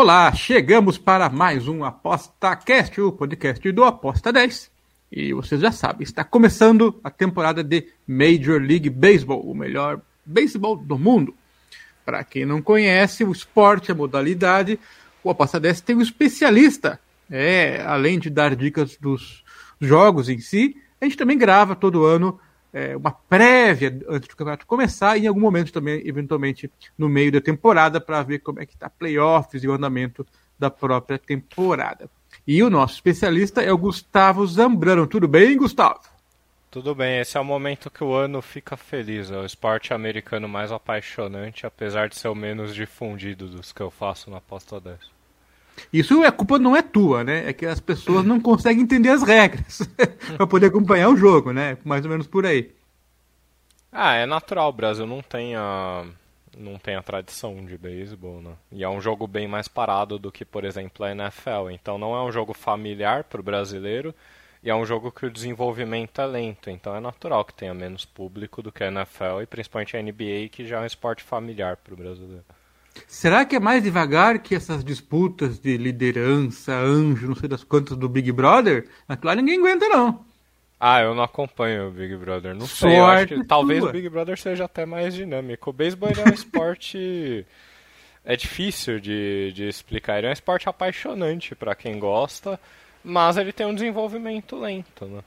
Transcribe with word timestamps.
Olá, 0.00 0.32
chegamos 0.32 0.96
para 0.96 1.28
mais 1.28 1.66
um 1.66 1.82
ApostaCast, 1.82 3.00
o 3.00 3.10
podcast 3.10 3.72
do 3.72 3.82
Aposta 3.82 4.32
10. 4.32 4.70
E 5.10 5.32
vocês 5.32 5.60
já 5.60 5.72
sabem, 5.72 6.04
está 6.04 6.22
começando 6.22 7.00
a 7.02 7.10
temporada 7.10 7.64
de 7.64 7.88
Major 8.06 8.62
League 8.62 8.88
Baseball, 8.90 9.40
o 9.40 9.52
melhor 9.52 10.00
beisebol 10.24 10.76
do 10.76 10.96
mundo. 10.96 11.34
Para 12.06 12.22
quem 12.22 12.46
não 12.46 12.62
conhece 12.62 13.24
o 13.24 13.32
esporte, 13.32 13.90
a 13.90 13.94
modalidade, 13.96 14.78
o 15.24 15.30
Aposta 15.30 15.58
10 15.58 15.80
tem 15.80 15.96
um 15.96 16.00
especialista. 16.00 17.00
É, 17.28 17.82
além 17.84 18.20
de 18.20 18.30
dar 18.30 18.54
dicas 18.54 18.96
dos 18.96 19.42
jogos 19.80 20.28
em 20.28 20.38
si, 20.38 20.76
a 21.00 21.06
gente 21.06 21.16
também 21.16 21.36
grava 21.36 21.74
todo 21.74 22.04
ano 22.04 22.38
é, 22.72 22.96
uma 22.96 23.12
prévia 23.12 23.98
antes 24.08 24.28
do 24.28 24.36
campeonato 24.36 24.66
começar 24.66 25.16
e 25.16 25.24
em 25.24 25.26
algum 25.26 25.40
momento 25.40 25.72
também, 25.72 26.02
eventualmente, 26.06 26.70
no 26.96 27.08
meio 27.08 27.32
da 27.32 27.40
temporada, 27.40 28.00
para 28.00 28.22
ver 28.22 28.40
como 28.40 28.60
é 28.60 28.66
que 28.66 28.74
está 28.74 28.88
playoffs 28.90 29.62
e 29.62 29.68
o 29.68 29.72
andamento 29.72 30.26
da 30.58 30.70
própria 30.70 31.18
temporada. 31.18 32.10
E 32.46 32.62
o 32.62 32.70
nosso 32.70 32.94
especialista 32.94 33.62
é 33.62 33.72
o 33.72 33.78
Gustavo 33.78 34.46
Zambrano. 34.46 35.06
Tudo 35.06 35.28
bem, 35.28 35.56
Gustavo? 35.56 36.00
Tudo 36.70 36.94
bem, 36.94 37.18
esse 37.18 37.36
é 37.36 37.40
o 37.40 37.44
momento 37.44 37.90
que 37.90 38.04
o 38.04 38.12
ano 38.12 38.42
fica 38.42 38.76
feliz. 38.76 39.30
É 39.30 39.38
o 39.38 39.44
esporte 39.44 39.94
americano 39.94 40.48
mais 40.48 40.70
apaixonante, 40.70 41.66
apesar 41.66 42.08
de 42.08 42.16
ser 42.16 42.28
o 42.28 42.34
menos 42.34 42.74
difundido 42.74 43.48
dos 43.48 43.72
que 43.72 43.80
eu 43.80 43.90
faço 43.90 44.30
na 44.30 44.36
aposta 44.36 44.78
10. 44.78 45.17
Isso 45.92 46.24
é 46.24 46.30
culpa 46.30 46.58
não 46.58 46.76
é 46.76 46.82
tua, 46.82 47.24
né? 47.24 47.48
É 47.48 47.52
que 47.52 47.66
as 47.66 47.80
pessoas 47.80 48.24
não 48.24 48.40
conseguem 48.40 48.82
entender 48.82 49.10
as 49.10 49.22
regras 49.22 49.80
para 50.36 50.46
poder 50.46 50.66
acompanhar 50.66 51.08
o 51.08 51.16
jogo, 51.16 51.52
né? 51.52 51.78
Mais 51.84 52.04
ou 52.04 52.10
menos 52.10 52.26
por 52.26 52.46
aí. 52.46 52.70
Ah, 53.90 54.14
é 54.14 54.26
natural, 54.26 54.68
o 54.68 54.72
Brasil 54.72 55.06
não 55.06 55.22
tem 55.22 55.56
a 55.56 56.04
não 56.56 56.76
tem 56.76 56.96
a 56.96 57.02
tradição 57.02 57.64
de 57.64 57.78
beisebol, 57.78 58.42
né? 58.42 58.52
E 58.72 58.82
é 58.82 58.88
um 58.88 59.00
jogo 59.00 59.26
bem 59.26 59.46
mais 59.46 59.68
parado 59.68 60.18
do 60.18 60.32
que, 60.32 60.44
por 60.44 60.64
exemplo, 60.64 61.04
a 61.04 61.12
NFL. 61.12 61.70
Então 61.70 61.96
não 61.98 62.14
é 62.14 62.22
um 62.22 62.32
jogo 62.32 62.52
familiar 62.52 63.24
para 63.24 63.40
o 63.40 63.44
brasileiro 63.44 64.14
e 64.62 64.68
é 64.68 64.74
um 64.74 64.84
jogo 64.84 65.12
que 65.12 65.24
o 65.24 65.30
desenvolvimento 65.30 66.20
é 66.20 66.26
lento. 66.26 66.68
Então 66.68 66.94
é 66.94 67.00
natural 67.00 67.44
que 67.44 67.54
tenha 67.54 67.72
menos 67.72 68.04
público 68.04 68.62
do 68.62 68.72
que 68.72 68.82
a 68.82 68.88
NFL 68.88 69.42
e 69.42 69.46
principalmente 69.46 69.96
a 69.96 70.02
NBA, 70.02 70.48
que 70.50 70.66
já 70.66 70.78
é 70.78 70.80
um 70.82 70.86
esporte 70.86 71.22
familiar 71.22 71.76
para 71.76 71.94
o 71.94 71.96
brasileiro. 71.96 72.44
Será 73.06 73.44
que 73.44 73.56
é 73.56 73.60
mais 73.60 73.82
devagar 73.82 74.38
que 74.38 74.54
essas 74.54 74.84
disputas 74.84 75.58
de 75.58 75.76
liderança, 75.76 76.72
anjo, 76.74 77.28
não 77.28 77.34
sei 77.34 77.48
das 77.48 77.64
quantas 77.64 77.96
do 77.96 78.08
Big 78.08 78.30
Brother? 78.32 78.88
Aquilo 79.08 79.28
lá 79.28 79.34
ninguém 79.34 79.58
aguenta, 79.58 79.88
não. 79.88 80.24
Ah, 80.80 81.00
eu 81.00 81.14
não 81.14 81.24
acompanho 81.24 81.88
o 81.88 81.90
Big 81.90 82.16
Brother. 82.16 82.54
Não 82.54 82.66
Sorte 82.66 82.78
sei, 82.78 82.98
eu 82.98 83.04
acho 83.04 83.26
que 83.26 83.44
talvez 83.44 83.82
o 83.82 83.90
Big 83.90 84.08
Brother 84.08 84.38
seja 84.38 84.64
até 84.64 84.86
mais 84.86 85.12
dinâmico. 85.12 85.70
O 85.70 85.72
beisebol 85.72 86.10
é 86.10 86.30
um 86.30 86.32
esporte. 86.34 87.44
é 88.24 88.36
difícil 88.36 89.00
de, 89.00 89.52
de 89.52 89.68
explicar. 89.68 90.18
Ele 90.18 90.28
é 90.28 90.30
um 90.30 90.32
esporte 90.32 90.68
apaixonante 90.68 91.54
para 91.56 91.74
quem 91.74 91.98
gosta, 91.98 92.60
mas 93.02 93.36
ele 93.36 93.52
tem 93.52 93.66
um 93.66 93.74
desenvolvimento 93.74 94.56
lento, 94.56 95.04
né? 95.06 95.22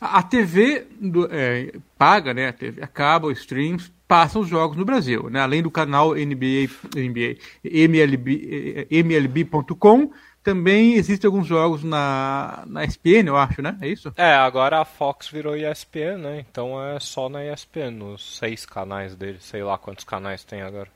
A 0.00 0.22
TV 0.22 0.86
do, 1.00 1.28
é, 1.30 1.72
paga, 1.96 2.32
né? 2.32 2.48
A 2.48 2.52
TV 2.52 2.82
acaba, 2.82 3.26
os 3.26 3.38
streams, 3.38 3.92
passam 4.08 4.40
os 4.40 4.48
jogos 4.48 4.76
no 4.76 4.86
Brasil, 4.86 5.28
né? 5.30 5.40
Além 5.40 5.62
do 5.62 5.70
canal 5.70 6.14
NBA, 6.14 6.68
NBA 6.96 7.36
MLB, 7.62 8.88
MLB.com, 8.90 10.10
também 10.42 10.94
existem 10.94 11.28
alguns 11.28 11.46
jogos 11.46 11.84
na, 11.84 12.64
na 12.66 12.82
ESPN, 12.82 13.26
eu 13.26 13.36
acho, 13.36 13.60
né? 13.60 13.76
É 13.82 13.88
isso? 13.88 14.10
É, 14.16 14.34
agora 14.34 14.80
a 14.80 14.84
Fox 14.86 15.28
virou 15.28 15.54
ESPN, 15.54 16.16
né? 16.16 16.46
Então 16.50 16.82
é 16.82 16.98
só 16.98 17.28
na 17.28 17.44
ESPN, 17.44 17.90
nos 17.90 18.38
seis 18.38 18.64
canais 18.64 19.14
dele, 19.14 19.36
sei 19.40 19.62
lá 19.62 19.76
quantos 19.76 20.04
canais 20.04 20.42
tem 20.42 20.62
agora. 20.62 20.88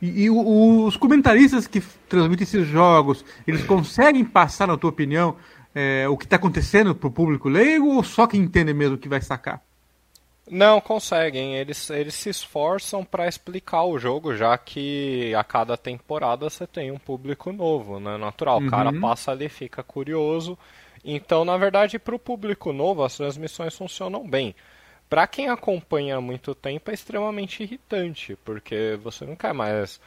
E, 0.00 0.24
e 0.24 0.30
os 0.30 0.96
comentaristas 0.96 1.66
que 1.66 1.82
transmitem 2.08 2.44
esses 2.44 2.66
jogos, 2.66 3.22
eles 3.46 3.64
conseguem 3.64 4.24
passar, 4.24 4.66
na 4.66 4.78
tua 4.78 4.90
opinião, 4.90 5.36
é, 5.74 6.08
o 6.08 6.16
que 6.16 6.24
está 6.24 6.36
acontecendo 6.36 6.94
para 6.94 7.08
o 7.08 7.12
público 7.12 7.50
leigo 7.50 7.96
ou 7.96 8.02
só 8.02 8.26
quem 8.26 8.40
entende 8.40 8.72
mesmo 8.72 8.96
que 8.96 9.08
vai 9.08 9.20
sacar? 9.20 9.60
Não, 10.50 10.80
conseguem. 10.80 11.56
Eles, 11.56 11.88
eles 11.90 12.14
se 12.14 12.28
esforçam 12.28 13.04
para 13.04 13.26
explicar 13.26 13.84
o 13.84 13.98
jogo, 13.98 14.36
já 14.36 14.56
que 14.58 15.34
a 15.34 15.42
cada 15.42 15.76
temporada 15.76 16.50
você 16.50 16.66
tem 16.66 16.90
um 16.90 16.98
público 16.98 17.52
novo, 17.52 17.98
né? 17.98 18.16
Natural. 18.18 18.60
Uhum. 18.60 18.66
O 18.66 18.70
cara 18.70 18.92
passa 19.00 19.30
ali, 19.30 19.48
fica 19.48 19.82
curioso. 19.82 20.58
Então, 21.04 21.44
na 21.44 21.56
verdade, 21.56 21.98
para 21.98 22.14
o 22.14 22.18
público 22.18 22.72
novo, 22.72 23.02
as 23.04 23.16
transmissões 23.16 23.74
funcionam 23.74 24.26
bem. 24.26 24.54
Para 25.08 25.26
quem 25.26 25.48
acompanha 25.48 26.16
há 26.16 26.20
muito 26.20 26.54
tempo, 26.54 26.90
é 26.90 26.94
extremamente 26.94 27.62
irritante, 27.62 28.36
porque 28.44 28.98
você 29.02 29.24
não 29.24 29.36
quer 29.36 29.52
mais 29.52 30.00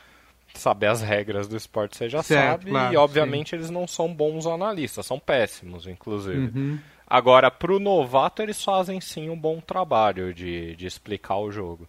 saber 0.54 0.88
as 0.88 1.02
regras 1.02 1.48
do 1.48 1.56
esporte, 1.56 1.96
você 1.96 2.10
já 2.10 2.24
certo, 2.24 2.62
sabe. 2.62 2.72
Claro, 2.72 2.94
e, 2.94 2.98
obviamente, 2.98 3.52
sim. 3.52 3.56
eles 3.56 3.70
não 3.70 3.88
são 3.88 4.12
bons 4.12 4.48
analistas, 4.48 5.06
são 5.06 5.20
péssimos, 5.20 5.88
inclusive. 5.88 6.52
Uhum. 6.54 6.80
Agora, 7.10 7.50
pro 7.50 7.80
novato, 7.80 8.42
eles 8.42 8.62
fazem 8.62 9.00
sim 9.00 9.30
um 9.30 9.40
bom 9.40 9.62
trabalho 9.62 10.34
de, 10.34 10.76
de 10.76 10.86
explicar 10.86 11.38
o 11.38 11.50
jogo. 11.50 11.88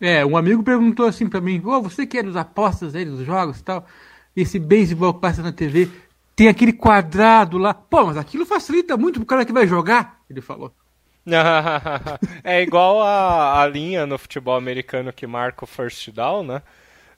É, 0.00 0.24
um 0.24 0.36
amigo 0.36 0.62
perguntou 0.62 1.06
assim 1.06 1.28
para 1.28 1.42
mim: 1.42 1.60
oh, 1.64 1.82
você 1.82 2.06
que 2.06 2.16
é 2.16 2.22
dos 2.22 2.36
apostas 2.36 2.94
aí, 2.94 3.04
dos 3.04 3.26
jogos 3.26 3.60
e 3.60 3.64
tal, 3.64 3.86
esse 4.34 4.58
beisebol 4.58 5.12
que 5.12 5.20
passa 5.20 5.42
na 5.42 5.52
TV, 5.52 5.90
tem 6.34 6.48
aquele 6.48 6.72
quadrado 6.72 7.58
lá. 7.58 7.74
Pô, 7.74 8.06
mas 8.06 8.16
aquilo 8.16 8.46
facilita 8.46 8.96
muito 8.96 9.20
pro 9.20 9.26
cara 9.26 9.44
que 9.44 9.52
vai 9.52 9.66
jogar, 9.66 10.20
ele 10.30 10.40
falou. 10.40 10.72
é 12.42 12.62
igual 12.62 13.02
a, 13.02 13.62
a 13.62 13.66
linha 13.66 14.06
no 14.06 14.18
futebol 14.18 14.56
americano 14.56 15.12
que 15.12 15.26
marca 15.26 15.64
o 15.64 15.68
first 15.68 16.10
down, 16.10 16.42
né? 16.44 16.62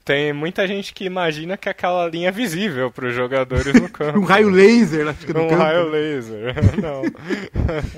Tem 0.05 0.33
muita 0.33 0.67
gente 0.67 0.93
que 0.93 1.05
imagina 1.05 1.57
que 1.57 1.69
aquela 1.69 2.09
linha 2.09 2.29
é 2.29 2.33
visível 2.33 2.91
para 2.91 3.07
os 3.07 3.15
jogadores 3.15 3.73
no 3.75 3.89
campo. 3.91 4.19
um 4.19 4.25
raio 4.25 4.49
laser 4.49 5.07
lá 5.07 5.15
fica 5.15 5.33
no 5.33 5.45
um 5.45 5.49
campo. 5.49 5.61
Um 5.61 5.65
raio 5.65 5.89
laser, 5.89 6.55
não. 6.83 7.03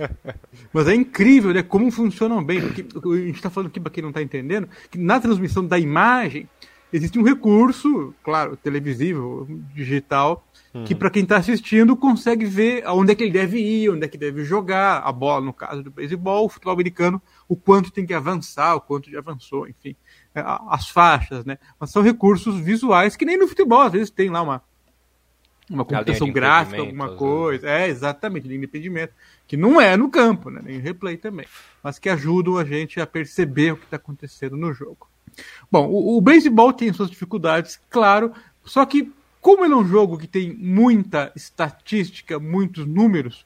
Mas 0.73 0.89
é 0.89 0.95
incrível, 0.95 1.55
né? 1.55 1.63
Como 1.63 1.91
funcionam 1.91 2.45
bem. 2.45 2.61
Porque 2.61 2.83
a 2.83 3.17
gente 3.17 3.37
está 3.37 3.49
falando 3.49 3.69
aqui 3.69 3.81
para 3.81 3.91
quem 3.91 4.03
não 4.03 4.11
está 4.11 4.21
entendendo, 4.21 4.69
que 4.91 4.99
na 4.99 5.19
transmissão 5.19 5.67
da 5.67 5.79
imagem 5.79 6.47
existe 6.93 7.19
um 7.19 7.25
recurso, 7.25 8.15
claro, 8.23 8.57
televisivo, 8.57 9.49
digital, 9.75 10.47
que 10.85 10.93
uhum. 10.93 10.99
para 10.99 11.11
quem 11.11 11.25
está 11.25 11.39
assistindo 11.39 11.97
consegue 11.97 12.45
ver 12.45 12.85
aonde 12.85 13.13
é 13.13 13.15
que 13.15 13.25
ele 13.25 13.33
deve 13.33 13.59
ir, 13.59 13.91
onde 13.91 14.05
é 14.05 14.09
que 14.09 14.19
deve 14.19 14.45
jogar 14.45 14.99
a 14.99 15.11
bola, 15.11 15.45
no 15.45 15.53
caso 15.53 15.83
do 15.83 15.91
beisebol, 15.91 16.47
o 16.47 16.49
futebol 16.49 16.73
americano, 16.73 17.21
o 17.49 17.57
quanto 17.57 17.91
tem 17.91 18.07
que 18.07 18.15
avançar, 18.15 18.77
o 18.77 18.81
quanto 18.81 19.11
já 19.11 19.19
avançou, 19.19 19.67
enfim. 19.69 19.97
É, 20.35 20.43
as 20.69 20.89
faixas, 20.89 21.45
né? 21.45 21.59
Mas 21.79 21.91
são 21.91 22.03
recursos 22.03 22.59
visuais 22.59 23.15
que 23.15 23.25
nem 23.25 23.39
no 23.39 23.47
futebol, 23.47 23.83
às 23.83 23.93
vezes 23.93 24.11
tem 24.11 24.29
lá 24.31 24.43
uma, 24.43 24.63
uma 25.71 25.85
computação 25.85 26.31
gráfica, 26.33 26.81
alguma 26.81 27.15
coisa. 27.15 27.69
É, 27.69 27.89
exatamente, 27.89 28.49
de 28.49 28.55
impedimento. 28.57 29.13
Que 29.47 29.57
não 29.57 29.81
é 29.81 29.97
no 29.97 30.11
campo, 30.11 30.51
né? 30.51 30.61
Nem 30.65 30.79
replay 30.81 31.17
também. 31.17 31.47
Mas 31.83 31.99
que 31.99 32.09
ajudam 32.09 32.59
a 32.59 32.65
gente 32.65 33.01
a 33.01 33.07
perceber 33.07 33.73
o 33.73 33.77
que 33.77 33.85
está 33.85 33.97
acontecendo 33.97 34.57
no 34.57 34.73
jogo. 34.73 35.09
Bom, 35.71 35.87
o, 35.89 36.17
o 36.17 36.21
beisebol 36.21 36.73
tem 36.73 36.93
suas 36.93 37.11
dificuldades, 37.11 37.81
claro, 37.91 38.33
só 38.65 38.85
que 38.87 39.13
como 39.41 39.65
ele 39.65 39.75
é 39.75 39.77
um 39.77 39.87
jogo 39.87 40.17
que 40.17 40.27
tem 40.27 40.55
muita 40.55 41.31
estatística, 41.37 42.39
muitos 42.39 42.87
números, 42.87 43.45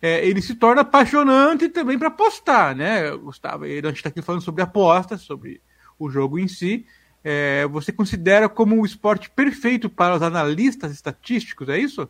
é, 0.00 0.24
ele 0.24 0.40
se 0.40 0.54
torna 0.54 0.82
apaixonante 0.82 1.68
também 1.68 1.98
para 1.98 2.06
apostar, 2.06 2.76
né, 2.76 3.10
Gustavo? 3.16 3.64
A 3.64 3.68
gente 3.68 3.96
está 3.96 4.10
aqui 4.10 4.22
falando 4.22 4.42
sobre 4.42 4.62
apostas, 4.62 5.22
sobre 5.22 5.60
o 5.98 6.10
jogo 6.10 6.38
em 6.38 6.48
si. 6.48 6.86
É, 7.22 7.66
você 7.66 7.90
considera 7.90 8.48
como 8.48 8.76
um 8.76 8.84
esporte 8.84 9.30
perfeito 9.30 9.88
para 9.88 10.14
os 10.14 10.22
analistas 10.22 10.92
estatísticos, 10.92 11.68
é 11.68 11.78
isso? 11.78 12.08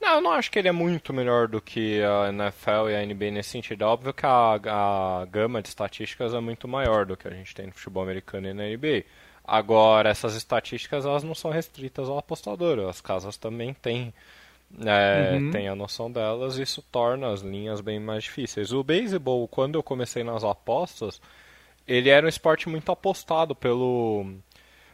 Não, 0.00 0.14
eu 0.14 0.20
não 0.20 0.30
acho 0.32 0.50
que 0.50 0.58
ele 0.58 0.68
é 0.68 0.72
muito 0.72 1.12
melhor 1.12 1.48
do 1.48 1.60
que 1.60 2.00
a 2.02 2.28
NFL 2.28 2.88
e 2.90 2.94
a 2.94 3.04
NBA 3.04 3.32
nesse 3.32 3.50
sentido. 3.50 3.82
É 3.82 3.86
óbvio 3.86 4.14
que 4.14 4.24
a, 4.24 4.54
a 4.54 5.26
gama 5.26 5.60
de 5.60 5.68
estatísticas 5.68 6.32
é 6.32 6.40
muito 6.40 6.68
maior 6.68 7.04
do 7.04 7.16
que 7.16 7.26
a 7.26 7.32
gente 7.32 7.54
tem 7.54 7.66
no 7.66 7.72
futebol 7.72 8.02
americano 8.02 8.48
e 8.48 8.54
na 8.54 8.64
NBA. 8.64 9.04
Agora, 9.44 10.10
essas 10.10 10.36
estatísticas 10.36 11.04
elas 11.04 11.24
não 11.24 11.34
são 11.34 11.50
restritas 11.50 12.08
ao 12.08 12.18
apostador. 12.18 12.88
As 12.88 13.00
casas 13.00 13.36
também 13.36 13.74
têm, 13.74 14.14
é, 14.80 15.32
uhum. 15.32 15.50
têm 15.50 15.68
a 15.68 15.74
noção 15.74 16.10
delas 16.10 16.58
e 16.58 16.62
isso 16.62 16.82
torna 16.92 17.32
as 17.32 17.40
linhas 17.40 17.80
bem 17.80 17.98
mais 17.98 18.24
difíceis. 18.24 18.72
O 18.72 18.84
beisebol, 18.84 19.48
quando 19.48 19.74
eu 19.74 19.82
comecei 19.82 20.22
nas 20.22 20.44
apostas, 20.44 21.20
ele 21.88 22.10
era 22.10 22.26
um 22.26 22.28
esporte 22.28 22.68
muito 22.68 22.92
apostado 22.92 23.54
pelo 23.54 24.26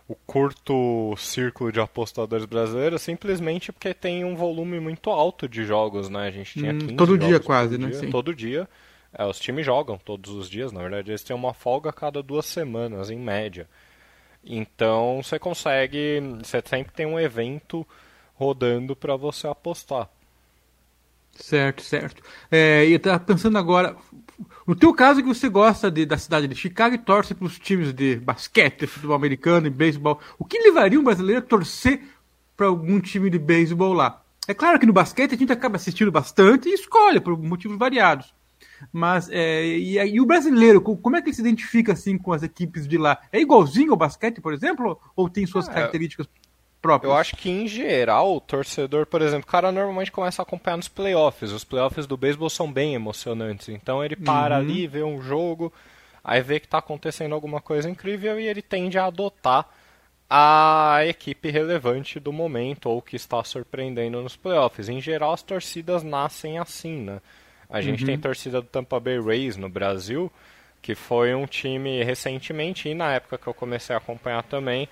o 0.06 0.14
curto 0.14 1.14
círculo 1.16 1.72
de 1.72 1.80
apostadores 1.80 2.44
brasileiros 2.44 3.00
simplesmente 3.00 3.72
porque 3.72 3.94
tem 3.94 4.22
um 4.24 4.36
volume 4.36 4.78
muito 4.78 5.10
alto 5.10 5.48
de 5.48 5.64
jogos, 5.64 6.08
né? 6.08 6.28
A 6.28 6.30
gente 6.30 6.58
tinha 6.58 6.72
hum, 6.72 6.96
todo 6.96 7.18
dia 7.18 7.40
quase, 7.40 7.76
né? 7.78 7.88
Dia, 7.88 8.10
todo 8.10 8.34
dia. 8.34 8.68
É, 9.12 9.24
os 9.24 9.38
times 9.38 9.64
jogam 9.64 9.96
todos 9.96 10.32
os 10.32 10.48
dias, 10.48 10.72
na 10.72 10.80
verdade 10.80 11.10
eles 11.10 11.22
têm 11.22 11.34
uma 11.34 11.54
folga 11.54 11.90
a 11.90 11.92
cada 11.92 12.22
duas 12.22 12.46
semanas, 12.46 13.10
em 13.10 13.18
média. 13.18 13.68
Então 14.44 15.22
você 15.22 15.38
consegue, 15.38 16.20
você 16.42 16.62
sempre 16.66 16.92
tem 16.92 17.06
um 17.06 17.18
evento 17.18 17.86
rodando 18.34 18.94
para 18.94 19.16
você 19.16 19.46
apostar. 19.46 20.08
Certo, 21.32 21.82
certo. 21.82 22.22
É, 22.50 22.84
e 22.84 22.98
tá 22.98 23.18
pensando 23.18 23.58
agora, 23.58 23.96
no 24.66 24.74
teu 24.74 24.92
caso 24.92 25.22
que 25.22 25.28
você 25.28 25.48
gosta 25.48 25.90
de, 25.90 26.04
da 26.06 26.18
cidade 26.18 26.48
de 26.48 26.54
Chicago 26.54 26.94
e 26.94 26.98
torce 26.98 27.34
para 27.34 27.46
os 27.46 27.58
times 27.58 27.92
de 27.92 28.16
basquete, 28.16 28.86
futebol 28.86 29.16
americano 29.16 29.66
e 29.66 29.70
beisebol, 29.70 30.20
o 30.38 30.44
que 30.44 30.58
levaria 30.58 30.98
um 30.98 31.04
brasileiro 31.04 31.40
a 31.40 31.42
torcer 31.42 32.02
para 32.56 32.66
algum 32.66 33.00
time 33.00 33.30
de 33.30 33.38
beisebol 33.38 33.92
lá? 33.92 34.22
É 34.46 34.54
claro 34.54 34.78
que 34.78 34.86
no 34.86 34.92
basquete 34.92 35.34
a 35.34 35.38
gente 35.38 35.52
acaba 35.52 35.76
assistindo 35.76 36.12
bastante 36.12 36.68
e 36.68 36.74
escolhe 36.74 37.20
por 37.20 37.38
motivos 37.38 37.78
variados. 37.78 38.34
Mas 38.92 39.28
é, 39.30 39.64
e, 39.64 39.98
e, 39.98 40.20
o 40.20 40.26
brasileiro, 40.26 40.80
como 40.80 41.16
é 41.16 41.22
que 41.22 41.28
ele 41.28 41.34
se 41.34 41.40
identifica 41.40 41.92
assim 41.92 42.18
com 42.18 42.32
as 42.32 42.42
equipes 42.42 42.86
de 42.86 42.98
lá? 42.98 43.18
É 43.32 43.40
igualzinho 43.40 43.92
ao 43.92 43.96
basquete, 43.96 44.40
por 44.40 44.52
exemplo, 44.52 44.98
ou 45.16 45.28
tem 45.28 45.46
suas 45.46 45.68
é, 45.68 45.72
características 45.72 46.28
próprias? 46.84 47.10
Eu 47.10 47.18
acho 47.18 47.36
que 47.36 47.48
em 47.48 47.66
geral 47.66 48.36
o 48.36 48.40
torcedor, 48.40 49.06
por 49.06 49.22
exemplo, 49.22 49.44
o 49.48 49.50
cara 49.50 49.72
normalmente 49.72 50.12
começa 50.12 50.42
a 50.42 50.44
acompanhar 50.44 50.76
nos 50.76 50.88
playoffs. 50.88 51.50
Os 51.50 51.64
playoffs 51.64 52.06
do 52.06 52.14
beisebol 52.14 52.50
são 52.50 52.70
bem 52.70 52.94
emocionantes. 52.94 53.70
Então 53.70 54.04
ele 54.04 54.14
para 54.14 54.56
uhum. 54.56 54.60
ali, 54.60 54.86
vê 54.86 55.02
um 55.02 55.22
jogo, 55.22 55.72
aí 56.22 56.42
vê 56.42 56.60
que 56.60 56.66
está 56.66 56.78
acontecendo 56.78 57.34
alguma 57.34 57.58
coisa 57.58 57.88
incrível 57.88 58.38
e 58.38 58.46
ele 58.46 58.60
tende 58.60 58.98
a 58.98 59.06
adotar 59.06 59.66
a 60.28 61.00
equipe 61.06 61.50
relevante 61.50 62.20
do 62.20 62.32
momento 62.32 62.90
ou 62.90 63.00
que 63.00 63.16
está 63.16 63.42
surpreendendo 63.42 64.22
nos 64.22 64.36
playoffs. 64.36 64.88
Em 64.90 65.00
geral, 65.00 65.32
as 65.32 65.42
torcidas 65.42 66.02
nascem 66.02 66.58
assim, 66.58 66.98
né? 66.98 67.20
A 67.70 67.80
gente 67.80 68.00
uhum. 68.00 68.06
tem 68.06 68.18
torcida 68.18 68.60
do 68.60 68.68
Tampa 68.68 69.00
Bay 69.00 69.18
Rays 69.18 69.56
no 69.56 69.70
Brasil, 69.70 70.30
que 70.82 70.94
foi 70.94 71.34
um 71.34 71.46
time 71.46 72.04
recentemente 72.04 72.90
e 72.90 72.94
na 72.94 73.14
época 73.14 73.38
que 73.38 73.46
eu 73.46 73.54
comecei 73.54 73.94
a 73.94 73.98
acompanhar 73.98 74.42
também, 74.42 74.86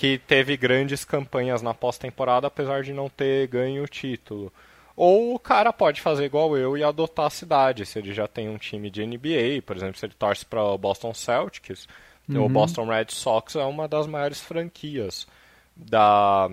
que 0.00 0.16
teve 0.16 0.56
grandes 0.56 1.04
campanhas 1.04 1.60
na 1.60 1.74
pós-temporada, 1.74 2.46
apesar 2.46 2.82
de 2.82 2.90
não 2.90 3.10
ter 3.10 3.46
ganho 3.48 3.84
o 3.84 3.86
título. 3.86 4.50
Ou 4.96 5.34
o 5.34 5.38
cara 5.38 5.74
pode 5.74 6.00
fazer 6.00 6.24
igual 6.24 6.56
eu 6.56 6.74
e 6.74 6.82
adotar 6.82 7.26
a 7.26 7.30
cidade, 7.30 7.84
se 7.84 7.98
ele 7.98 8.14
já 8.14 8.26
tem 8.26 8.48
um 8.48 8.56
time 8.56 8.88
de 8.88 9.04
NBA, 9.04 9.60
por 9.66 9.76
exemplo, 9.76 9.98
se 9.98 10.06
ele 10.06 10.14
torce 10.18 10.46
para 10.46 10.64
o 10.64 10.78
Boston 10.78 11.12
Celtics, 11.12 11.86
uhum. 12.26 12.46
o 12.46 12.48
Boston 12.48 12.86
Red 12.86 13.08
Sox 13.10 13.56
é 13.56 13.64
uma 13.64 13.86
das 13.86 14.06
maiores 14.06 14.40
franquias 14.40 15.26
da 15.76 16.48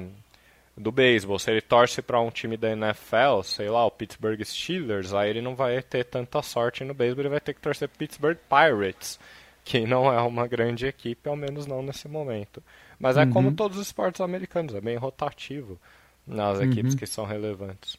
do 0.76 0.92
beisebol. 0.92 1.40
Se 1.40 1.50
ele 1.50 1.62
torce 1.62 2.02
para 2.02 2.20
um 2.20 2.30
time 2.30 2.58
da 2.58 2.72
NFL, 2.72 3.44
sei 3.46 3.70
lá, 3.70 3.86
o 3.86 3.92
Pittsburgh 3.92 4.44
Steelers, 4.44 5.14
aí 5.14 5.30
ele 5.30 5.42
não 5.42 5.56
vai 5.56 5.82
ter 5.82 6.04
tanta 6.04 6.42
sorte 6.42 6.84
no 6.84 6.94
beisebol, 6.94 7.22
ele 7.22 7.30
vai 7.30 7.40
ter 7.40 7.54
que 7.54 7.62
torcer 7.62 7.88
para 7.88 7.98
Pittsburgh 7.98 8.38
Pirates, 8.50 9.18
que 9.64 9.88
não 9.88 10.12
é 10.12 10.20
uma 10.20 10.46
grande 10.48 10.86
equipe, 10.86 11.30
ao 11.30 11.38
menos 11.38 11.66
não 11.66 11.82
nesse 11.82 12.10
momento. 12.10 12.62
Mas 13.00 13.18
é 13.18 13.24
uhum. 13.24 13.32
como 13.32 13.52
todos 13.52 13.78
os 13.78 13.88
esportes 13.88 14.22
americanos, 14.22 14.74
é 14.74 14.82
bem 14.82 14.98
rotativo 14.98 15.80
nas 16.26 16.60
equipes 16.60 16.94
uhum. 16.94 17.00
que 17.00 17.06
são 17.06 17.26
relevantes. 17.26 17.98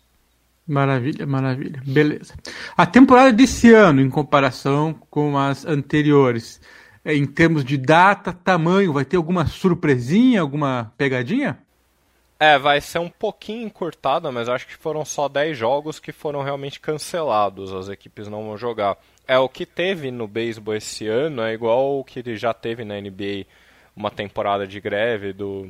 Maravilha, 0.66 1.26
maravilha. 1.26 1.80
Beleza. 1.86 2.34
A 2.76 2.84
temporada 2.84 3.32
desse 3.32 3.72
ano, 3.72 4.02
em 4.02 4.10
comparação 4.10 4.94
com 5.08 5.38
as 5.38 5.64
anteriores, 5.64 6.60
é, 7.02 7.14
em 7.14 7.24
termos 7.24 7.64
de 7.64 7.78
data, 7.78 8.34
tamanho, 8.34 8.92
vai 8.92 9.04
ter 9.04 9.16
alguma 9.16 9.46
surpresinha, 9.46 10.42
alguma 10.42 10.92
pegadinha? 10.98 11.58
É, 12.38 12.58
vai 12.58 12.80
ser 12.80 12.98
um 12.98 13.08
pouquinho 13.08 13.66
encurtada, 13.66 14.30
mas 14.30 14.48
acho 14.48 14.66
que 14.66 14.76
foram 14.76 15.04
só 15.04 15.26
10 15.26 15.56
jogos 15.56 15.98
que 15.98 16.12
foram 16.12 16.42
realmente 16.42 16.78
cancelados, 16.78 17.72
as 17.72 17.88
equipes 17.88 18.28
não 18.28 18.44
vão 18.44 18.56
jogar. 18.56 18.96
É 19.26 19.38
o 19.38 19.48
que 19.48 19.64
teve 19.64 20.10
no 20.10 20.28
beisebol 20.28 20.74
esse 20.74 21.08
ano, 21.08 21.42
é 21.42 21.52
igual 21.52 21.98
o 21.98 22.04
que 22.04 22.36
já 22.36 22.52
teve 22.52 22.84
na 22.84 23.00
NBA, 23.00 23.46
uma 23.98 24.10
temporada 24.10 24.66
de 24.66 24.80
greve 24.80 25.32
do 25.32 25.68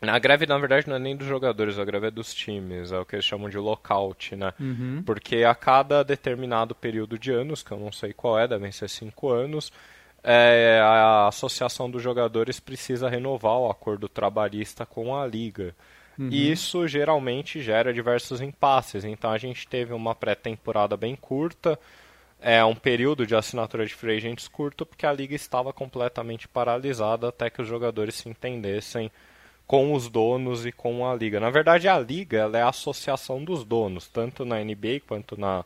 a 0.00 0.18
greve, 0.18 0.46
na 0.46 0.58
verdade, 0.58 0.86
não 0.86 0.96
é 0.96 0.98
nem 0.98 1.16
dos 1.16 1.26
jogadores, 1.26 1.78
a 1.78 1.84
greve 1.84 2.08
é 2.08 2.10
dos 2.10 2.32
times, 2.32 2.92
é 2.92 2.98
o 2.98 3.04
que 3.04 3.16
eles 3.16 3.24
chamam 3.24 3.48
de 3.48 3.56
lockout, 3.56 4.36
né? 4.36 4.52
Uhum. 4.60 5.02
Porque 5.04 5.42
a 5.42 5.54
cada 5.54 6.04
determinado 6.04 6.74
período 6.74 7.18
de 7.18 7.32
anos, 7.32 7.62
que 7.62 7.72
eu 7.72 7.78
não 7.78 7.90
sei 7.90 8.12
qual 8.12 8.38
é, 8.38 8.46
devem 8.46 8.70
ser 8.70 8.88
cinco 8.90 9.30
anos, 9.30 9.72
é, 10.22 10.80
a 10.82 11.28
associação 11.28 11.90
dos 11.90 12.02
jogadores 12.02 12.60
precisa 12.60 13.08
renovar 13.08 13.58
o 13.58 13.70
acordo 13.70 14.06
trabalhista 14.08 14.84
com 14.84 15.16
a 15.16 15.26
liga. 15.26 15.74
Uhum. 16.18 16.28
E 16.30 16.50
isso 16.50 16.86
geralmente 16.86 17.62
gera 17.62 17.92
diversos 17.92 18.40
impasses. 18.40 19.04
Então 19.04 19.30
a 19.30 19.38
gente 19.38 19.66
teve 19.66 19.94
uma 19.94 20.14
pré-temporada 20.14 20.96
bem 20.96 21.16
curta, 21.16 21.78
é 22.48 22.64
um 22.64 22.76
período 22.76 23.26
de 23.26 23.34
assinatura 23.34 23.84
de 23.84 23.92
free 23.92 24.18
agents 24.18 24.46
curto, 24.46 24.86
porque 24.86 25.04
a 25.04 25.12
liga 25.12 25.34
estava 25.34 25.72
completamente 25.72 26.46
paralisada 26.46 27.28
até 27.28 27.50
que 27.50 27.60
os 27.60 27.66
jogadores 27.66 28.14
se 28.14 28.28
entendessem 28.28 29.10
com 29.66 29.92
os 29.92 30.08
donos 30.08 30.64
e 30.64 30.70
com 30.70 31.04
a 31.04 31.12
liga. 31.12 31.40
Na 31.40 31.50
verdade, 31.50 31.88
a 31.88 31.98
liga 31.98 32.48
é 32.54 32.62
a 32.62 32.68
associação 32.68 33.42
dos 33.42 33.64
donos, 33.64 34.06
tanto 34.06 34.44
na 34.44 34.62
NBA 34.62 35.00
quanto 35.08 35.36
na, 35.36 35.64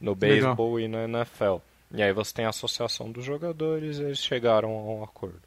no 0.00 0.14
beisebol 0.14 0.78
e 0.78 0.86
na 0.86 1.06
NFL. 1.08 1.56
E 1.92 2.00
aí 2.00 2.12
você 2.12 2.32
tem 2.32 2.44
a 2.44 2.50
associação 2.50 3.10
dos 3.10 3.24
jogadores 3.24 3.98
e 3.98 4.04
eles 4.04 4.18
chegaram 4.20 4.70
a 4.70 4.92
um 4.92 5.02
acordo. 5.02 5.42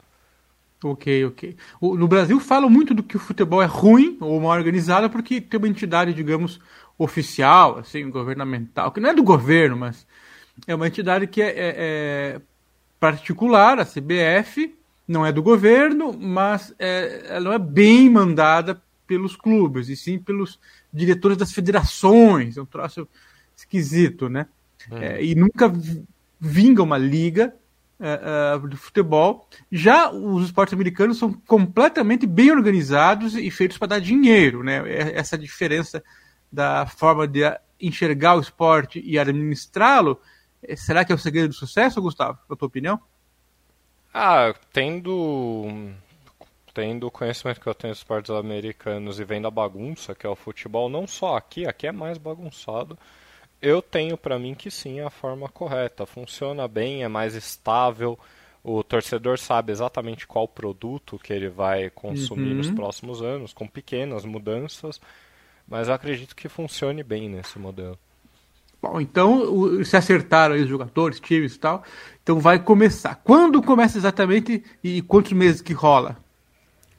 Ok, 0.84 1.24
ok. 1.24 1.56
O, 1.80 1.96
no 1.96 2.06
Brasil 2.06 2.38
falam 2.42 2.70
muito 2.70 2.94
do 2.94 3.02
que 3.02 3.16
o 3.16 3.20
futebol 3.20 3.64
é 3.64 3.66
ruim 3.66 4.18
ou 4.20 4.42
mal 4.42 4.52
organizado 4.58 5.10
porque 5.10 5.40
tem 5.40 5.58
uma 5.58 5.70
entidade, 5.70 6.14
digamos, 6.14 6.60
oficial, 6.98 7.78
assim, 7.78 8.10
governamental, 8.10 8.92
que 8.92 9.00
não 9.00 9.12
é 9.12 9.14
do 9.14 9.24
governo, 9.24 9.78
mas 9.78 10.06
é 10.68 10.76
uma 10.76 10.88
entidade 10.88 11.28
que 11.28 11.42
é, 11.42 11.48
é, 11.48 11.56
é 11.58 12.42
particular, 13.00 13.80
a 13.80 13.86
CBF, 13.86 14.76
não 15.08 15.26
é 15.26 15.32
do 15.32 15.44
governo, 15.44 16.18
mas 16.18 16.74
é, 16.80 17.26
ela 17.30 17.46
não 17.46 17.54
é 17.54 17.60
bem 17.60 18.10
mandada 18.10 18.82
pelos 19.06 19.36
clubes, 19.36 19.90
e 19.90 19.96
sim 19.96 20.18
pelos 20.18 20.60
diretores 20.92 21.38
das 21.38 21.52
federações. 21.52 22.58
É 22.58 22.62
um 22.62 22.66
troço 22.66 23.08
esquisito, 23.56 24.30
né? 24.30 24.48
Hum. 24.92 24.98
É, 24.98 25.24
e 25.24 25.36
nunca 25.36 25.72
vinga 26.40 26.82
uma 26.82 26.98
liga 26.98 27.54
uh, 28.00 28.64
uh, 28.64 28.68
de 28.68 28.76
futebol. 28.76 29.48
Já 29.72 30.12
os 30.12 30.46
esportes 30.46 30.74
americanos 30.74 31.18
são 31.18 31.34
completamente 31.34 32.26
bem 32.26 32.52
organizados 32.52 33.36
e 33.36 33.50
feitos 33.52 33.78
para 33.78 33.90
dar 33.90 34.00
dinheiro, 34.00 34.64
né? 34.64 34.84
É, 34.86 35.18
essa 35.18 35.38
diferença 35.38 36.04
da 36.52 36.86
forma 36.86 37.28
de 37.28 37.42
enxergar 37.80 38.36
o 38.36 38.40
esporte 38.40 39.02
e 39.04 39.20
administrá-lo, 39.20 40.20
será 40.76 41.04
que 41.04 41.12
é 41.12 41.16
o 41.16 41.20
segredo 41.20 41.50
do 41.50 41.54
sucesso, 41.54 42.02
Gustavo? 42.02 42.40
Na 42.50 42.56
tua 42.56 42.68
opinião? 42.68 43.00
Ah, 44.14 44.54
tendo 44.72 45.94
tendo 46.74 47.08
o 47.08 47.12
conhecimento 47.12 47.62
que 47.62 47.68
eu 47.68 47.74
tenho 47.74 47.94
dos 47.94 48.00
esportes 48.00 48.32
americanos 48.32 49.20
e 49.20 49.24
vendo 49.24 49.48
a 49.48 49.52
bagunça 49.52 50.14
que 50.14 50.26
é 50.26 50.30
o 50.30 50.36
futebol, 50.36 50.90
não 50.90 51.08
só 51.08 51.38
aqui, 51.38 51.66
aqui 51.66 51.88
é 51.88 51.92
mais 51.92 52.18
bagunçado 52.18 52.98
eu 53.62 53.82
tenho 53.82 54.18
para 54.18 54.38
mim 54.38 54.54
que 54.54 54.70
sim 54.70 55.00
é 55.00 55.04
a 55.04 55.10
forma 55.10 55.50
correta. 55.50 56.06
Funciona 56.06 56.68
bem, 56.68 57.04
é 57.04 57.08
mais 57.08 57.34
estável. 57.34 58.18
O 58.64 58.84
torcedor 58.84 59.40
sabe 59.40 59.72
exatamente 59.72 60.28
qual 60.28 60.48
produto 60.48 61.20
que 61.20 61.34
ele 61.34 61.50
vai 61.50 61.90
consumir 61.90 62.50
uhum. 62.50 62.58
nos 62.58 62.70
próximos 62.70 63.22
anos, 63.24 63.54
com 63.54 63.68
pequenas 63.68 64.24
mudanças. 64.24 65.02
Mas 65.68 65.88
eu 65.88 65.96
acredito 65.96 66.36
que 66.36 66.48
funcione 66.48 67.02
bem 67.02 67.28
nesse 67.28 67.58
modelo. 67.58 67.98
Então 69.00 69.84
se 69.84 69.96
acertaram 69.98 70.56
aí 70.56 70.62
os 70.62 70.70
jogadores, 70.70 71.20
times 71.20 71.56
e 71.56 71.60
tal. 71.60 71.84
Então 72.22 72.40
vai 72.40 72.60
começar. 72.60 73.16
Quando 73.24 73.62
começa 73.62 73.98
exatamente 73.98 74.64
e 74.84 75.02
quantos 75.02 75.34
meses 75.34 75.62
que 75.62 75.74
rola? 75.74 76.18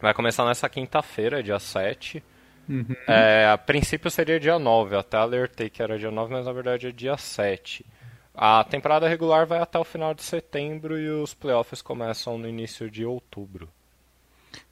Vai 0.01 0.15
começar 0.15 0.45
nessa 0.45 0.69
quinta-feira, 0.69 1.43
dia 1.43 1.59
7. 1.59 2.23
Uhum. 2.69 2.85
É, 3.07 3.49
a 3.49 3.57
princípio 3.57 4.11
seria 4.11 4.41
dia 4.41 4.59
9, 4.59 4.97
até 4.97 5.17
alertei 5.17 5.71
que 5.71 5.83
era 5.83 5.99
dia 5.99 6.11
9, 6.11 6.33
mas 6.33 6.47
na 6.47 6.53
verdade 6.53 6.89
é 6.89 6.93
dia 6.93 7.17
7. 7.17 7.85
A 8.35 8.63
temporada 8.65 9.09
regular 9.09 9.47
vai 9.47 9.61
até 9.61 9.79
o 9.79 9.85
final 9.85 10.13
de 10.13 10.23
setembro 10.23 10.99
e 10.99 11.09
os 11.09 11.33
playoffs 11.33 11.81
começam 11.81 12.37
no 12.37 12.47
início 12.47 12.91
de 12.91 13.05
outubro. 13.05 13.69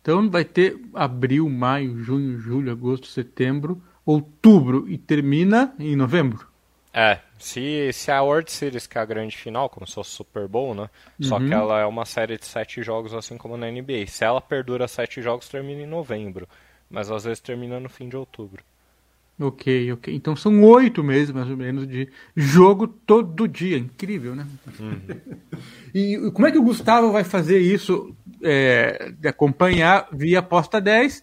Então 0.03 0.29
vai 0.29 0.45
ter 0.45 0.79
abril, 0.93 1.49
maio, 1.49 1.99
junho, 2.03 2.39
julho, 2.39 2.71
agosto, 2.71 3.07
setembro, 3.07 3.83
outubro 4.05 4.87
e 4.89 4.99
termina 4.99 5.75
em 5.79 5.97
novembro. 5.97 6.47
É, 6.95 7.19
se, 7.39 7.93
se 7.93 8.11
a 8.13 8.23
World 8.23 8.51
Series, 8.53 8.87
que 8.87 8.97
é 8.97 9.01
a 9.01 9.05
grande 9.05 9.37
final, 9.37 9.69
como 9.69 9.87
se 9.87 9.95
fosse 9.95 10.11
Super 10.11 10.47
Bowl, 10.47 10.75
né? 10.75 10.89
Uhum. 11.19 11.27
Só 11.27 11.39
que 11.41 11.53
ela 11.53 11.81
é 11.81 11.85
uma 11.85 12.05
série 12.05 12.39
de 12.39 12.47
sete 12.47 12.83
jogos, 12.83 13.13
assim 13.13 13.37
como 13.37 13.57
na 13.57 13.69
NBA. 13.69 14.07
Se 14.07 14.25
ela 14.25 14.41
perdura 14.41 14.87
sete 14.87 15.21
jogos, 15.21 15.49
termina 15.49 15.83
em 15.83 15.87
novembro 15.87 16.49
mas 16.95 17.11
às 17.11 17.25
vezes 17.25 17.41
termina 17.41 17.81
no 17.81 17.89
fim 17.89 18.09
de 18.09 18.17
outubro. 18.17 18.63
Ok, 19.39 19.93
ok. 19.93 20.15
Então 20.15 20.37
são 20.37 20.63
oito 20.63 21.03
meses, 21.03 21.33
mais 21.33 21.51
ou 21.51 21.57
menos, 21.57 21.89
de 21.89 22.09
jogo 22.37 22.87
todo 22.87 23.49
dia. 23.49 23.77
Incrível, 23.77 24.37
né? 24.37 24.47
Uhum. 24.79 25.01
e 25.93 26.31
como 26.31 26.47
é 26.47 26.53
que 26.53 26.59
o 26.59 26.63
Gustavo 26.63 27.11
vai 27.11 27.25
fazer 27.25 27.59
isso 27.59 28.15
é, 28.41 29.13
de 29.19 29.27
acompanhar 29.27 30.09
via 30.13 30.39
aposta 30.39 30.81
10? 30.81 31.21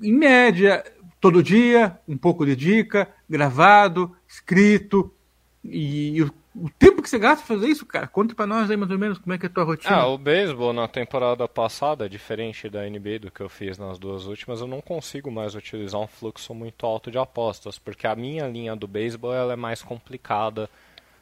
Em 0.00 0.12
média, 0.12 0.82
todo 1.20 1.42
dia, 1.42 1.98
um 2.08 2.16
pouco 2.16 2.46
de 2.46 2.56
dica, 2.56 3.06
gravado, 3.28 4.16
escrito. 4.32 5.12
E 5.64 6.22
o 6.22 6.32
o 6.54 6.68
tempo 6.68 7.00
que 7.00 7.08
você 7.08 7.18
gasta 7.18 7.46
fazer 7.46 7.66
isso, 7.66 7.86
cara, 7.86 8.06
conta 8.06 8.34
pra 8.34 8.46
nós 8.46 8.70
aí 8.70 8.76
mais 8.76 8.90
ou 8.90 8.98
menos 8.98 9.18
como 9.18 9.32
é 9.32 9.38
que 9.38 9.46
é 9.46 9.48
a 9.48 9.52
tua 9.52 9.64
rotina. 9.64 9.96
Ah, 9.96 10.06
o 10.06 10.18
beisebol 10.18 10.72
na 10.72 10.86
temporada 10.86 11.48
passada, 11.48 12.08
diferente 12.08 12.68
da 12.68 12.82
NBA 12.82 13.20
do 13.20 13.30
que 13.30 13.40
eu 13.40 13.48
fiz 13.48 13.78
nas 13.78 13.98
duas 13.98 14.26
últimas, 14.26 14.60
eu 14.60 14.66
não 14.66 14.80
consigo 14.80 15.30
mais 15.30 15.54
utilizar 15.54 16.00
um 16.00 16.06
fluxo 16.06 16.54
muito 16.54 16.84
alto 16.84 17.10
de 17.10 17.16
apostas, 17.16 17.78
porque 17.78 18.06
a 18.06 18.14
minha 18.14 18.46
linha 18.46 18.76
do 18.76 18.86
beisebol 18.86 19.32
ela 19.32 19.54
é 19.54 19.56
mais 19.56 19.82
complicada 19.82 20.68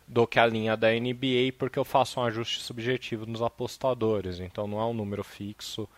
do 0.07 0.27
que 0.27 0.41
a 0.41 0.47
linha 0.47 0.77
da 0.77 0.89
NBA, 0.91 1.53
porque 1.57 1.79
eu 1.79 1.85
faço 1.85 2.19
um 2.19 2.25
ajuste 2.25 2.61
subjetivo 2.61 3.25
nos 3.25 3.41
apostadores, 3.41 4.41
então 4.41 4.67
não 4.67 4.81
é 4.81 4.85
um 4.85 4.95
número 4.95 5.23
fixo 5.23 5.89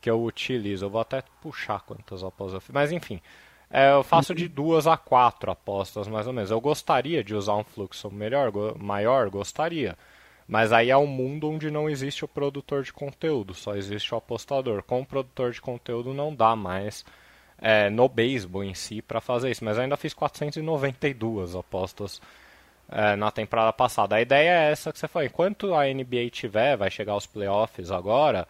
que 0.00 0.10
eu 0.10 0.20
utilizo. 0.24 0.86
Eu 0.86 0.90
vou 0.90 1.00
até 1.00 1.22
puxar 1.40 1.80
quantas 1.82 2.24
apostas 2.24 2.54
eu 2.54 2.60
fiz, 2.60 2.74
mas 2.74 2.90
enfim, 2.90 3.20
é, 3.70 3.92
eu 3.92 4.02
faço 4.02 4.34
de 4.34 4.48
duas 4.48 4.86
a 4.86 4.96
quatro 4.96 5.50
apostas, 5.50 6.06
mais 6.06 6.26
ou 6.26 6.32
menos. 6.32 6.50
Eu 6.50 6.60
gostaria 6.60 7.22
de 7.24 7.34
usar 7.34 7.56
um 7.56 7.64
fluxo 7.64 8.10
melhor, 8.10 8.52
maior, 8.78 9.28
gostaria. 9.28 9.96
Mas 10.46 10.72
aí 10.72 10.90
é 10.90 10.96
um 10.96 11.06
mundo 11.06 11.50
onde 11.50 11.70
não 11.70 11.90
existe 11.90 12.24
o 12.24 12.28
produtor 12.28 12.84
de 12.84 12.92
conteúdo, 12.92 13.52
só 13.52 13.74
existe 13.74 14.14
o 14.14 14.18
apostador. 14.18 14.82
Com 14.82 15.00
o 15.00 15.06
produtor 15.06 15.50
de 15.50 15.60
conteúdo 15.60 16.14
não 16.14 16.32
dá 16.32 16.54
mais 16.54 17.04
é, 17.58 17.90
no 17.90 18.08
beisebol 18.08 18.62
em 18.62 18.74
si 18.74 19.02
para 19.02 19.20
fazer 19.20 19.50
isso. 19.50 19.64
Mas 19.64 19.78
ainda 19.78 19.96
fiz 19.96 20.14
492 20.14 21.56
apostas 21.56 22.20
é, 22.88 23.16
na 23.16 23.32
temporada 23.32 23.72
passada. 23.72 24.14
A 24.14 24.22
ideia 24.22 24.50
é 24.50 24.70
essa 24.70 24.92
que 24.92 24.98
você 24.98 25.08
falou. 25.08 25.26
Enquanto 25.26 25.74
a 25.74 25.84
NBA 25.84 26.30
tiver, 26.30 26.76
vai 26.76 26.90
chegar 26.90 27.14
aos 27.14 27.26
playoffs 27.26 27.90
agora 27.90 28.46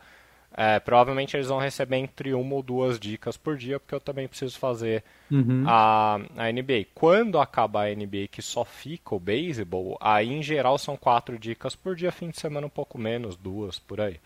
é, 0.57 0.81
provavelmente 0.81 1.37
eles 1.37 1.49
vão 1.49 1.59
receber 1.59 1.97
entre 1.97 2.33
uma 2.33 2.55
ou 2.55 2.63
duas 2.63 2.99
dicas 2.99 3.37
por 3.37 3.59
dia, 3.59 3.79
porque 3.79 3.95
eu 3.95 4.01
também 4.01 4.27
preciso 4.27 4.59
fazer 4.59 5.05
uhum. 5.31 5.65
a, 5.67 6.19
a 6.37 6.51
NBA. 6.51 6.87
Quando 6.95 7.39
acabar 7.39 7.89
a 7.89 7.95
NBA, 7.95 8.29
que 8.31 8.41
só 8.41 8.65
fica 8.65 9.15
o 9.15 9.21
beisebol, 9.21 9.99
aí 10.01 10.33
em 10.33 10.43
geral 10.43 10.79
são 10.79 10.97
quatro 10.97 11.39
dicas 11.39 11.77
por 11.77 11.95
dia, 11.95 12.11
fim 12.11 12.31
de 12.31 12.41
semana 12.41 12.67
um 12.67 12.71
pouco 12.71 12.99
menos, 12.99 13.37
duas 13.37 13.79
por 13.79 14.01
aí. 14.01 14.19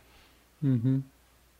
Uhum. 0.62 1.02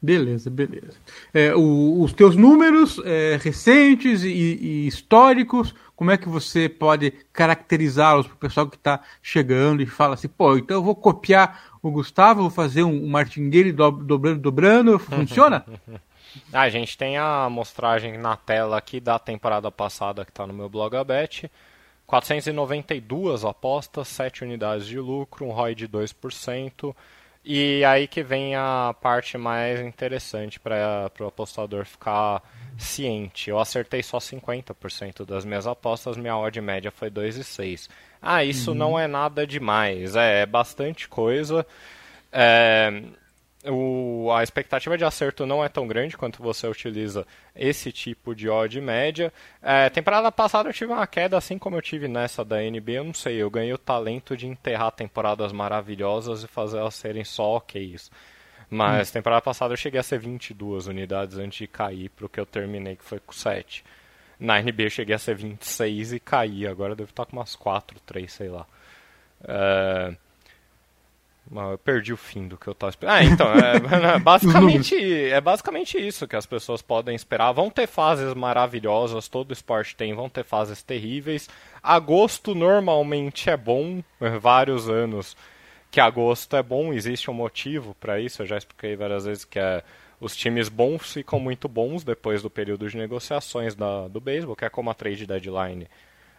Beleza, 0.03 0.49
beleza. 0.49 0.97
É, 1.35 1.55
o, 1.55 2.01
os 2.03 2.13
teus 2.13 2.35
números 2.35 2.99
é, 3.05 3.39
recentes 3.43 4.23
e, 4.23 4.29
e, 4.29 4.87
históricos, 4.87 5.75
como 5.95 6.11
é 6.11 6.17
que 6.17 6.29
você 6.29 6.71
pode 6.71 7.13
caracterizá-los 7.33 8.27
para 8.27 8.35
o 8.35 8.39
pessoal 8.39 8.67
que 8.67 8.77
está 8.77 9.01
chegando 9.21 9.83
e 9.83 9.87
fala 9.87 10.15
assim, 10.15 10.29
pô, 10.29 10.57
então 10.57 10.79
eu 10.79 10.83
vou 10.83 10.95
copiar 10.95 11.70
o 11.83 11.91
Gustavo, 11.91 12.43
vou 12.43 12.51
fazer 12.51 12.83
um, 12.83 13.07
martingale 13.09 13.73
dobrando, 13.73 14.41
dobrando, 14.41 14.99
funciona? 14.99 15.65
a 16.53 16.69
gente 16.69 16.97
tem 16.97 17.17
a 17.17 17.45
amostragem 17.45 18.19
na 18.19 18.37
tela 18.37 18.77
aqui 18.77 19.01
da 19.01 19.19
temporada 19.19 19.71
passada 19.71 20.25
que 20.25 20.31
está 20.31 20.47
no 20.47 20.53
meu 20.53 20.69
blog 20.69 20.97
Abet. 20.97 21.51
492 22.07 23.45
apostas, 23.45 24.09
7 24.09 24.43
unidades 24.43 24.85
de 24.85 24.99
lucro, 24.99 25.47
um 25.47 25.53
ROI 25.53 25.77
de 25.77 25.89
2%. 25.89 26.95
E 27.45 27.85
aí 27.85 28.07
que 28.07 28.23
vem 28.23 28.55
a 28.55 28.95
parte 29.01 29.39
mais 29.39 29.81
interessante 29.81 30.61
para 30.61 31.11
o 31.21 31.27
apostador 31.27 31.87
ficar 31.87 32.43
ciente. 32.77 33.49
Eu 33.49 33.59
acertei 33.59 34.03
só 34.03 34.19
50% 34.19 35.25
das 35.25 35.45
minhas 35.45 35.67
apostas, 35.67 36.17
minha 36.17 36.37
odd 36.37 36.61
média 36.61 36.91
foi 36.91 37.11
2,6. 37.11 37.89
Ah, 38.21 38.45
isso 38.45 38.71
uhum. 38.73 38.77
não 38.77 38.99
é 38.99 39.07
nada 39.07 39.47
demais. 39.47 40.17
É, 40.17 40.43
é 40.43 40.47
bastante 40.47 41.09
coisa. 41.09 41.67
É, 42.33 43.03
o, 43.69 44.31
a 44.33 44.43
expectativa 44.43 44.97
de 44.97 45.05
acerto 45.05 45.45
não 45.45 45.63
é 45.63 45.69
tão 45.69 45.87
grande 45.87 46.17
quanto 46.17 46.43
você 46.43 46.67
utiliza 46.67 47.27
esse 47.55 47.93
tipo 47.93 48.35
de 48.35 48.49
odd 48.49 48.81
média. 48.81 49.33
É, 49.63 49.91
temporada 49.91 50.33
passada 50.33 50.69
eu 50.69 50.73
tive 50.73 50.93
uma 50.93 51.07
queda, 51.07 51.37
assim 51.37 51.59
como 51.59 51.77
eu 51.77 51.83
tive 51.83 52.09
nessa 52.09 52.45
da 52.45 52.57
NBA, 52.57 52.93
eu 52.93 53.05
não 53.05 53.15
sei, 53.15 53.37
eu 53.37 53.51
ganhei 53.51 53.73
o 53.73 53.79
talento 53.79 54.37
de 54.37 54.47
enterrar 54.47 54.93
temporadas 54.93 55.53
maravilhosas 55.53 56.43
e 56.43 56.49
fazer 56.49 56.79
elas 56.79 56.95
serem 56.95 57.25
só 57.25 57.57
OKs. 57.57 58.11
Mas 58.71 59.11
hum. 59.11 59.13
temporada 59.15 59.43
passada 59.43 59.75
eu 59.75 59.79
cheguei 59.79 60.01
a 60.01 60.03
ser 60.03 60.19
22 60.19 60.87
unidades 60.87 61.37
antes 61.37 61.59
de 61.59 61.67
cair 61.67 62.09
para 62.11 62.27
o 62.27 62.29
que 62.29 62.41
eu 62.41 62.47
terminei, 62.47 62.97
que 62.97 63.05
foi 63.05 63.19
com 63.19 63.33
7. 63.33 63.85
Na 64.41 64.59
NB 64.59 64.87
eu 64.87 64.91
cheguei 64.91 65.15
a 65.15 65.19
ser 65.19 65.37
26 65.37 66.15
e 66.15 66.21
caí. 66.21 66.67
Agora 66.67 66.97
devo 66.97 67.11
estar 67.11 67.27
com 67.27 67.37
umas 67.37 67.55
4, 67.55 68.01
3, 68.01 68.33
sei 68.33 68.49
lá. 68.49 68.67
É... 69.45 70.15
Eu 71.53 71.79
perdi 71.79 72.13
o 72.13 72.17
fim 72.17 72.47
do 72.47 72.57
que 72.57 72.69
eu 72.69 72.73
estava 72.73 72.91
esperando. 72.91 73.17
Ah, 73.17 73.25
então, 73.25 73.53
é, 73.53 74.15
é, 74.15 74.19
basicamente, 74.21 74.95
é 74.95 75.41
basicamente 75.41 75.99
isso 75.99 76.29
que 76.29 76.37
as 76.37 76.47
pessoas 76.47 76.81
podem 76.81 77.15
esperar. 77.15 77.51
Vão 77.53 77.69
ter 77.69 77.89
fases 77.89 78.35
maravilhosas, 78.35 79.27
todo 79.27 79.53
esporte 79.53 79.97
tem, 79.97 80.15
vão 80.15 80.29
ter 80.29 80.45
fases 80.45 80.81
terríveis. 80.81 81.51
Agosto 81.83 82.55
normalmente 82.55 83.51
é 83.51 83.57
bom, 83.57 84.01
vários 84.41 84.89
anos 84.89 85.37
que 85.91 86.01
agosto 86.01 86.57
é 86.57 86.63
bom, 86.63 86.93
existe 86.93 87.31
um 87.31 87.35
motivo 87.35 87.97
para 87.99 88.21
isso, 88.21 88.43
eu 88.43 88.47
já 88.47 88.57
expliquei 88.57 88.95
várias 88.95 89.25
vezes 89.25 89.45
que 89.45 89.59
é 89.59 89.83
os 90.21 90.37
times 90.37 90.69
bons 90.69 91.15
ficam 91.15 91.41
muito 91.41 91.67
bons 91.67 92.05
depois 92.05 92.43
do 92.43 92.51
período 92.51 92.89
de 92.89 92.97
negociações 92.97 93.75
da, 93.75 94.07
do 94.07 94.21
beisebol, 94.21 94.55
que 94.55 94.65
é 94.65 94.69
como 94.69 94.91
a 94.91 94.95
trade 94.95 95.27
deadline 95.27 95.89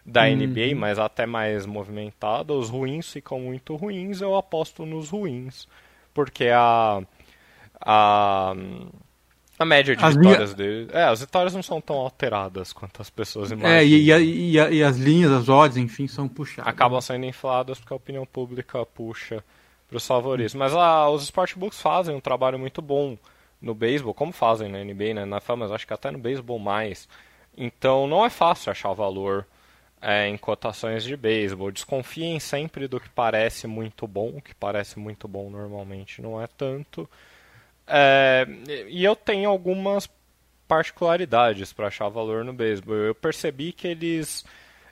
da 0.06 0.22
uhum. 0.22 0.36
NBA, 0.36 0.74
mas 0.76 0.98
até 0.98 1.26
mais 1.26 1.66
movimentada. 1.66 2.52
Os 2.52 2.70
ruins 2.70 3.12
ficam 3.12 3.40
muito 3.40 3.74
ruins, 3.74 4.20
eu 4.20 4.36
aposto 4.36 4.86
nos 4.86 5.10
ruins, 5.10 5.66
porque 6.14 6.48
a 6.48 7.02
a, 7.84 8.54
a 9.58 9.64
média 9.64 9.96
de 9.96 10.04
as 10.04 10.14
vitórias 10.14 10.54
minha... 10.54 10.68
dele, 10.68 10.90
é, 10.92 11.02
as 11.04 11.20
vitórias 11.20 11.54
não 11.54 11.62
são 11.62 11.80
tão 11.80 11.96
alteradas 11.96 12.72
quanto 12.72 13.02
as 13.02 13.10
pessoas 13.10 13.50
imaginam. 13.50 13.76
É, 13.76 13.84
e, 13.84 14.10
e, 14.10 14.56
e, 14.56 14.76
e 14.76 14.82
as 14.84 14.96
linhas, 14.96 15.32
as 15.32 15.48
odds, 15.48 15.76
enfim, 15.76 16.06
são 16.06 16.28
puxadas. 16.28 16.72
Acabam 16.72 17.00
sendo 17.00 17.26
infladas 17.26 17.78
porque 17.80 17.92
a 17.92 17.96
opinião 17.96 18.24
pública 18.24 18.86
puxa 18.86 19.42
para 19.88 19.96
os 19.96 20.06
favoritos. 20.06 20.54
Uhum. 20.54 20.60
Mas 20.60 20.74
ah, 20.74 21.08
os 21.10 21.24
sportbooks 21.24 21.80
fazem 21.80 22.14
um 22.14 22.20
trabalho 22.20 22.58
muito 22.58 22.80
bom 22.80 23.18
no 23.62 23.74
beisebol, 23.74 24.12
como 24.12 24.32
fazem 24.32 24.68
na 24.68 24.82
NBA, 24.82 25.14
né, 25.14 25.24
na 25.24 25.36
NFL, 25.36 25.56
mas 25.56 25.70
acho 25.70 25.86
que 25.86 25.94
até 25.94 26.10
no 26.10 26.18
beisebol 26.18 26.58
mais. 26.58 27.08
Então 27.56 28.06
não 28.06 28.24
é 28.26 28.30
fácil 28.30 28.72
achar 28.72 28.92
valor 28.92 29.46
é, 30.00 30.26
em 30.26 30.36
cotações 30.36 31.04
de 31.04 31.16
beisebol. 31.16 31.70
Desconfiem 31.70 32.40
sempre 32.40 32.88
do 32.88 32.98
que 32.98 33.08
parece 33.08 33.66
muito 33.68 34.06
bom, 34.06 34.34
o 34.36 34.42
que 34.42 34.54
parece 34.54 34.98
muito 34.98 35.28
bom 35.28 35.48
normalmente 35.48 36.20
não 36.20 36.42
é 36.42 36.46
tanto. 36.48 37.08
É, 37.86 38.46
e 38.88 39.04
eu 39.04 39.14
tenho 39.14 39.48
algumas 39.48 40.10
particularidades 40.66 41.72
para 41.72 41.86
achar 41.86 42.08
valor 42.08 42.44
no 42.44 42.52
beisebol. 42.52 42.96
Eu 42.96 43.14
percebi 43.14 43.72
que 43.72 43.86
eles 43.86 44.44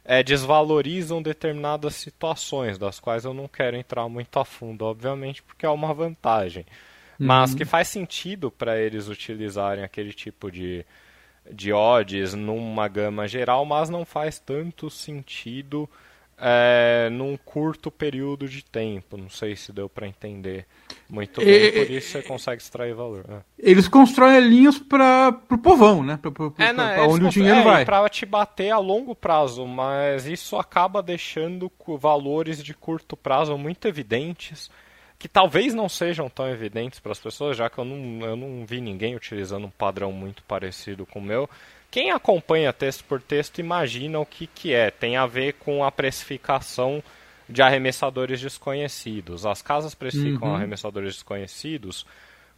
é, 0.05 0.23
desvalorizam 0.23 1.21
determinadas 1.23 1.97
situações, 1.97 2.79
das 2.79 3.01
quais 3.01 3.25
eu 3.25 3.35
não 3.35 3.49
quero 3.49 3.77
entrar 3.77 4.09
muito 4.09 4.39
a 4.39 4.45
fundo, 4.45 4.85
obviamente, 4.85 5.43
porque 5.43 5.67
é 5.67 5.71
uma 5.71 5.93
vantagem 5.93 6.65
mas 7.21 7.51
uhum. 7.51 7.59
que 7.59 7.65
faz 7.67 7.89
sentido 7.89 8.51
para 8.51 8.81
eles 8.81 9.07
utilizarem 9.09 9.85
aquele 9.85 10.11
tipo 10.13 10.51
de, 10.51 10.87
de 11.53 11.71
odds 11.71 12.33
numa 12.33 12.89
gama 12.89 13.29
geral, 13.29 13.67
mas 13.67 13.91
não 13.91 14.07
faz 14.07 14.39
tanto 14.39 14.89
sentido 14.89 15.87
é, 16.39 17.11
num 17.13 17.37
curto 17.37 17.91
período 17.91 18.49
de 18.49 18.65
tempo. 18.65 19.19
Não 19.19 19.29
sei 19.29 19.55
se 19.55 19.71
deu 19.71 19.87
para 19.87 20.09
entender 20.09 20.65
muito 21.11 21.41
bem, 21.45 21.67
e, 21.67 21.73
por 21.73 21.91
isso 21.91 22.13
você 22.13 22.23
consegue 22.23 22.63
extrair 22.63 22.95
valor. 22.95 23.27
É. 23.29 23.41
Eles 23.59 23.87
constroem 23.87 24.41
linhas 24.41 24.79
para 24.79 25.39
o 25.51 25.59
povão, 25.59 26.03
né? 26.03 26.19
Para 26.23 26.33
é, 26.65 26.73
né, 26.73 27.01
onde 27.03 27.27
o 27.27 27.29
dinheiro 27.29 27.59
é, 27.59 27.65
vai. 27.65 27.85
Para 27.85 28.09
te 28.09 28.25
bater 28.25 28.71
a 28.71 28.79
longo 28.79 29.15
prazo, 29.15 29.67
mas 29.67 30.27
isso 30.27 30.57
acaba 30.57 31.03
deixando 31.03 31.71
valores 31.99 32.65
de 32.65 32.73
curto 32.73 33.15
prazo 33.15 33.59
muito 33.59 33.87
evidentes 33.87 34.71
que 35.21 35.29
talvez 35.29 35.75
não 35.75 35.87
sejam 35.87 36.31
tão 36.31 36.49
evidentes 36.49 36.99
para 36.99 37.13
as 37.13 37.19
pessoas, 37.19 37.55
já 37.55 37.69
que 37.69 37.77
eu 37.77 37.85
não, 37.85 38.27
eu 38.27 38.35
não 38.35 38.65
vi 38.65 38.81
ninguém 38.81 39.15
utilizando 39.15 39.67
um 39.67 39.71
padrão 39.71 40.11
muito 40.11 40.43
parecido 40.45 41.05
com 41.05 41.19
o 41.19 41.23
meu. 41.23 41.49
Quem 41.91 42.11
acompanha 42.11 42.73
texto 42.73 43.05
por 43.05 43.21
texto 43.21 43.59
imagina 43.59 44.19
o 44.19 44.25
que, 44.25 44.47
que 44.47 44.73
é. 44.73 44.91
Tem 44.91 45.19
a 45.19 45.27
ver 45.27 45.53
com 45.55 45.85
a 45.85 45.93
precificação 45.93 47.03
de 47.47 47.61
arremessadores 47.61 48.41
desconhecidos. 48.41 49.45
As 49.45 49.61
casas 49.61 49.95
precificam 49.95 50.49
uhum. 50.49 50.55
arremessadores 50.55 51.17
desconhecidos 51.17 52.07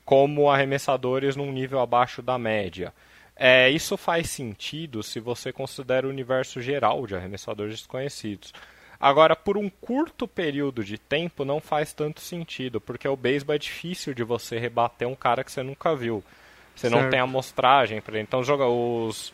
como 0.04 0.48
arremessadores 0.48 1.34
num 1.34 1.50
nível 1.50 1.80
abaixo 1.80 2.22
da 2.22 2.38
média. 2.38 2.94
É, 3.34 3.68
isso 3.70 3.96
faz 3.96 4.30
sentido 4.30 5.02
se 5.02 5.18
você 5.18 5.52
considera 5.52 6.06
o 6.06 6.10
universo 6.10 6.60
geral 6.62 7.08
de 7.08 7.16
arremessadores 7.16 7.78
desconhecidos. 7.78 8.54
Agora, 9.02 9.34
por 9.34 9.58
um 9.58 9.68
curto 9.68 10.28
período 10.28 10.84
de 10.84 10.96
tempo, 10.96 11.44
não 11.44 11.60
faz 11.60 11.92
tanto 11.92 12.20
sentido, 12.20 12.80
porque 12.80 13.08
o 13.08 13.16
beisebol 13.16 13.56
é 13.56 13.58
difícil 13.58 14.14
de 14.14 14.22
você 14.22 14.60
rebater 14.60 15.08
um 15.08 15.16
cara 15.16 15.42
que 15.42 15.50
você 15.50 15.60
nunca 15.60 15.96
viu. 15.96 16.22
Você 16.76 16.88
certo. 16.88 17.02
não 17.02 17.10
tem 17.10 17.18
amostragem 17.18 18.00
para 18.00 18.14
ele. 18.14 18.22
Então, 18.22 18.44
joga 18.44 18.64
os 18.64 19.32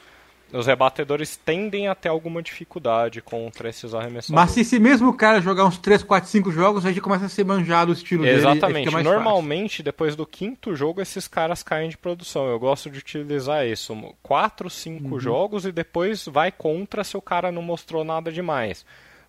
os 0.52 0.66
rebatedores 0.66 1.36
tendem 1.36 1.88
a 1.88 1.94
ter 1.94 2.08
alguma 2.08 2.42
dificuldade 2.42 3.20
contra 3.20 3.68
esses 3.68 3.92
arremessadores. 3.92 4.30
Mas 4.30 4.50
se 4.52 4.60
esse 4.60 4.78
mesmo 4.78 5.12
cara 5.12 5.40
jogar 5.40 5.66
uns 5.66 5.76
3, 5.76 6.02
4, 6.02 6.28
5 6.28 6.50
jogos, 6.50 6.86
aí 6.86 6.94
já 6.94 7.02
começa 7.02 7.26
a 7.26 7.28
ser 7.28 7.44
manjado 7.44 7.90
o 7.90 7.94
estilo 7.94 8.26
Exatamente. 8.26 8.60
dele. 8.60 8.78
Exatamente. 8.78 9.04
Normalmente, 9.04 9.72
fácil. 9.72 9.84
depois 9.84 10.16
do 10.16 10.24
quinto 10.24 10.74
jogo, 10.74 11.02
esses 11.02 11.28
caras 11.28 11.62
caem 11.62 11.90
de 11.90 11.98
produção. 11.98 12.48
Eu 12.48 12.58
gosto 12.58 12.88
de 12.88 12.98
utilizar 12.98 13.66
isso. 13.66 13.94
4, 14.22 14.70
5 14.70 15.04
uhum. 15.04 15.20
jogos 15.20 15.66
e 15.66 15.72
depois 15.72 16.24
vai 16.24 16.50
contra 16.50 17.04
se 17.04 17.16
o 17.16 17.22
cara 17.22 17.52
não 17.52 17.60
mostrou 17.60 18.02
nada 18.02 18.32
demais. 18.32 18.86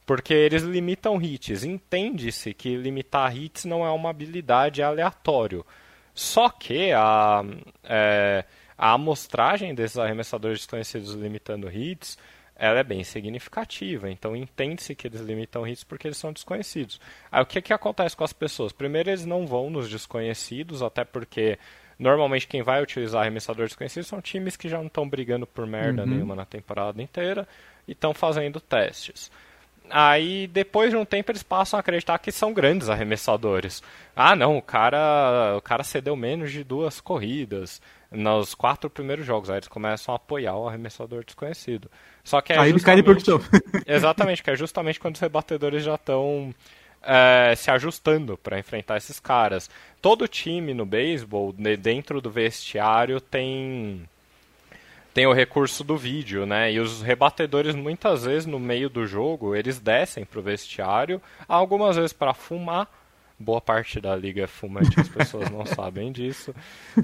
Porque 0.09 0.33
eles 0.33 0.63
limitam 0.63 1.21
hits. 1.21 1.63
Entende-se 1.63 2.51
que 2.51 2.75
limitar 2.75 3.37
hits 3.37 3.65
não 3.65 3.85
é 3.85 3.91
uma 3.91 4.09
habilidade 4.09 4.81
aleatório. 4.81 5.63
Só 6.15 6.49
que 6.49 6.91
a. 6.93 7.43
É, 7.83 8.43
a 8.75 8.93
amostragem 8.93 9.75
desses 9.75 9.99
arremessadores 9.99 10.59
desconhecidos 10.61 11.13
limitando 11.13 11.69
hits 11.69 12.17
ela 12.55 12.79
é 12.79 12.83
bem 12.83 13.03
significativa. 13.03 14.09
Então 14.09 14.35
entende-se 14.35 14.95
que 14.95 15.05
eles 15.05 15.21
limitam 15.21 15.67
hits 15.67 15.83
porque 15.83 16.07
eles 16.07 16.17
são 16.17 16.33
desconhecidos. 16.33 16.99
Aí 17.31 17.43
o 17.43 17.45
que, 17.45 17.61
que 17.61 17.71
acontece 17.71 18.17
com 18.17 18.23
as 18.23 18.33
pessoas? 18.33 18.71
Primeiro, 18.71 19.11
eles 19.11 19.27
não 19.27 19.45
vão 19.45 19.69
nos 19.69 19.87
desconhecidos, 19.87 20.81
até 20.81 21.05
porque 21.05 21.59
normalmente 21.99 22.47
quem 22.47 22.63
vai 22.63 22.81
utilizar 22.81 23.21
arremessadores 23.21 23.73
desconhecidos 23.73 24.07
são 24.07 24.19
times 24.21 24.57
que 24.57 24.67
já 24.67 24.79
não 24.79 24.87
estão 24.87 25.07
brigando 25.07 25.45
por 25.45 25.67
merda 25.67 26.01
uhum. 26.01 26.09
nenhuma 26.09 26.35
na 26.35 26.45
temporada 26.45 26.99
inteira 26.99 27.47
e 27.87 27.91
estão 27.91 28.11
fazendo 28.11 28.59
testes. 28.59 29.29
Aí 29.89 30.47
depois 30.47 30.91
de 30.91 30.97
um 30.97 31.05
tempo 31.05 31.31
eles 31.31 31.43
passam 31.43 31.77
a 31.77 31.81
acreditar 31.81 32.17
que 32.19 32.31
são 32.31 32.53
grandes 32.53 32.89
arremessadores. 32.89 33.81
Ah, 34.15 34.35
não, 34.35 34.57
o 34.57 34.61
cara, 34.61 35.55
o 35.57 35.61
cara 35.61 35.83
cedeu 35.83 36.15
menos 36.15 36.51
de 36.51 36.63
duas 36.63 36.99
corridas 36.99 37.81
nos 38.11 38.53
quatro 38.53 38.89
primeiros 38.89 39.25
jogos. 39.25 39.49
Aí 39.49 39.57
eles 39.57 39.67
começam 39.67 40.13
a 40.13 40.17
apoiar 40.17 40.55
o 40.55 40.67
arremessador 40.67 41.23
desconhecido. 41.23 41.89
Só 42.23 42.41
que 42.41 42.53
é 42.53 42.59
Aí 42.59 42.69
ele 42.69 42.79
cai 42.79 42.95
de 42.95 43.03
produção. 43.03 43.39
exatamente, 43.85 44.43
que 44.43 44.51
é 44.51 44.55
justamente 44.55 44.99
quando 44.99 45.15
os 45.15 45.21
rebatedores 45.21 45.83
já 45.83 45.95
estão 45.95 46.53
é, 47.01 47.53
se 47.55 47.71
ajustando 47.71 48.37
para 48.37 48.59
enfrentar 48.59 48.97
esses 48.97 49.19
caras. 49.19 49.69
Todo 50.01 50.27
time 50.27 50.73
no 50.73 50.85
beisebol, 50.85 51.53
dentro 51.53 52.21
do 52.21 52.29
vestiário, 52.29 53.19
tem 53.21 54.07
tem 55.13 55.25
o 55.25 55.33
recurso 55.33 55.83
do 55.83 55.97
vídeo, 55.97 56.45
né? 56.45 56.71
E 56.71 56.79
os 56.79 57.01
rebatedores 57.01 57.75
muitas 57.75 58.25
vezes 58.25 58.45
no 58.45 58.59
meio 58.59 58.89
do 58.89 59.05
jogo 59.05 59.55
eles 59.55 59.79
descem 59.79 60.25
pro 60.25 60.41
vestiário, 60.41 61.21
algumas 61.47 61.95
vezes 61.95 62.13
para 62.13 62.33
fumar. 62.33 62.87
Boa 63.41 63.61
parte 63.61 64.01
da 64.01 64.13
liga 64.17 64.43
é 64.43 64.47
fumante, 64.47 64.99
as 64.99 65.07
pessoas 65.07 65.49
não 65.49 65.63
sabem 65.65 66.11
disso. 66.11 66.53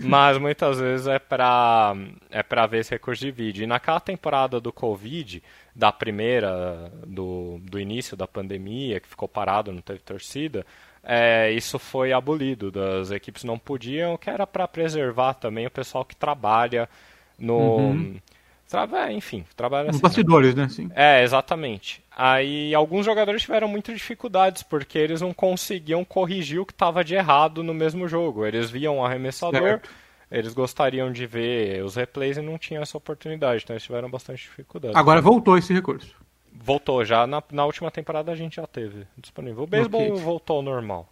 Mas 0.02 0.38
muitas 0.38 0.80
vezes 0.80 1.08
é 1.08 1.18
para 1.18 1.96
é 2.30 2.44
para 2.44 2.68
ver 2.68 2.80
esse 2.80 2.92
recurso 2.92 3.24
de 3.24 3.32
vídeo. 3.32 3.64
E 3.64 3.68
naquela 3.68 4.02
temporada 4.02 4.60
do 4.60 4.72
Covid, 4.72 5.42
da 5.74 5.94
primeira, 5.94 6.92
do, 7.08 7.58
do 7.62 7.80
início 7.80 8.18
da 8.18 8.28
pandemia, 8.28 9.00
que 9.00 9.08
ficou 9.08 9.30
parado, 9.30 9.72
não 9.72 9.82
teve 9.82 10.00
torcida, 10.00 10.66
é, 11.02 11.52
isso 11.52 11.80
foi 11.80 12.12
abolido. 12.12 12.70
Das 12.70 13.12
equipes 13.12 13.46
não 13.46 13.58
podiam, 13.58 14.18
que 14.18 14.30
era 14.30 14.46
para 14.46 14.68
preservar 14.68 15.36
também 15.36 15.66
o 15.66 15.72
pessoal 15.72 16.04
que 16.04 16.18
trabalha 16.18 16.90
no. 17.38 17.78
Uhum. 17.78 18.16
Traba, 18.68 19.12
enfim, 19.12 19.46
trabalha 19.56 19.90
assim. 19.90 19.94
Nos 19.94 20.02
bastidores, 20.02 20.56
né? 20.56 20.68
Sim. 20.70 20.90
É, 20.96 21.24
exatamente. 21.24 22.04
Aí 22.12 22.74
alguns 22.74 23.06
jogadores 23.06 23.44
tiveram 23.44 23.68
muitas 23.68 23.96
dificuldades 23.96 24.64
porque 24.64 24.98
eles 24.98 25.22
não 25.22 25.34
conseguiam 25.34 26.04
corrigir 26.04 26.60
o 26.60 26.66
que 26.66 26.74
estava 26.74 27.04
de 27.04 27.14
errado 27.14 27.64
no 27.64 27.74
mesmo 27.74 28.08
jogo. 28.08 28.46
Eles 28.46 28.72
viam 28.72 28.98
o 28.98 29.06
arremessador, 29.06 29.62
certo. 29.62 29.90
eles 30.32 30.54
gostariam 30.54 31.12
de 31.12 31.28
ver 31.28 31.84
os 31.84 31.96
replays 31.96 32.38
e 32.38 32.42
não 32.42 32.58
tinham 32.58 32.82
essa 32.82 32.98
oportunidade, 32.98 33.64
então 33.64 33.76
eles 33.76 33.84
tiveram 33.84 34.10
bastante 34.10 34.42
dificuldade. 34.42 34.98
Agora 34.98 35.22
voltou 35.22 35.58
esse 35.58 35.72
recurso. 35.72 36.16
Voltou, 36.52 37.06
já 37.06 37.28
na, 37.28 37.44
na 37.52 37.66
última 37.66 37.92
temporada 37.92 38.32
a 38.32 38.36
gente 38.36 38.56
já 38.56 38.66
teve 38.66 39.06
disponível. 39.18 39.64
O 39.64 39.68
beisebol 39.68 40.10
okay. 40.10 40.24
voltou 40.24 40.58
ao 40.58 40.64
normal. 40.64 41.08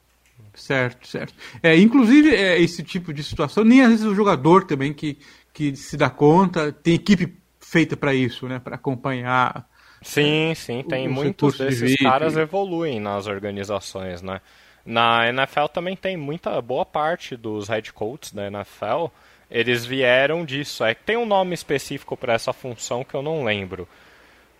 Certo, 0.55 1.07
certo. 1.07 1.33
É, 1.61 1.77
inclusive, 1.77 2.35
é, 2.35 2.59
esse 2.59 2.83
tipo 2.83 3.13
de 3.13 3.23
situação, 3.23 3.63
nem 3.63 3.81
às 3.81 3.89
vezes 3.89 4.05
o 4.05 4.15
jogador 4.15 4.65
também 4.65 4.93
que 4.93 5.17
que 5.53 5.75
se 5.75 5.95
dá 5.95 6.09
conta, 6.09 6.71
tem 6.71 6.95
equipe 6.95 7.37
feita 7.59 7.95
para 7.95 8.13
isso, 8.13 8.47
né, 8.47 8.59
para 8.59 8.75
acompanhar. 8.75 9.67
Sim, 10.01 10.51
é, 10.51 10.55
sim, 10.55 10.83
tem 10.83 11.07
muitos 11.07 11.57
desses 11.57 11.91
de 11.91 11.97
caras 11.97 12.35
evoluem 12.35 12.99
nas 12.99 13.27
organizações, 13.27 14.21
né? 14.21 14.41
Na 14.85 15.29
NFL 15.29 15.67
também 15.73 15.95
tem 15.95 16.17
muita 16.17 16.61
boa 16.61 16.85
parte 16.85 17.37
dos 17.37 17.69
head 17.69 17.93
coaches 17.93 18.33
da 18.33 18.47
NFL, 18.47 19.05
eles 19.49 19.85
vieram 19.85 20.43
disso. 20.43 20.83
É 20.83 20.93
que 20.93 21.03
tem 21.03 21.15
um 21.15 21.25
nome 21.25 21.53
específico 21.53 22.17
para 22.17 22.33
essa 22.33 22.51
função 22.51 23.03
que 23.03 23.13
eu 23.13 23.21
não 23.21 23.43
lembro. 23.45 23.87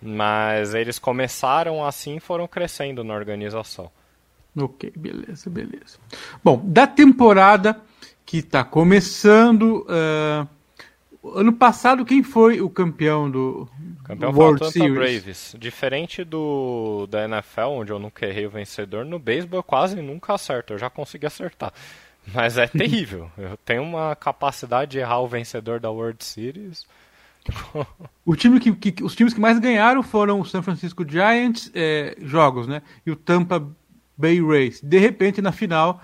Mas 0.00 0.74
eles 0.74 0.98
começaram 0.98 1.84
assim 1.84 2.16
e 2.16 2.20
foram 2.20 2.46
crescendo 2.46 3.02
na 3.02 3.14
organização. 3.14 3.90
Ok, 4.56 4.92
beleza, 4.96 5.50
beleza. 5.50 5.98
Bom, 6.42 6.60
da 6.64 6.86
temporada 6.86 7.80
que 8.24 8.38
está 8.38 8.62
começando, 8.62 9.86
uh, 9.88 10.48
ano 11.34 11.52
passado, 11.52 12.04
quem 12.04 12.22
foi 12.22 12.60
o 12.60 12.68
campeão 12.68 13.30
do 13.30 13.68
campeão 14.04 14.32
World 14.32 14.58
foi 14.58 14.68
o 14.68 14.70
Series? 14.70 14.94
Braves. 14.94 15.56
Diferente 15.58 16.24
do 16.24 17.06
da 17.08 17.24
NFL, 17.24 17.68
onde 17.68 17.92
eu 17.92 17.98
nunca 17.98 18.26
errei 18.26 18.46
o 18.46 18.50
vencedor, 18.50 19.04
no 19.04 19.18
beisebol 19.18 19.60
eu 19.60 19.62
quase 19.62 20.00
nunca 20.02 20.34
acerto. 20.34 20.74
Eu 20.74 20.78
já 20.78 20.90
consegui 20.90 21.26
acertar. 21.26 21.72
Mas 22.32 22.58
é 22.58 22.66
terrível. 22.68 23.30
eu 23.38 23.56
tenho 23.58 23.82
uma 23.82 24.14
capacidade 24.14 24.92
de 24.92 24.98
errar 24.98 25.20
o 25.20 25.28
vencedor 25.28 25.80
da 25.80 25.90
World 25.90 26.22
Series. 26.24 26.86
o 28.24 28.34
time 28.34 28.58
que, 28.58 28.74
que, 28.74 29.04
os 29.04 29.14
times 29.14 29.34
que 29.34 29.40
mais 29.40 29.58
ganharam 29.58 30.02
foram 30.02 30.40
o 30.40 30.46
San 30.46 30.62
Francisco 30.62 31.06
Giants 31.06 31.70
é, 31.74 32.16
jogos, 32.20 32.66
né? 32.66 32.82
E 33.04 33.10
o 33.10 33.16
Tampa 33.16 33.66
Bay 34.16 34.40
Rays. 34.40 34.80
De 34.80 34.98
repente, 34.98 35.42
na 35.42 35.52
final, 35.52 36.00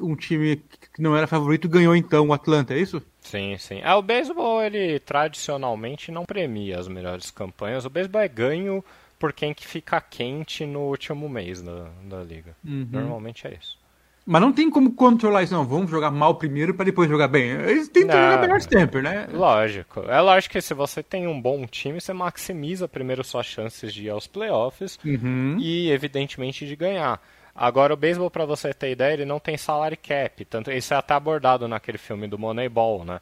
um 0.00 0.16
time 0.16 0.56
que 0.92 1.00
não 1.00 1.16
era 1.16 1.26
favorito 1.26 1.68
ganhou 1.68 1.94
então 1.94 2.28
o 2.28 2.32
Atlanta, 2.32 2.74
é 2.74 2.78
isso? 2.78 3.02
Sim, 3.20 3.56
sim. 3.58 3.80
É, 3.82 3.94
o 3.94 4.02
beisebol, 4.02 4.62
ele 4.62 4.98
tradicionalmente 4.98 6.12
não 6.12 6.24
premia 6.24 6.78
as 6.78 6.88
melhores 6.88 7.30
campanhas. 7.30 7.84
O 7.84 7.90
beisebol 7.90 8.20
é 8.20 8.28
ganho 8.28 8.84
por 9.18 9.32
quem 9.32 9.54
que 9.54 9.66
fica 9.66 10.00
quente 10.00 10.66
no 10.66 10.80
último 10.80 11.28
mês 11.28 11.62
da, 11.62 11.88
da 12.02 12.22
liga. 12.22 12.54
Uhum. 12.64 12.88
Normalmente 12.90 13.46
é 13.46 13.54
isso. 13.54 13.78
Mas 14.26 14.40
não 14.40 14.52
tem 14.52 14.70
como 14.70 14.92
controlar 14.92 15.42
isso, 15.42 15.52
não. 15.52 15.64
Vamos 15.64 15.90
jogar 15.90 16.10
mal 16.10 16.34
primeiro 16.36 16.72
para 16.72 16.86
depois 16.86 17.08
jogar 17.10 17.28
bem. 17.28 17.50
Eles 17.50 17.88
tentam 17.88 18.18
não, 18.18 18.30
jogar 18.30 18.40
melhor 18.40 18.60
sempre, 18.62 19.02
né? 19.02 19.28
Lógico. 19.30 20.00
É 20.08 20.18
lógico 20.20 20.52
que 20.52 20.62
se 20.62 20.72
você 20.72 21.02
tem 21.02 21.26
um 21.26 21.38
bom 21.38 21.66
time, 21.66 22.00
você 22.00 22.12
maximiza 22.12 22.88
primeiro 22.88 23.22
suas 23.22 23.44
chances 23.44 23.92
de 23.92 24.04
ir 24.04 24.10
aos 24.10 24.26
playoffs 24.26 24.98
uhum. 25.04 25.58
e, 25.60 25.90
evidentemente, 25.90 26.66
de 26.66 26.74
ganhar. 26.74 27.20
Agora, 27.54 27.94
o 27.94 27.96
beisebol, 27.96 28.30
para 28.30 28.44
você 28.44 28.74
ter 28.74 28.90
ideia, 28.90 29.12
ele 29.12 29.24
não 29.24 29.38
tem 29.38 29.56
salary 29.56 29.96
cap. 29.96 30.44
Tanto, 30.44 30.72
isso 30.72 30.92
é 30.92 30.96
até 30.96 31.14
abordado 31.14 31.68
naquele 31.68 31.98
filme 31.98 32.26
do 32.26 32.38
Moneyball, 32.38 33.04
né? 33.04 33.20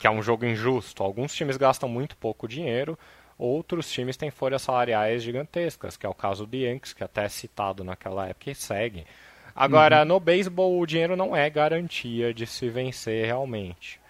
Que 0.00 0.06
é 0.06 0.10
um 0.10 0.22
jogo 0.22 0.46
injusto. 0.46 1.02
Alguns 1.02 1.34
times 1.34 1.56
gastam 1.56 1.88
muito 1.88 2.16
pouco 2.16 2.48
dinheiro, 2.48 2.98
outros 3.38 3.90
times 3.92 4.16
têm 4.16 4.30
folhas 4.30 4.62
salariais 4.62 5.22
gigantescas, 5.22 5.96
que 5.96 6.06
é 6.06 6.08
o 6.08 6.14
caso 6.14 6.46
do 6.46 6.56
Yankees, 6.56 6.94
que 6.94 7.04
até 7.04 7.24
é 7.24 7.28
citado 7.28 7.84
naquela 7.84 8.26
época 8.28 8.50
e 8.50 8.54
segue. 8.54 9.06
Agora, 9.54 10.00
uhum. 10.00 10.06
no 10.06 10.20
beisebol, 10.20 10.80
o 10.80 10.86
dinheiro 10.86 11.14
não 11.14 11.36
é 11.36 11.48
garantia 11.50 12.32
de 12.32 12.46
se 12.46 12.68
vencer 12.68 13.26
realmente. 13.26 14.00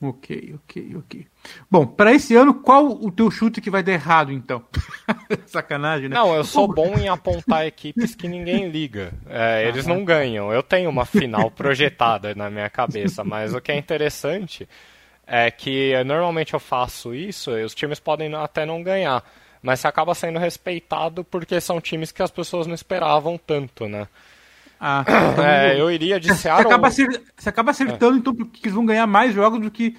Ok, 0.00 0.54
ok, 0.54 0.96
ok. 0.96 1.26
Bom, 1.68 1.84
para 1.84 2.14
esse 2.14 2.36
ano, 2.36 2.54
qual 2.54 2.86
o 2.86 3.10
teu 3.10 3.30
chute 3.32 3.60
que 3.60 3.68
vai 3.68 3.82
dar 3.82 3.92
errado, 3.92 4.32
então? 4.32 4.64
Sacanagem, 5.46 6.08
né? 6.08 6.14
Não, 6.14 6.32
eu 6.34 6.44
sou 6.44 6.68
bom 6.68 6.96
em 6.96 7.08
apontar 7.08 7.66
equipes 7.66 8.14
que 8.14 8.28
ninguém 8.28 8.70
liga. 8.70 9.12
É, 9.26 9.66
eles 9.66 9.86
não 9.86 10.04
ganham. 10.04 10.52
Eu 10.52 10.62
tenho 10.62 10.88
uma 10.88 11.04
final 11.04 11.50
projetada 11.52 12.32
na 12.32 12.48
minha 12.48 12.70
cabeça, 12.70 13.24
mas 13.24 13.52
o 13.52 13.60
que 13.60 13.72
é 13.72 13.76
interessante 13.76 14.68
é 15.26 15.50
que 15.50 15.92
normalmente 16.04 16.54
eu 16.54 16.60
faço 16.60 17.12
isso, 17.12 17.50
e 17.50 17.64
os 17.64 17.74
times 17.74 17.98
podem 17.98 18.32
até 18.34 18.64
não 18.64 18.82
ganhar, 18.82 19.22
mas 19.60 19.80
você 19.80 19.88
acaba 19.88 20.14
sendo 20.14 20.38
respeitado 20.38 21.24
porque 21.24 21.60
são 21.60 21.80
times 21.80 22.12
que 22.12 22.22
as 22.22 22.30
pessoas 22.30 22.68
não 22.68 22.74
esperavam 22.74 23.36
tanto, 23.36 23.88
né? 23.88 24.06
Ah, 24.80 25.04
então 25.32 25.44
é, 25.44 25.80
eu 25.80 25.90
iria 25.90 26.20
de 26.20 26.34
Seattle... 26.34 26.62
Você 26.62 26.68
acaba, 26.68 26.88
acer... 26.88 27.22
você 27.36 27.48
acaba 27.48 27.70
acertando, 27.70 28.16
é. 28.16 28.18
então, 28.18 28.34
porque 28.34 28.60
eles 28.62 28.74
vão 28.74 28.86
ganhar 28.86 29.06
mais 29.06 29.34
jogos 29.34 29.60
do 29.60 29.70
que 29.70 29.96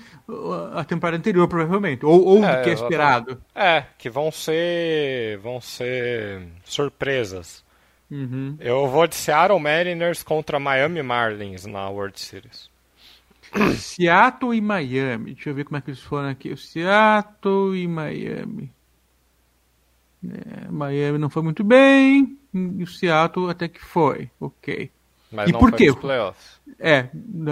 a 0.75 0.83
temporada 0.83 1.17
anterior, 1.17 1.47
provavelmente. 1.47 2.05
Ou, 2.05 2.23
ou 2.23 2.43
é, 2.43 2.57
do 2.57 2.63
que 2.63 2.69
é 2.69 2.73
esperado. 2.73 3.41
É, 3.53 3.83
que 3.97 4.09
vão 4.09 4.31
ser. 4.31 5.37
vão 5.39 5.59
ser 5.59 6.47
surpresas. 6.63 7.63
Uhum. 8.09 8.57
Eu 8.59 8.87
vou 8.87 9.05
de 9.05 9.15
Seattle 9.15 9.59
Mariners 9.59 10.23
contra 10.23 10.59
Miami 10.59 11.03
Marlins 11.03 11.65
na 11.65 11.87
World 11.89 12.19
Series. 12.19 12.69
Seattle 13.77 14.55
e 14.55 14.61
Miami. 14.61 15.33
Deixa 15.33 15.49
eu 15.49 15.55
ver 15.55 15.65
como 15.65 15.77
é 15.77 15.81
que 15.81 15.89
eles 15.89 16.01
foram 16.01 16.29
aqui. 16.29 16.55
Seattle 16.55 17.75
e 17.75 17.87
Miami. 17.87 18.71
É, 20.27 20.69
Miami 20.69 21.17
não 21.17 21.29
foi 21.29 21.43
muito 21.43 21.63
bem. 21.63 22.37
E 22.53 22.83
o 22.83 22.87
Seattle 22.87 23.49
até 23.49 23.67
que 23.67 23.83
foi. 23.83 24.29
Ok. 24.39 24.91
Mas 25.31 25.49
e 25.49 25.51
não 25.51 25.59
por 25.59 25.69
foi 25.69 25.77
quê? 25.77 25.93
É, 26.79 27.09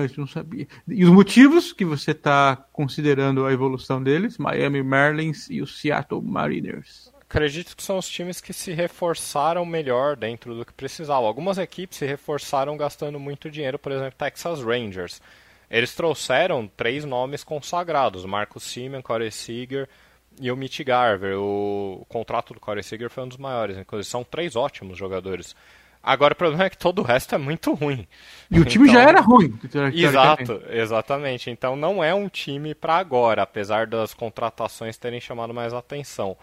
gente 0.08 0.20
não 0.20 0.28
sabia. 0.28 0.68
E 0.88 1.04
os 1.04 1.12
motivos 1.12 1.72
que 1.72 1.86
você 1.86 2.12
está 2.12 2.56
considerando 2.74 3.46
a 3.46 3.54
evolução 3.54 4.02
deles? 4.02 4.38
Miami 4.38 4.82
Marlins 4.82 5.48
e 5.50 5.62
o 5.62 5.68
Seattle 5.68 6.22
Mariners. 6.22 7.12
Acredito 7.30 7.76
que 7.76 7.84
são 7.84 7.98
os 7.98 8.08
times 8.08 8.40
que 8.40 8.54
se 8.54 8.72
reforçaram 8.72 9.66
melhor 9.66 10.16
dentro 10.16 10.56
do 10.56 10.66
que 10.66 10.74
precisavam. 10.74 11.28
Algumas 11.28 11.58
equipes 11.58 11.98
se 11.98 12.06
reforçaram 12.06 12.78
gastando 12.78 13.20
muito 13.20 13.52
dinheiro, 13.52 13.78
por 13.78 13.92
exemplo, 13.92 14.16
Texas 14.18 14.64
Rangers. 14.64 15.22
Eles 15.70 15.94
trouxeram 15.94 16.68
três 16.76 17.04
nomes 17.04 17.44
consagrados: 17.44 18.26
Marcus 18.26 18.64
Simeon, 18.64 19.02
Corey 19.02 19.32
Seager 19.32 19.90
e 20.40 20.52
o 20.52 20.58
Mitch 20.58 20.82
Garver. 20.84 21.38
O, 21.38 22.00
o 22.02 22.06
contrato 22.06 22.54
do 22.54 22.60
Corey 22.60 22.84
Seager 22.84 23.10
foi 23.10 23.24
um 23.24 23.28
dos 23.28 23.38
maiores, 23.38 23.78
inclusive 23.78 24.10
são 24.10 24.24
três 24.24 24.56
ótimos 24.56 24.98
jogadores. 24.98 25.56
Agora 26.02 26.34
o 26.34 26.38
problema 26.38 26.66
é 26.66 26.70
que 26.70 26.78
todo 26.78 27.00
o 27.00 27.04
resto 27.04 27.36
é 27.36 27.38
muito 27.38 27.74
ruim. 27.74 28.08
E 28.50 28.60
o 28.60 28.66
time 28.66 28.88
Então- 28.88 29.02
já 29.02 29.10
era 29.10 29.20
ruim. 29.20 29.60
Exato, 29.94 30.62
exatamente. 30.70 31.50
Então 31.50 31.76
não 31.76 32.02
é 32.04 32.14
um 32.14 32.30
time 32.30 32.74
para 32.74 32.96
agora, 32.96 33.42
apesar 33.42 33.86
das 33.88 34.14
contratações 34.14 34.96
terem 34.98 35.20
chamado 35.20 35.54
mais 35.54 35.74
atenção. 35.74 36.38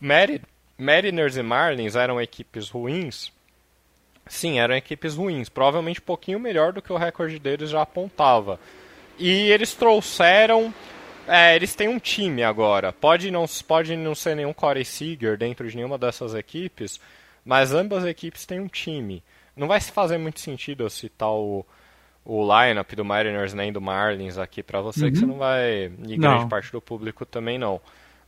Mari- 0.00 0.40
Mariners 0.78 1.36
e 1.36 1.42
Marlins 1.42 1.94
eram 1.94 2.20
equipes 2.20 2.70
ruins? 2.70 3.30
Sim, 4.26 4.58
eram 4.60 4.74
equipes 4.74 5.14
ruins. 5.16 5.48
Provavelmente 5.48 6.00
um 6.00 6.04
pouquinho 6.04 6.40
melhor 6.40 6.72
do 6.72 6.80
que 6.80 6.92
o 6.92 6.96
recorde 6.96 7.38
deles 7.38 7.68
já 7.70 7.82
apontava. 7.82 8.58
E 9.18 9.50
eles 9.50 9.74
trouxeram. 9.74 10.72
É, 11.26 11.54
eles 11.54 11.74
têm 11.74 11.88
um 11.88 11.98
time 11.98 12.42
agora. 12.42 12.92
Pode 12.92 13.30
não, 13.30 13.44
pode 13.66 13.96
não 13.96 14.14
ser 14.14 14.34
nenhum 14.36 14.52
Corey 14.52 14.84
Seager 14.84 15.36
dentro 15.36 15.68
de 15.68 15.76
nenhuma 15.76 15.96
dessas 15.96 16.34
equipes, 16.34 17.00
mas 17.44 17.72
ambas 17.72 18.04
equipes 18.04 18.44
têm 18.44 18.60
um 18.60 18.68
time. 18.68 19.22
Não 19.56 19.68
vai 19.68 19.80
se 19.80 19.92
fazer 19.92 20.18
muito 20.18 20.40
sentido 20.40 20.82
eu 20.82 20.90
citar 20.90 21.30
o, 21.30 21.64
o 22.24 22.42
lineup 22.42 22.92
do 22.94 23.04
Mariners 23.04 23.54
nem 23.54 23.72
do 23.72 23.80
Marlins 23.80 24.38
aqui 24.38 24.62
pra 24.62 24.80
você, 24.80 25.10
que 25.10 25.18
você 25.18 25.26
não 25.26 25.38
vai. 25.38 25.84
E 26.06 26.16
grande 26.16 26.42
Não. 26.42 26.48
parte 26.48 26.72
do 26.72 26.80
público 26.80 27.24
também 27.26 27.58
não. 27.58 27.80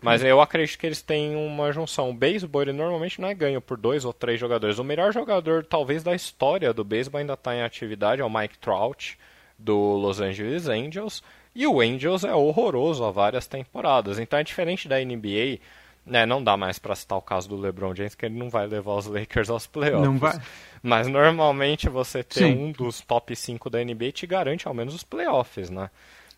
Mas 0.03 0.23
eu 0.23 0.39
acredito 0.39 0.79
que 0.79 0.85
eles 0.85 1.01
têm 1.01 1.35
uma 1.35 1.73
junção. 1.73 2.11
O 2.11 2.15
beisebol, 2.15 2.61
ele 2.61 2.75
normalmente 2.75 3.19
não 3.19 3.29
é 3.29 3.33
ganho 3.35 3.59
por 3.59 3.79
dois 3.79 4.05
ou 4.05 4.13
três 4.13 4.39
jogadores. 4.39 4.79
O 4.79 4.85
melhor 4.85 5.15
jogador, 5.15 5.65
talvez, 5.65 6.03
da 6.03 6.15
história 6.15 6.75
do 6.75 6.85
beisebol 6.85 7.21
ainda 7.21 7.33
está 7.33 7.55
em 7.57 7.63
atividade, 7.63 8.21
é 8.21 8.25
o 8.25 8.29
Mike 8.29 8.59
Trout, 8.59 9.19
do 9.59 9.75
Los 9.97 10.21
Angeles 10.21 10.69
Angels. 10.69 11.23
E 11.55 11.67
o 11.67 11.81
Angels 11.81 12.25
é 12.25 12.35
horroroso 12.35 13.05
há 13.05 13.11
várias 13.11 13.47
temporadas. 13.47 14.19
Então 14.19 14.38
é 14.38 14.43
diferente 14.45 14.88
da 14.88 14.97
NBA. 14.99 15.59
Né, 16.07 16.27
não 16.27 16.45
dá 16.45 16.55
mais 16.55 16.79
para 16.79 16.95
citar 16.95 17.17
o 17.17 17.23
caso 17.23 17.49
do 17.49 17.57
LeBron 17.57 17.95
James, 17.95 18.14
que 18.14 18.27
ele 18.27 18.37
não 18.38 18.51
vai 18.51 18.67
levar 18.67 18.93
os 18.95 19.07
Lakers 19.07 19.49
aos 19.49 19.67
playoffs. 19.67 20.05
Não 20.05 20.19
vai. 20.19 20.38
Mas 20.83 21.07
normalmente 21.09 21.88
você 21.88 22.23
ter 22.23 22.40
Sim. 22.40 22.53
um 22.67 22.73
dos 22.73 23.01
top 23.01 23.35
5 23.35 23.71
da 23.71 23.83
NBA 23.83 24.12
te 24.12 24.27
garante 24.27 24.69
ao 24.69 24.75
menos 24.75 24.95
os 24.95 25.03
playoffs, 25.03 25.71
né? 25.71 25.88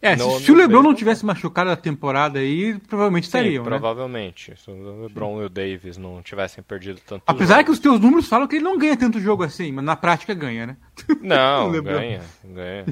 É, 0.01 0.15
No- 0.15 0.39
se, 0.39 0.53
o 0.53 0.55
LeBron 0.55 0.75
não 0.75 0.83
beisebol- 0.83 0.95
tivesse 0.95 1.27
machucado 1.27 1.71
a 1.71 1.75
temporada 1.77 2.39
aí, 2.39 2.79
provavelmente 2.87 3.25
Sim, 3.25 3.29
estariam, 3.29 3.65
né? 3.65 3.71
provavelmente. 3.71 4.53
Se 4.57 4.71
o 4.71 5.03
LeBron 5.03 5.43
e 5.43 5.47
o 5.47 5.49
Davis 5.49 5.97
não 5.97 6.23
tivessem 6.23 6.63
perdido 6.63 7.01
tanto. 7.05 7.25
Apesar 7.27 7.65
que 7.65 7.71
os 7.73 7.81
teus 7.81 7.99
números 7.99 8.29
falam 8.29 8.47
que 8.47 8.55
ele 8.57 8.65
não 8.65 8.79
ganha 8.79 8.97
tanto 8.97 9.19
jogo 9.19 9.43
assim, 9.43 9.73
mas 9.73 9.85
na 9.85 9.97
prática 9.97 10.33
ganha, 10.33 10.65
né? 10.69 10.77
Não, 11.21 11.73
ganha, 11.83 12.21
ganha. 12.45 12.85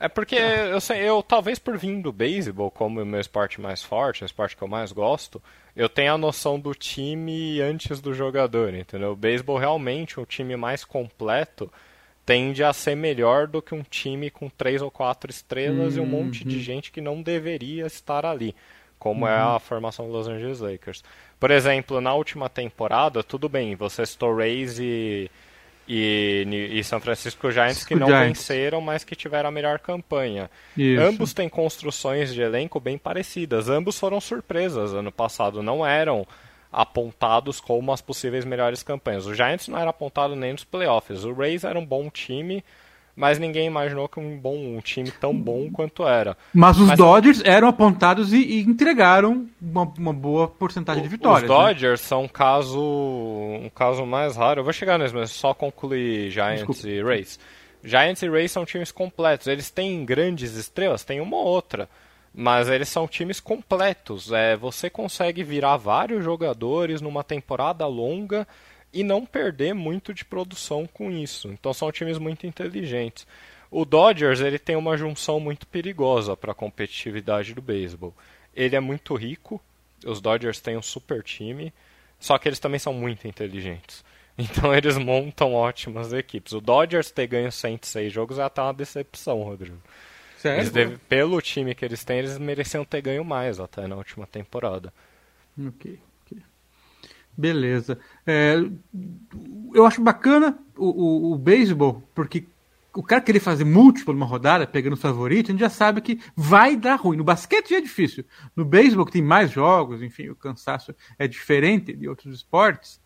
É 0.00 0.08
porque 0.08 0.36
eu 0.36 0.80
sei, 0.80 1.00
eu 1.00 1.22
talvez 1.22 1.58
por 1.58 1.76
vir 1.76 2.00
do 2.00 2.12
beisebol 2.12 2.70
como 2.70 3.02
o 3.02 3.06
meu 3.06 3.20
esporte 3.20 3.60
mais 3.60 3.82
forte, 3.82 4.22
o 4.22 4.26
esporte 4.26 4.56
que 4.56 4.62
eu 4.62 4.68
mais 4.68 4.92
gosto, 4.92 5.42
eu 5.74 5.88
tenho 5.88 6.14
a 6.14 6.18
noção 6.18 6.58
do 6.58 6.74
time 6.74 7.60
antes 7.60 8.00
do 8.00 8.14
jogador, 8.14 8.74
entendeu? 8.74 9.12
O 9.12 9.16
beisebol 9.16 9.58
realmente, 9.58 10.20
o 10.20 10.26
time 10.26 10.56
mais 10.56 10.84
completo, 10.84 11.70
tende 12.24 12.62
a 12.62 12.72
ser 12.72 12.94
melhor 12.94 13.46
do 13.46 13.62
que 13.62 13.74
um 13.74 13.82
time 13.82 14.30
com 14.30 14.48
três 14.48 14.82
ou 14.82 14.90
quatro 14.90 15.30
estrelas 15.30 15.96
e 15.96 16.00
um 16.00 16.06
monte 16.06 16.44
de 16.44 16.60
gente 16.60 16.92
que 16.92 17.00
não 17.00 17.22
deveria 17.22 17.86
estar 17.86 18.26
ali, 18.26 18.54
como 18.98 19.26
é 19.26 19.34
a 19.34 19.58
formação 19.58 20.06
dos 20.06 20.14
Los 20.14 20.28
Angeles 20.28 20.60
Lakers. 20.60 21.02
Por 21.40 21.50
exemplo, 21.50 22.00
na 22.00 22.12
última 22.14 22.48
temporada, 22.48 23.22
tudo 23.22 23.48
bem, 23.48 23.74
você 23.74 24.04
citou 24.04 24.36
Rays 24.36 24.78
e, 24.78 25.30
e, 25.88 26.46
e 26.72 26.84
São 26.84 27.00
Francisco 27.00 27.50
Giants 27.50 27.84
que 27.84 27.94
não 27.94 28.08
Giants. 28.08 28.38
venceram, 28.38 28.80
mas 28.80 29.04
que 29.04 29.16
tiveram 29.16 29.48
a 29.48 29.52
melhor 29.52 29.78
campanha. 29.78 30.50
Isso. 30.76 31.02
Ambos 31.02 31.32
têm 31.32 31.48
construções 31.48 32.34
de 32.34 32.42
elenco 32.42 32.78
bem 32.78 32.98
parecidas. 32.98 33.68
Ambos 33.68 33.98
foram 33.98 34.20
surpresas 34.20 34.92
ano 34.92 35.10
passado, 35.10 35.62
não 35.62 35.84
eram 35.86 36.26
apontados 36.70 37.60
como 37.60 37.92
as 37.92 38.02
possíveis 38.02 38.44
melhores 38.44 38.82
campanhas. 38.82 39.26
O 39.26 39.34
Giants 39.34 39.68
não 39.68 39.78
era 39.78 39.90
apontado 39.90 40.36
nem 40.36 40.52
nos 40.52 40.64
playoffs. 40.64 41.24
O 41.24 41.32
Rays 41.32 41.64
era 41.64 41.78
um 41.78 41.86
bom 41.86 42.10
time, 42.10 42.62
mas 43.18 43.36
ninguém 43.36 43.66
imaginou 43.66 44.08
que 44.08 44.20
um 44.20 44.38
bom 44.38 44.56
um 44.56 44.80
time 44.80 45.10
tão 45.10 45.34
bom 45.34 45.68
quanto 45.72 46.06
era. 46.06 46.36
Mas 46.54 46.78
os 46.78 46.86
Mas- 46.86 46.96
Dodgers 46.96 47.42
eram 47.44 47.66
apontados 47.66 48.32
e, 48.32 48.38
e 48.38 48.60
entregaram 48.60 49.48
uma, 49.60 49.82
uma 49.98 50.12
boa 50.12 50.46
porcentagem 50.46 51.02
de 51.02 51.08
vitórias. 51.08 51.42
Os 51.42 51.56
né? 51.56 51.64
Dodgers 51.64 52.00
são 52.00 52.22
um 52.22 52.28
caso, 52.28 52.80
um 52.80 53.68
caso 53.74 54.06
mais 54.06 54.36
raro. 54.36 54.60
Eu 54.60 54.64
vou 54.64 54.72
chegar 54.72 55.00
nisso, 55.00 55.16
mas 55.16 55.32
só 55.32 55.52
concluir 55.52 56.30
Giants 56.30 56.64
Desculpa. 56.64 56.88
e 56.88 57.02
Rays. 57.02 57.40
Giants 57.82 58.22
e 58.22 58.28
Rays 58.28 58.52
são 58.52 58.64
times 58.64 58.92
completos. 58.92 59.48
Eles 59.48 59.68
têm 59.68 60.04
grandes 60.04 60.54
estrelas, 60.54 61.02
tem 61.02 61.20
uma 61.20 61.36
ou 61.38 61.44
outra. 61.44 61.88
Mas 62.32 62.68
eles 62.68 62.88
são 62.88 63.08
times 63.08 63.40
completos. 63.40 64.30
É, 64.30 64.56
você 64.56 64.88
consegue 64.88 65.42
virar 65.42 65.76
vários 65.76 66.22
jogadores 66.22 67.00
numa 67.00 67.24
temporada 67.24 67.84
longa 67.84 68.46
e 68.98 69.04
não 69.04 69.24
perder 69.24 69.74
muito 69.74 70.12
de 70.12 70.24
produção 70.24 70.86
com 70.86 71.10
isso. 71.10 71.48
Então 71.48 71.72
são 71.72 71.92
times 71.92 72.18
muito 72.18 72.46
inteligentes. 72.46 73.26
O 73.70 73.84
Dodgers 73.84 74.40
ele 74.40 74.58
tem 74.58 74.76
uma 74.76 74.96
junção 74.96 75.38
muito 75.38 75.66
perigosa 75.66 76.36
para 76.36 76.52
a 76.52 76.54
competitividade 76.54 77.54
do 77.54 77.60
beisebol. 77.62 78.14
Ele 78.54 78.74
é 78.74 78.80
muito 78.80 79.14
rico, 79.14 79.60
os 80.04 80.20
Dodgers 80.20 80.60
têm 80.60 80.76
um 80.76 80.82
super 80.82 81.22
time, 81.22 81.72
só 82.18 82.38
que 82.38 82.48
eles 82.48 82.58
também 82.58 82.78
são 82.78 82.92
muito 82.92 83.26
inteligentes. 83.28 84.04
Então 84.40 84.72
eles 84.72 84.96
montam 84.96 85.52
ótimas 85.52 86.12
equipes. 86.12 86.52
O 86.52 86.60
Dodgers 86.60 87.10
ter 87.10 87.26
ganho 87.26 87.50
106 87.50 88.12
jogos 88.12 88.38
é 88.38 88.44
até 88.44 88.62
uma 88.62 88.72
decepção, 88.72 89.42
Rodrigo. 89.42 89.78
Sério? 90.36 90.70
Deve- 90.70 90.96
pelo 91.08 91.42
time 91.42 91.74
que 91.74 91.84
eles 91.84 92.04
têm, 92.04 92.20
eles 92.20 92.38
mereciam 92.38 92.84
ter 92.84 93.00
ganho 93.02 93.24
mais 93.24 93.58
até 93.58 93.88
na 93.88 93.96
última 93.96 94.28
temporada. 94.28 94.94
Ok. 95.58 95.98
Beleza. 97.38 98.00
É, 98.26 98.56
eu 99.72 99.86
acho 99.86 100.02
bacana 100.02 100.58
o, 100.76 100.86
o, 100.86 101.32
o 101.34 101.38
beisebol, 101.38 102.02
porque 102.12 102.44
o 102.92 103.00
cara 103.00 103.20
querer 103.20 103.38
fazer 103.38 103.62
múltiplo 103.62 104.12
numa 104.12 104.26
rodada, 104.26 104.66
pegando 104.66 104.94
os 104.94 105.00
favoritos, 105.00 105.50
a 105.50 105.52
gente 105.52 105.60
já 105.60 105.70
sabe 105.70 106.00
que 106.00 106.18
vai 106.34 106.74
dar 106.74 106.96
ruim. 106.96 107.16
No 107.16 107.22
basquete 107.22 107.70
já 107.70 107.76
é 107.76 107.80
difícil. 107.80 108.24
No 108.56 108.64
beisebol, 108.64 109.06
que 109.06 109.12
tem 109.12 109.22
mais 109.22 109.52
jogos, 109.52 110.02
enfim, 110.02 110.28
o 110.30 110.34
cansaço 110.34 110.92
é 111.16 111.28
diferente 111.28 111.92
de 111.92 112.08
outros 112.08 112.34
esportes, 112.34 113.00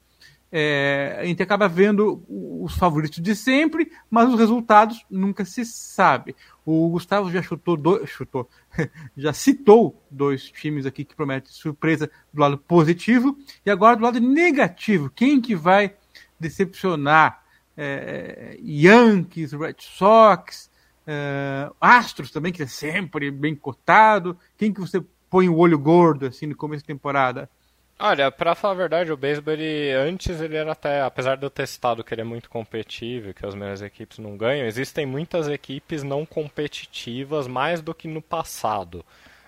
é, 0.54 1.16
a 1.18 1.24
gente 1.24 1.42
acaba 1.42 1.66
vendo 1.66 2.22
os 2.28 2.76
favoritos 2.76 3.22
de 3.22 3.34
sempre, 3.34 3.90
mas 4.10 4.28
os 4.28 4.38
resultados 4.38 5.02
nunca 5.10 5.46
se 5.46 5.64
sabe. 5.64 6.36
O 6.62 6.90
Gustavo 6.90 7.30
já 7.30 7.40
chutou, 7.40 7.74
do, 7.74 8.06
chutou 8.06 8.46
já 9.16 9.32
citou 9.32 10.04
dois 10.10 10.50
times 10.50 10.84
aqui 10.84 11.06
que 11.06 11.16
prometem 11.16 11.50
surpresa 11.50 12.10
do 12.30 12.40
lado 12.42 12.58
positivo 12.58 13.38
e 13.64 13.70
agora 13.70 13.96
do 13.96 14.02
lado 14.02 14.20
negativo. 14.20 15.08
Quem 15.08 15.40
que 15.40 15.56
vai 15.56 15.94
decepcionar? 16.38 17.42
É, 17.74 18.58
Yankees, 18.62 19.52
Red 19.52 19.76
Sox, 19.78 20.70
é, 21.06 21.70
Astros 21.80 22.30
também, 22.30 22.52
que 22.52 22.62
é 22.62 22.66
sempre 22.66 23.30
bem 23.30 23.56
cotado. 23.56 24.36
Quem 24.58 24.70
que 24.70 24.80
você 24.80 25.02
põe 25.30 25.48
o 25.48 25.56
olho 25.56 25.78
gordo 25.78 26.26
assim 26.26 26.44
no 26.44 26.54
começo 26.54 26.84
da 26.84 26.88
temporada? 26.88 27.48
Olha, 27.98 28.32
pra 28.32 28.54
falar 28.56 28.74
a 28.74 28.76
verdade, 28.76 29.12
o 29.12 29.16
beisebol, 29.16 29.54
ele, 29.54 29.92
antes 29.92 30.40
ele 30.40 30.56
era 30.56 30.72
até, 30.72 31.02
apesar 31.02 31.36
de 31.36 31.44
eu 31.46 31.50
ter 31.50 31.68
citado 31.68 32.02
que 32.02 32.12
ele 32.12 32.22
é 32.22 32.24
muito 32.24 32.50
competitivo 32.50 33.32
que 33.32 33.46
as 33.46 33.54
melhores 33.54 33.80
equipes 33.80 34.18
não 34.18 34.36
ganham, 34.36 34.66
existem 34.66 35.06
muitas 35.06 35.46
equipes 35.48 36.02
não 36.02 36.26
competitivas 36.26 37.46
mais 37.46 37.80
do 37.80 37.94
que 37.94 38.08
no 38.08 38.20
passado. 38.20 39.04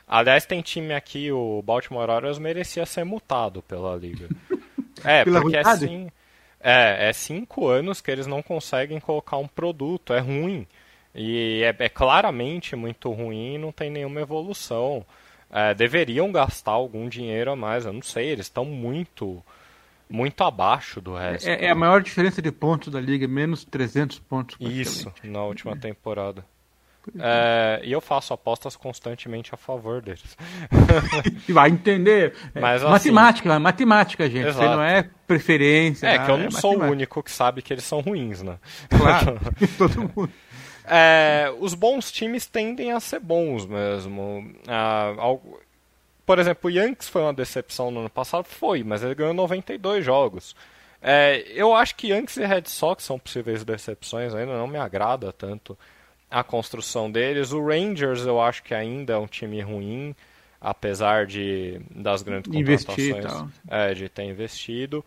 Aliás, 0.07 0.47
tem 0.47 0.61
time 0.63 0.95
aqui, 0.95 1.33
o 1.33 1.63
Baltimore 1.63 2.09
Orioles 2.09 2.39
merecia 2.39 2.87
ser 2.87 3.05
multado 3.05 3.63
pela 3.63 3.97
liga. 3.97 4.29
É, 5.05 5.25
Pela 5.25 5.41
porque 5.41 5.57
é 5.57 5.61
assim, 5.61 6.09
é, 6.61 7.09
é 7.09 7.13
cinco 7.13 7.67
anos 7.69 8.01
que 8.01 8.11
eles 8.11 8.27
não 8.27 8.43
conseguem 8.43 9.01
colocar 9.01 9.37
um 9.37 9.47
produto, 9.49 10.15
é 10.15 10.21
ruim. 10.21 10.67
E 11.15 11.63
é, 11.63 11.75
é 11.85 11.89
claramente 11.89 12.75
muito 12.75 13.11
ruim 13.13 13.57
e 13.57 13.59
não 13.59 13.71
tem 13.71 13.91
nenhuma 13.91 14.21
evolução. 14.21 15.05
É, 15.55 15.73
deveriam 15.73 16.33
gastar 16.33 16.73
algum 16.73 17.09
dinheiro 17.09 17.53
a 17.53 17.57
mais, 17.57 17.87
eu 17.87 17.93
não 17.93 18.03
sei, 18.03 18.27
eles 18.27 18.47
estão 18.47 18.65
muito 18.65 19.41
muito 20.11 20.43
abaixo 20.45 21.01
do 21.01 21.15
resto. 21.15 21.49
É, 21.49 21.67
é 21.67 21.71
a 21.71 21.75
maior 21.75 22.03
diferença 22.03 22.43
de 22.43 22.51
pontos 22.53 22.93
da 22.93 23.01
liga, 23.01 23.27
menos 23.29 23.65
300 23.65 24.19
pontos. 24.19 24.57
Isso, 24.61 25.13
na 25.23 25.43
última 25.45 25.77
temporada. 25.77 26.45
É, 27.19 27.81
e 27.85 27.93
eu 27.93 28.01
faço 28.01 28.33
apostas 28.33 28.77
constantemente 28.77 29.55
a 29.55 29.57
favor 29.57 30.01
deles. 30.01 30.37
Vai 31.49 31.71
entender. 31.71 32.35
Mas, 32.55 32.83
assim, 32.83 33.11
matemática, 33.11 33.59
matemática, 33.59 34.31
gente. 34.31 34.49
Exato. 34.49 34.67
Você 34.67 34.75
não 34.75 34.83
é 34.83 35.09
preferência. 35.27 36.07
É, 36.07 36.19
que 36.19 36.31
eu 36.31 36.39
não 36.39 36.47
é 36.47 36.51
sou 36.51 36.79
o 36.79 36.85
único 36.85 37.23
que 37.23 37.31
sabe 37.31 37.61
que 37.61 37.73
eles 37.73 37.85
são 37.85 38.01
ruins, 38.01 38.43
né? 38.43 38.59
Claro, 38.89 39.39
todo 39.77 40.11
mundo. 40.15 40.31
É, 40.85 41.53
os 41.59 41.75
bons 41.75 42.13
times 42.13 42.47
tendem 42.47 42.93
a 42.93 43.01
ser 43.01 43.21
bons 43.21 43.67
mesmo. 43.67 44.53
Ah, 44.69 45.15
por 46.27 46.39
exemplo, 46.39 46.71
o 46.71 46.73
Yankees 46.73 47.09
foi 47.09 47.23
uma 47.23 47.33
decepção 47.33 47.91
no 47.91 48.01
ano 48.01 48.11
passado? 48.11 48.45
Foi, 48.45 48.83
mas 48.83 49.03
ele 49.03 49.15
ganhou 49.15 49.35
92 49.35 50.05
jogos. 50.05 50.55
É, 51.03 51.45
eu 51.49 51.75
acho 51.75 51.97
que 51.97 52.09
Yankees 52.09 52.39
e 52.39 52.47
Red 52.47 52.65
Sox 52.67 53.05
são 53.05 53.19
possíveis 53.19 53.63
decepções, 53.63 54.35
ainda 54.35 54.57
não 54.57 54.67
me 54.67 54.79
agrada 54.79 55.33
tanto 55.33 55.77
a 56.31 56.43
construção 56.43 57.11
deles. 57.11 57.53
O 57.53 57.63
Rangers 57.63 58.25
eu 58.27 58.41
acho 58.41 58.63
que 58.63 58.75
ainda 58.75 59.13
é 59.13 59.17
um 59.19 59.27
time 59.27 59.61
ruim, 59.61 60.15
apesar 60.61 61.27
de 61.27 61.81
das 61.91 62.23
grandes 62.23 62.51
contratações 62.51 63.53
é, 63.69 63.93
de 63.93 64.09
ter 64.09 64.25
investido. 64.25 65.05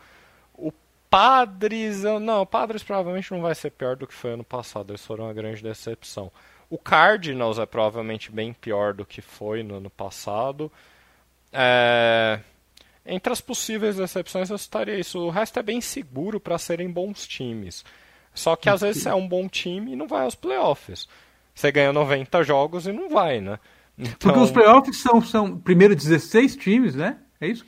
Padres, 1.10 2.04
não, 2.04 2.46
Padres 2.46 2.84
provavelmente 2.84 3.32
não 3.32 3.41
vai 3.41 3.56
ser 3.56 3.72
pior 3.72 3.96
do 3.96 4.06
que 4.06 4.13
foi 4.13 4.34
ano 4.34 4.43
passado, 4.43 4.91
eles 4.91 5.06
foram 5.06 5.26
uma 5.26 5.34
grande 5.34 5.63
decepção. 5.63 6.32
O 6.70 6.78
Cardinals 6.78 7.60
é 7.60 7.65
provavelmente 7.65 8.32
bem 8.32 8.54
pior 8.54 8.93
do 8.93 9.06
que 9.06 9.22
foi 9.22 9.63
no 9.63 9.76
ano 9.76 9.89
passado. 9.89 10.72
É... 11.52 12.39
Entre 13.06 13.32
as 13.32 13.39
possíveis 13.39 13.96
decepções 13.96 14.50
eu 14.50 14.58
citaria 14.58 15.00
isso. 15.00 15.20
O 15.20 15.30
resto 15.30 15.60
é 15.60 15.63
bem 15.63 15.80
seguro 15.80 16.41
para 16.41 16.58
serem 16.58 16.91
bons 16.91 17.26
times. 17.26 17.86
Só 18.34 18.58
que 18.58 18.70
às 18.70 18.82
vezes 18.82 19.06
é 19.06 19.15
um 19.15 19.26
bom 19.28 19.48
time 19.48 19.93
e 19.93 19.96
não 19.96 20.08
vai 20.08 20.24
aos 20.24 20.36
playoffs. 20.36 21.08
Você 21.56 21.72
ganha 21.72 21.93
90 21.93 22.43
jogos 22.43 22.86
e 22.86 22.91
não 22.91 23.10
vai, 23.10 23.39
né? 23.39 23.58
Então... 23.98 24.13
Porque 24.20 24.39
os 24.39 24.52
playoffs 24.52 24.98
são, 24.98 25.22
são 25.22 25.58
primeiro 25.58 25.96
16 25.96 26.58
times, 26.58 26.93
né? 26.93 27.17
É 27.39 27.48
isso? 27.48 27.65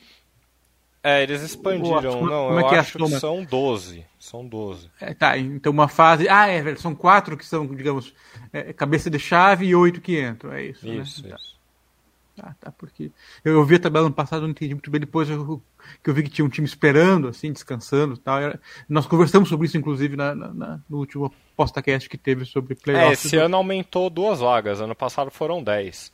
É, 1.02 1.22
eles 1.22 1.42
expandiram. 1.42 2.22
não, 2.22 2.48
como 2.48 2.60
é 2.60 2.68
que 2.68 2.74
é 2.74 2.78
acho 2.78 2.98
que 2.98 3.08
são 3.18 3.42
12. 3.42 4.04
São 4.18 4.46
12. 4.46 4.90
É, 5.00 5.14
tá, 5.14 5.38
então 5.38 5.72
uma 5.72 5.88
fase. 5.88 6.28
Ah, 6.28 6.46
é, 6.46 6.76
são 6.76 6.94
quatro 6.94 7.36
que 7.36 7.46
são, 7.46 7.66
digamos, 7.66 8.14
é, 8.52 8.72
cabeça 8.72 9.08
de 9.08 9.18
chave 9.18 9.66
e 9.66 9.74
oito 9.74 10.00
que 10.00 10.20
entram. 10.20 10.52
É 10.52 10.66
isso. 10.66 10.86
Isso, 10.86 11.26
né? 11.26 11.34
isso. 11.34 11.60
Ah, 12.42 12.54
tá, 12.58 12.72
porque 12.72 13.10
eu, 13.44 13.54
eu 13.54 13.64
vi 13.64 13.76
a 13.76 13.78
tabela 13.78 14.08
no 14.08 14.14
passado, 14.14 14.42
não 14.42 14.50
entendi 14.50 14.74
muito 14.74 14.90
bem. 14.90 15.00
Depois 15.00 15.28
eu, 15.28 15.62
que 16.02 16.10
eu 16.10 16.14
vi 16.14 16.22
que 16.22 16.30
tinha 16.30 16.44
um 16.44 16.48
time 16.48 16.66
esperando, 16.66 17.28
assim, 17.28 17.52
descansando 17.52 18.16
tal. 18.16 18.38
Nós 18.88 19.06
conversamos 19.06 19.48
sobre 19.48 19.66
isso, 19.66 19.76
inclusive, 19.76 20.16
na, 20.16 20.34
na 20.34 20.80
no 20.88 20.98
último 20.98 21.32
postacast 21.56 22.08
que 22.08 22.18
teve 22.18 22.44
sobre 22.44 22.74
playoffs. 22.74 23.24
É, 23.24 23.28
esse 23.28 23.36
ano 23.36 23.56
aumentou 23.56 24.08
duas 24.08 24.40
vagas, 24.40 24.80
ano 24.80 24.94
passado 24.94 25.30
foram 25.30 25.62
10. 25.62 26.12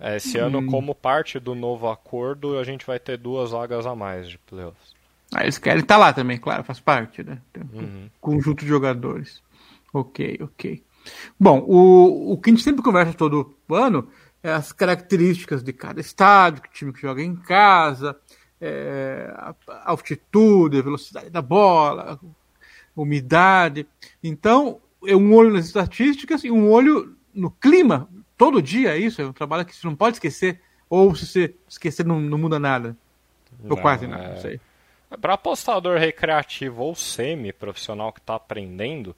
É, 0.00 0.16
esse 0.16 0.38
hum. 0.38 0.46
ano, 0.46 0.66
como 0.66 0.94
parte 0.94 1.38
do 1.40 1.54
novo 1.54 1.88
acordo, 1.88 2.58
a 2.58 2.64
gente 2.64 2.86
vai 2.86 2.98
ter 2.98 3.18
duas 3.18 3.50
vagas 3.50 3.86
a 3.86 3.94
mais 3.94 4.28
de 4.28 4.38
playoffs. 4.38 4.96
Ah, 5.34 5.42
eles 5.42 5.58
querem 5.58 5.80
estar 5.80 5.96
tá 5.96 6.00
lá 6.00 6.12
também, 6.12 6.38
claro, 6.38 6.64
faz 6.64 6.80
parte, 6.80 7.22
né? 7.22 7.38
Uhum. 7.72 8.08
Conjunto 8.20 8.64
de 8.64 8.68
jogadores. 8.68 9.42
Ok, 9.92 10.38
ok. 10.40 10.82
Bom, 11.38 11.64
o, 11.66 12.32
o 12.32 12.38
que 12.38 12.50
a 12.50 12.52
gente 12.52 12.62
sempre 12.62 12.82
conversa 12.82 13.12
todo 13.12 13.54
ano 13.70 14.08
é 14.42 14.50
as 14.50 14.72
características 14.72 15.62
de 15.62 15.72
cada 15.72 16.00
estádio, 16.00 16.62
que 16.62 16.70
time 16.70 16.92
que 16.92 17.00
joga 17.00 17.22
em 17.22 17.34
casa, 17.34 18.16
é, 18.60 19.32
a 19.36 19.90
altitude, 19.90 20.78
a 20.78 20.82
velocidade 20.82 21.30
da 21.30 21.42
bola, 21.42 22.18
umidade. 22.96 23.86
Então, 24.22 24.80
é 25.06 25.14
um 25.14 25.34
olho 25.34 25.52
nas 25.52 25.66
estatísticas 25.66 26.44
e 26.44 26.50
um 26.50 26.70
olho 26.70 27.16
no 27.34 27.50
clima. 27.50 28.08
Todo 28.38 28.62
dia 28.62 28.94
é 28.94 28.98
isso, 28.98 29.20
é 29.20 29.26
um 29.26 29.32
trabalho 29.32 29.66
que 29.66 29.74
você 29.74 29.86
não 29.86 29.96
pode 29.96 30.16
esquecer. 30.16 30.60
Ou 30.88 31.14
se 31.14 31.26
você 31.26 31.54
esquecer, 31.68 32.06
não, 32.06 32.20
não 32.20 32.38
muda 32.38 32.58
nada. 32.58 32.96
Ou 33.64 33.70
não, 33.70 33.76
quase 33.76 34.06
nada, 34.06 34.24
é... 34.24 34.28
não 34.28 34.40
sei. 34.40 34.60
Para 35.20 35.34
apostador 35.34 35.98
recreativo 35.98 36.82
ou 36.82 36.94
semi-profissional 36.94 38.12
que 38.12 38.20
está 38.20 38.36
aprendendo, 38.36 39.16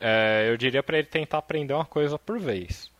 é, 0.00 0.46
eu 0.48 0.56
diria 0.56 0.82
para 0.82 0.98
ele 0.98 1.06
tentar 1.06 1.38
aprender 1.38 1.74
uma 1.74 1.84
coisa 1.84 2.18
por 2.18 2.38
vez. 2.38 2.90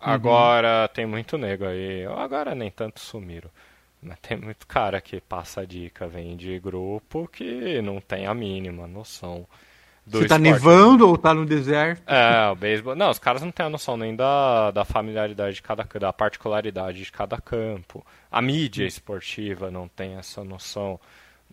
Uhum. 0.00 0.12
Agora, 0.12 0.88
tem 0.88 1.06
muito 1.06 1.38
nego 1.38 1.64
aí. 1.64 2.04
Agora 2.06 2.54
nem 2.54 2.70
tanto 2.70 3.00
sumiram. 3.00 3.50
Mas 4.02 4.18
tem 4.18 4.36
muito 4.36 4.66
cara 4.66 5.00
que 5.00 5.20
passa 5.20 5.66
dica, 5.66 6.08
vem 6.08 6.36
de 6.36 6.58
grupo 6.58 7.28
que 7.28 7.80
não 7.80 8.00
tem 8.00 8.26
a 8.26 8.34
mínima 8.34 8.86
noção. 8.86 9.46
Do 10.04 10.18
Você 10.18 10.26
tá 10.26 10.36
nevando 10.36 11.08
ou 11.08 11.16
tá 11.16 11.32
no 11.32 11.46
deserto? 11.46 12.02
É, 12.06 12.50
o 12.50 12.56
beisebol. 12.56 12.96
Não, 12.96 13.10
os 13.10 13.20
caras 13.20 13.40
não 13.40 13.52
têm 13.52 13.66
a 13.66 13.70
noção 13.70 13.96
nem 13.96 14.16
da, 14.16 14.72
da 14.72 14.84
familiaridade 14.84 15.54
de 15.54 15.62
cada 15.62 15.84
da 15.84 16.12
particularidade 16.12 17.04
de 17.04 17.12
cada 17.12 17.40
campo. 17.40 18.04
A 18.30 18.42
mídia 18.42 18.84
esportiva 18.84 19.70
não 19.70 19.86
tem 19.86 20.16
essa 20.16 20.42
noção. 20.42 20.98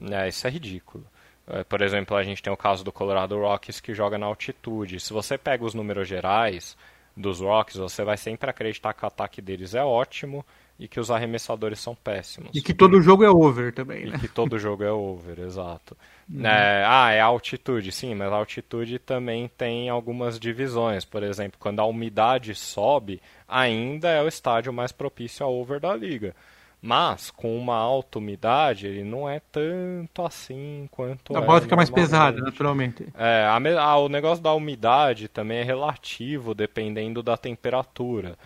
É, 0.09 0.27
isso 0.27 0.47
é 0.47 0.49
ridículo. 0.49 1.05
É, 1.47 1.63
por 1.63 1.81
exemplo, 1.81 2.17
a 2.17 2.23
gente 2.23 2.41
tem 2.41 2.51
o 2.51 2.57
caso 2.57 2.83
do 2.83 2.91
Colorado 2.91 3.37
Rockies 3.37 3.79
que 3.79 3.93
joga 3.93 4.17
na 4.17 4.25
altitude. 4.25 4.99
Se 4.99 5.13
você 5.13 5.37
pega 5.37 5.63
os 5.63 5.75
números 5.75 6.07
gerais 6.07 6.75
dos 7.15 7.41
Rockies, 7.41 7.77
você 7.77 8.03
vai 8.03 8.17
sempre 8.17 8.49
acreditar 8.49 8.93
que 8.93 9.03
o 9.03 9.07
ataque 9.07 9.41
deles 9.41 9.75
é 9.75 9.83
ótimo 9.83 10.43
e 10.79 10.87
que 10.87 10.99
os 10.99 11.11
arremessadores 11.11 11.79
são 11.79 11.93
péssimos. 11.93 12.51
E 12.53 12.61
que 12.61 12.73
todo 12.73 13.01
jogo 13.01 13.23
é 13.23 13.29
over 13.29 13.73
também, 13.73 14.05
né? 14.05 14.15
E 14.15 14.19
que 14.19 14.27
todo 14.29 14.57
jogo 14.57 14.83
é 14.83 14.91
over, 14.91 15.37
exato. 15.39 15.97
Uhum. 16.29 16.45
É, 16.45 16.85
ah, 16.87 17.11
é 17.11 17.19
altitude, 17.19 17.91
sim, 17.91 18.15
mas 18.15 18.31
a 18.31 18.35
altitude 18.35 18.97
também 18.97 19.49
tem 19.57 19.89
algumas 19.89 20.39
divisões. 20.39 21.03
Por 21.03 21.21
exemplo, 21.21 21.59
quando 21.59 21.81
a 21.81 21.85
umidade 21.85 22.55
sobe, 22.55 23.21
ainda 23.45 24.07
é 24.09 24.23
o 24.23 24.27
estádio 24.27 24.71
mais 24.71 24.93
propício 24.93 25.45
a 25.45 25.49
over 25.49 25.81
da 25.81 25.93
liga. 25.93 26.33
Mas, 26.81 27.29
com 27.29 27.57
uma 27.57 27.75
alta 27.75 28.19
umidade, 28.19 28.87
ele 28.87 29.03
não 29.03 29.29
é 29.29 29.41
tanto 29.51 30.25
assim 30.25 30.87
quanto. 30.89 31.35
A 31.35 31.41
bola 31.41 31.59
fica 31.59 31.75
mais 31.75 31.89
pesada, 31.89 32.39
naturalmente. 32.39 33.05
É, 33.17 33.43
a, 33.43 33.81
a, 33.81 33.97
o 33.97 34.07
negócio 34.07 34.41
da 34.41 34.53
umidade 34.53 35.27
também 35.27 35.57
é 35.57 35.63
relativo, 35.63 36.55
dependendo 36.55 37.21
da 37.21 37.35
temperatura. 37.35 38.37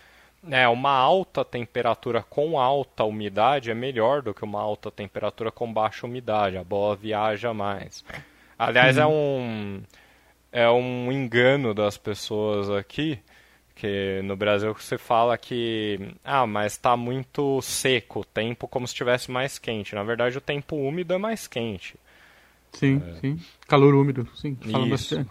É, 0.50 0.68
uma 0.68 0.92
alta 0.92 1.46
temperatura 1.46 2.22
com 2.22 2.60
alta 2.60 3.04
umidade 3.04 3.72
é 3.72 3.74
melhor 3.74 4.22
do 4.22 4.34
que 4.34 4.44
uma 4.44 4.62
alta 4.62 4.92
temperatura 4.92 5.52
com 5.52 5.72
baixa 5.72 6.06
umidade. 6.06 6.58
A 6.58 6.64
bola 6.64 6.96
viaja 6.96 7.54
mais. 7.54 8.04
Aliás, 8.58 8.98
é 8.98 9.06
uhum. 9.06 9.12
é 9.12 9.16
um 9.16 9.84
é 10.54 10.70
um 10.70 11.12
engano 11.12 11.74
das 11.74 11.98
pessoas 11.98 12.70
aqui, 12.70 13.20
que 13.74 14.22
no 14.24 14.36
Brasil 14.36 14.74
você 14.74 14.98
fala 14.98 15.38
que 15.38 16.14
ah, 16.24 16.46
mas 16.46 16.74
está 16.74 16.96
muito 16.96 17.60
seco 17.62 18.20
o 18.20 18.26
tempo 18.26 18.68
como 18.68 18.88
se 18.88 18.94
estivesse 18.94 19.32
mais 19.32 19.58
quente. 19.58 19.96
Na 19.96 20.04
verdade, 20.04 20.38
o 20.38 20.42
tempo 20.42 20.76
úmido 20.76 21.14
é 21.14 21.18
mais 21.18 21.48
quente. 21.48 21.96
Sim, 22.74 23.02
é. 23.06 23.20
sim. 23.20 23.40
Calor 23.68 23.94
úmido, 23.94 24.28
sim. 24.36 24.58
Fala 24.72 24.88
isso. 24.88 25.16
bastante. 25.16 25.30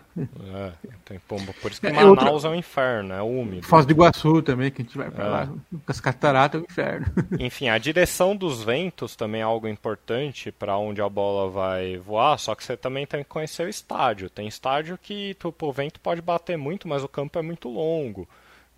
É, 0.55 0.72
tem 1.05 1.18
pombo. 1.18 1.52
Por 1.61 1.70
isso 1.70 1.81
que 1.81 1.88
é, 1.88 1.92
Manaus 1.92 2.44
outra... 2.44 2.48
é 2.48 2.52
um 2.52 2.55
inferno, 2.55 3.12
é 3.12 3.22
úmido. 3.22 3.66
Foz 3.66 3.85
do 3.85 3.92
Iguaçu 3.92 4.42
também, 4.42 4.70
que 4.70 4.83
a 4.83 4.85
gente 4.85 4.96
vai 4.96 5.11
pra 5.11 5.24
é. 5.24 5.28
lá. 5.28 5.55
As 5.87 6.00
cataratas 6.00 6.61
é 6.61 6.62
um 6.62 6.66
inferno. 6.66 7.07
Enfim, 7.38 7.68
a 7.68 7.78
direção 7.78 8.37
dos 8.37 8.62
ventos 8.62 9.16
também 9.16 9.40
é 9.40 9.44
algo 9.44 9.66
importante 9.68 10.52
para 10.52 10.76
onde 10.76 11.02
a 11.02 11.09
bola 11.09 11.50
vai 11.50 11.96
voar, 11.98 12.38
só 12.38 12.55
que 12.55 12.64
você 12.64 12.76
também 12.76 13.07
tem 13.07 13.22
que 13.22 13.28
conhecer 13.28 13.66
o 13.66 13.68
estádio. 13.68 14.31
Tem 14.31 14.46
estádio 14.46 14.96
que 14.96 15.35
tipo, 15.35 15.66
o 15.66 15.72
vento 15.72 16.00
pode 16.00 16.22
bater 16.22 16.57
muito, 16.57 16.87
mas 16.87 17.02
o 17.02 17.09
campo 17.09 17.38
é 17.38 17.42
muito 17.42 17.68
longo. 17.68 18.28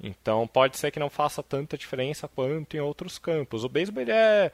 Então 0.02 0.46
pode 0.46 0.76
ser 0.78 0.90
que 0.90 0.98
não 0.98 1.10
faça 1.10 1.42
tanta 1.42 1.78
diferença 1.78 2.26
quanto 2.26 2.76
em 2.76 2.80
outros 2.80 3.18
campos. 3.18 3.62
O 3.62 3.68
beisebol 3.68 4.04
é 4.08 4.50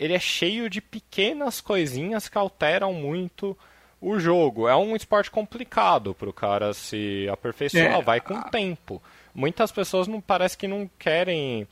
ele 0.00 0.14
é 0.14 0.18
cheio 0.18 0.70
de 0.70 0.80
pequenas 0.80 1.60
coisinhas 1.60 2.26
que 2.26 2.38
alteram 2.38 2.90
muito 2.94 3.56
o 4.00 4.18
jogo. 4.18 4.66
É 4.66 4.74
um 4.74 4.96
esporte 4.96 5.30
complicado 5.30 6.14
para 6.14 6.30
o 6.30 6.32
cara 6.32 6.72
se 6.72 7.28
aperfeiçoar, 7.30 7.98
é. 7.98 8.02
vai 8.02 8.18
com 8.18 8.32
o 8.32 8.44
tempo. 8.44 9.02
Muitas 9.34 9.70
pessoas 9.70 10.08
não 10.08 10.18
parece 10.18 10.56
que 10.56 10.66
não 10.66 10.90
querem. 10.98 11.68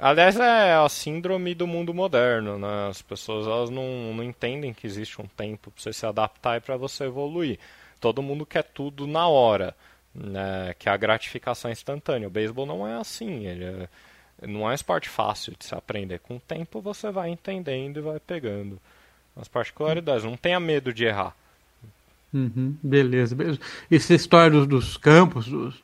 Aliás, 0.00 0.38
é 0.38 0.74
a 0.74 0.88
síndrome 0.88 1.56
do 1.56 1.66
mundo 1.66 1.92
moderno, 1.92 2.56
né? 2.56 2.88
As 2.88 3.02
pessoas 3.02 3.48
elas 3.48 3.68
não, 3.68 4.14
não 4.14 4.22
entendem 4.22 4.72
que 4.72 4.86
existe 4.86 5.20
um 5.20 5.26
tempo 5.26 5.72
para 5.72 5.82
você 5.82 5.92
se 5.92 6.06
adaptar 6.06 6.58
e 6.58 6.60
para 6.60 6.76
você 6.76 7.04
evoluir. 7.04 7.58
Todo 8.00 8.22
mundo 8.22 8.46
quer 8.46 8.62
tudo 8.62 9.08
na 9.08 9.26
hora, 9.26 9.74
né? 10.14 10.72
Que 10.78 10.88
é 10.88 10.92
a 10.92 10.96
gratificação 10.96 11.68
instantânea. 11.68 12.28
O 12.28 12.30
beisebol 12.30 12.64
não 12.64 12.86
é 12.86 12.94
assim, 12.94 13.44
ele 13.44 13.64
é 13.64 13.88
não 14.46 14.68
é 14.68 14.72
um 14.72 14.74
esporte 14.74 15.08
fácil 15.08 15.54
de 15.58 15.64
se 15.64 15.74
aprender. 15.74 16.18
Com 16.20 16.36
o 16.36 16.40
tempo 16.40 16.80
você 16.80 17.10
vai 17.10 17.30
entendendo 17.30 17.98
e 17.98 18.02
vai 18.02 18.20
pegando 18.20 18.80
as 19.36 19.48
particularidades. 19.48 20.24
Não 20.24 20.36
tenha 20.36 20.60
medo 20.60 20.92
de 20.92 21.04
errar. 21.04 21.34
Uhum, 22.32 22.76
beleza, 22.82 23.34
beleza. 23.34 23.60
Essa 23.90 24.14
história 24.14 24.50
dos, 24.50 24.66
dos 24.66 24.96
campos, 24.96 25.46
dos, 25.46 25.82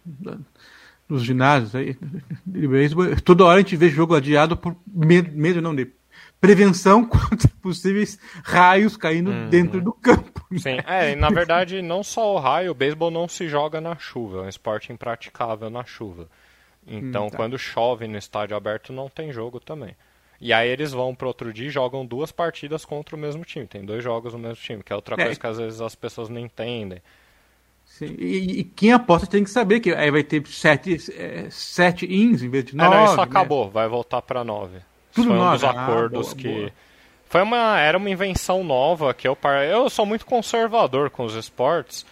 dos 1.09 1.23
ginásios 1.23 1.75
aí, 1.75 1.97
toda 3.25 3.45
hora 3.45 3.59
a 3.59 3.63
gente 3.63 3.77
vê 3.77 3.89
jogo 3.89 4.15
adiado 4.15 4.57
por 4.57 4.75
medo, 4.87 5.31
medo 5.33 5.61
não 5.61 5.75
de 5.75 5.89
prevenção 6.41 7.05
contra 7.07 7.49
possíveis 7.61 8.19
raios 8.43 8.97
caindo 8.97 9.31
uhum. 9.31 9.49
dentro 9.51 9.81
do 9.81 9.93
campo. 9.93 10.45
Né? 10.51 10.59
Sim, 10.59 10.79
é, 10.87 11.15
na 11.15 11.29
verdade, 11.29 11.83
não 11.83 12.03
só 12.03 12.35
o 12.35 12.39
raio, 12.39 12.71
o 12.71 12.75
beisebol 12.75 13.11
não 13.11 13.29
se 13.29 13.49
joga 13.49 13.81
na 13.81 13.97
chuva, 13.97 14.39
é 14.39 14.43
um 14.43 14.49
esporte 14.49 14.93
impraticável 14.93 15.69
na 15.69 15.85
chuva. 15.85 16.29
Então, 16.89 17.27
hum, 17.27 17.31
tá. 17.31 17.37
quando 17.37 17.59
chove 17.59 18.07
no 18.09 18.17
estádio 18.17 18.57
aberto, 18.57 18.93
não 18.93 19.09
tem 19.09 19.33
jogo 19.33 19.61
também. 19.61 19.95
E 20.41 20.53
aí 20.53 20.69
eles 20.69 20.93
vão 20.93 21.15
pro 21.15 21.29
outro 21.29 21.53
dia 21.53 21.67
e 21.67 21.71
jogam 21.71 22.07
duas 22.07 22.31
partidas 22.31 22.85
contra 22.85 23.17
o 23.17 23.19
mesmo 23.19 23.45
time. 23.45 23.67
Tem 23.67 23.85
dois 23.85 24.03
jogos 24.03 24.33
no 24.33 24.39
mesmo 24.39 24.57
time, 24.57 24.83
que 24.83 24.93
é 24.93 24.97
outra 24.97 25.15
é. 25.15 25.25
coisa 25.25 25.41
que 25.41 25.47
às 25.47 25.59
vezes 25.59 25.81
as 25.81 25.95
pessoas 25.95 26.29
não 26.29 26.39
entendem. 26.39 27.03
Sim. 27.85 28.15
E, 28.19 28.61
e, 28.61 28.65
quem 28.65 28.93
aposta 28.93 29.27
tem 29.27 29.43
que 29.43 29.51
saber 29.51 29.81
que 29.81 29.93
aí 29.93 30.11
vai 30.11 30.23
ter 30.23 30.47
sete, 30.47 30.97
é, 31.17 31.49
sete 31.51 32.07
ins 32.07 32.43
em 32.43 32.49
vez 32.49 32.67
de 32.67 32.77
nove. 32.77 32.95
É, 32.95 32.99
não, 32.99 33.05
isso 33.07 33.17
né? 33.17 33.23
acabou, 33.23 33.71
vai 33.71 33.89
voltar 33.89 34.23
para 34.23 34.45
nove. 34.45 34.79
Tudo 35.13 35.29
Foi 35.29 35.37
um 35.37 35.51
dos 35.53 35.65
ah, 35.65 35.71
acordos 35.71 36.29
ah, 36.29 36.35
boa, 36.35 36.37
que. 36.37 36.61
Boa. 36.61 36.73
Foi 37.25 37.43
uma, 37.43 37.79
era 37.79 37.99
uma 37.99 38.09
invenção 38.09 38.65
nova 38.65 39.13
que 39.13 39.29
eu 39.29 39.37
eu 39.69 39.91
sou 39.91 40.07
muito 40.07 40.25
conservador 40.25 41.11
com 41.11 41.25
os 41.25 41.35
esportes, 41.35 42.07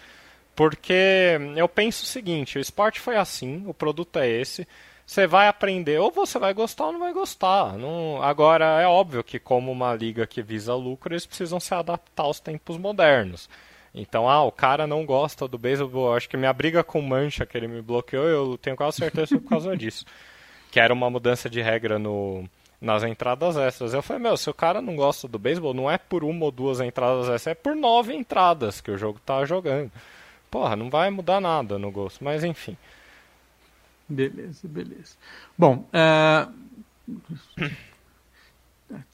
porque 0.57 1.37
eu 1.55 1.69
penso 1.69 2.03
o 2.03 2.07
seguinte, 2.07 2.57
o 2.57 2.59
esporte 2.59 2.99
foi 2.99 3.15
assim, 3.15 3.63
o 3.67 3.75
produto 3.75 4.17
é 4.17 4.27
esse, 4.27 4.67
você 5.05 5.27
vai 5.27 5.47
aprender, 5.47 5.99
ou 5.99 6.09
você 6.09 6.39
vai 6.39 6.51
gostar 6.51 6.87
ou 6.87 6.93
não 6.93 6.99
vai 6.99 7.13
gostar. 7.13 7.77
Não... 7.77 8.23
Agora, 8.23 8.81
é 8.81 8.87
óbvio 8.87 9.23
que 9.23 9.37
como 9.37 9.71
uma 9.71 9.93
liga 9.93 10.25
que 10.25 10.41
visa 10.41 10.73
lucro, 10.73 11.13
eles 11.13 11.27
precisam 11.27 11.59
se 11.59 11.75
adaptar 11.75 12.23
aos 12.23 12.39
tempos 12.39 12.75
modernos. 12.75 13.47
Então, 13.93 14.27
ah, 14.27 14.43
o 14.43 14.51
cara 14.51 14.87
não 14.87 15.05
gosta 15.05 15.47
do 15.47 15.59
beisebol, 15.59 16.15
acho 16.15 16.27
que 16.27 16.35
minha 16.35 16.51
briga 16.53 16.83
com 16.83 17.03
Mancha, 17.03 17.45
que 17.45 17.55
ele 17.55 17.67
me 17.67 17.81
bloqueou, 17.83 18.25
eu 18.25 18.57
tenho 18.57 18.75
quase 18.75 18.97
certeza 18.97 19.39
por 19.39 19.47
causa 19.47 19.77
disso. 19.77 20.05
Que 20.71 20.79
era 20.79 20.91
uma 20.91 21.07
mudança 21.07 21.47
de 21.47 21.61
regra 21.61 21.99
no, 21.99 22.49
nas 22.81 23.03
entradas 23.03 23.57
extras. 23.57 23.93
Eu 23.93 24.01
falei, 24.01 24.23
meu, 24.23 24.35
se 24.35 24.49
o 24.49 24.55
cara 24.55 24.81
não 24.81 24.95
gosta 24.95 25.27
do 25.27 25.37
beisebol, 25.37 25.75
não 25.75 25.89
é 25.89 25.99
por 25.99 26.23
uma 26.23 26.45
ou 26.45 26.51
duas 26.51 26.81
entradas 26.81 27.25
extras, 27.29 27.47
é 27.47 27.53
por 27.53 27.75
nove 27.75 28.15
entradas 28.15 28.81
que 28.81 28.89
o 28.89 28.97
jogo 28.97 29.19
tá 29.23 29.45
jogando. 29.45 29.91
Porra, 30.49 30.75
não 30.75 30.89
vai 30.89 31.09
mudar 31.09 31.41
nada 31.41 31.77
no 31.77 31.91
gosto, 31.91 32.23
mas 32.23 32.43
enfim. 32.43 32.77
Beleza, 34.07 34.67
beleza. 34.67 35.15
Bom, 35.57 35.85
uh... 35.93 36.53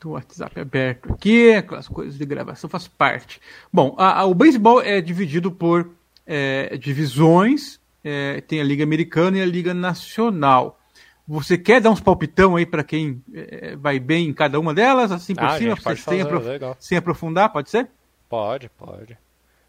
o 0.06 0.10
WhatsApp 0.10 0.60
aberto 0.60 1.14
aqui, 1.14 1.54
as 1.54 1.88
coisas 1.88 2.18
de 2.18 2.26
gravação 2.26 2.70
faz 2.70 2.88
parte. 2.88 3.42
Bom, 3.72 3.96
a, 3.98 4.20
a, 4.22 4.26
o 4.26 4.36
beisebol 4.36 4.82
é 4.82 5.02
dividido 5.02 5.52
por 5.52 5.90
é, 6.26 6.78
divisões, 6.78 7.80
é, 8.04 8.42
tem 8.42 8.62
a 8.62 8.64
Liga 8.64 8.84
Americana 8.84 9.38
e 9.38 9.42
a 9.42 9.46
Liga 9.46 9.74
Nacional. 9.74 10.80
Você 11.28 11.58
quer 11.58 11.80
dar 11.80 11.90
uns 11.90 12.02
palpitão 12.02 12.56
aí 12.58 12.66
para 12.66 12.84
quem 12.84 13.24
é, 13.34 13.76
vai 13.78 13.98
bem 13.98 14.28
em 14.28 14.34
cada 14.34 14.60
uma 14.60 14.74
delas, 14.74 15.12
assim 15.12 15.34
por 15.34 15.46
ah, 15.46 15.58
cima, 15.58 15.76
sem, 15.76 15.84
fazer, 15.84 16.22
aprof 16.22 16.46
sem, 16.80 16.98
aprofundar, 16.98 17.52
pode 17.52 17.70
ser? 17.70 17.90
Pode, 18.30 18.70
pode. 18.70 19.18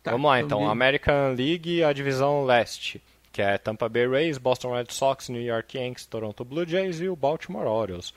Tá, 0.05 0.11
Vamos 0.11 0.29
lá, 0.29 0.39
então. 0.39 0.61
então 0.61 0.71
American 0.71 1.35
League, 1.35 1.83
a 1.83 1.91
divisão 1.91 2.45
leste, 2.45 3.03
que 3.33 3.41
é 3.41 3.57
Tampa 3.57 3.89
Bay 3.89 4.07
Rays, 4.07 4.37
Boston 4.37 4.75
Red 4.75 4.89
Sox, 4.91 5.31
New 5.31 5.41
York 5.41 5.79
Yankees, 5.79 6.05
Toronto 6.05 6.45
Blue 6.45 6.69
Jays 6.69 7.01
e 7.01 7.09
o 7.09 7.17
Baltimore 7.17 7.67
Orioles. 7.67 8.13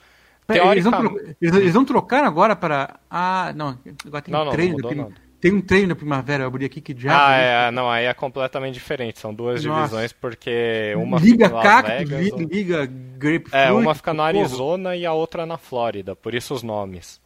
Eles, 0.50 0.84
vão 0.84 1.16
eles, 1.40 1.56
eles, 1.56 1.72
vão 1.72 1.86
trocar 1.86 2.24
agora 2.24 2.54
para. 2.54 3.00
Ah, 3.10 3.54
não, 3.56 3.78
agora 4.06 4.22
tem 4.22 4.32
não, 4.32 4.48
um 4.48 4.50
treino. 4.50 4.76
Não, 4.78 4.88
tem, 4.88 5.14
tem, 5.40 5.52
um 5.54 5.60
treino 5.62 5.88
na 5.88 5.94
primavera, 5.94 6.42
eu 6.42 6.48
abri 6.48 6.66
aqui 6.66 6.82
que 6.82 6.92
diabo. 6.92 7.18
Ah, 7.22 7.36
é, 7.36 7.70
não, 7.70 7.90
aí 7.90 8.04
é 8.04 8.12
completamente 8.12 8.74
diferente. 8.74 9.18
São 9.18 9.32
duas 9.32 9.64
Nossa. 9.64 9.80
divisões, 9.80 10.12
porque 10.12 10.94
uma 10.94 11.18
Liga 11.18 11.48
fica 11.48 11.62
Cactus, 11.62 12.08
Vegas, 12.10 12.20
Liga, 12.20 12.54
Liga 12.54 12.92
Grapefruit. 13.16 13.56
É, 13.56 13.72
uma 13.72 13.94
fica 13.94 14.12
no 14.12 14.22
Arizona 14.22 14.94
e 14.94 15.06
a 15.06 15.12
outra 15.14 15.46
na 15.46 15.56
Flórida, 15.56 16.14
por 16.14 16.34
isso 16.34 16.52
os 16.52 16.62
nomes. 16.62 17.18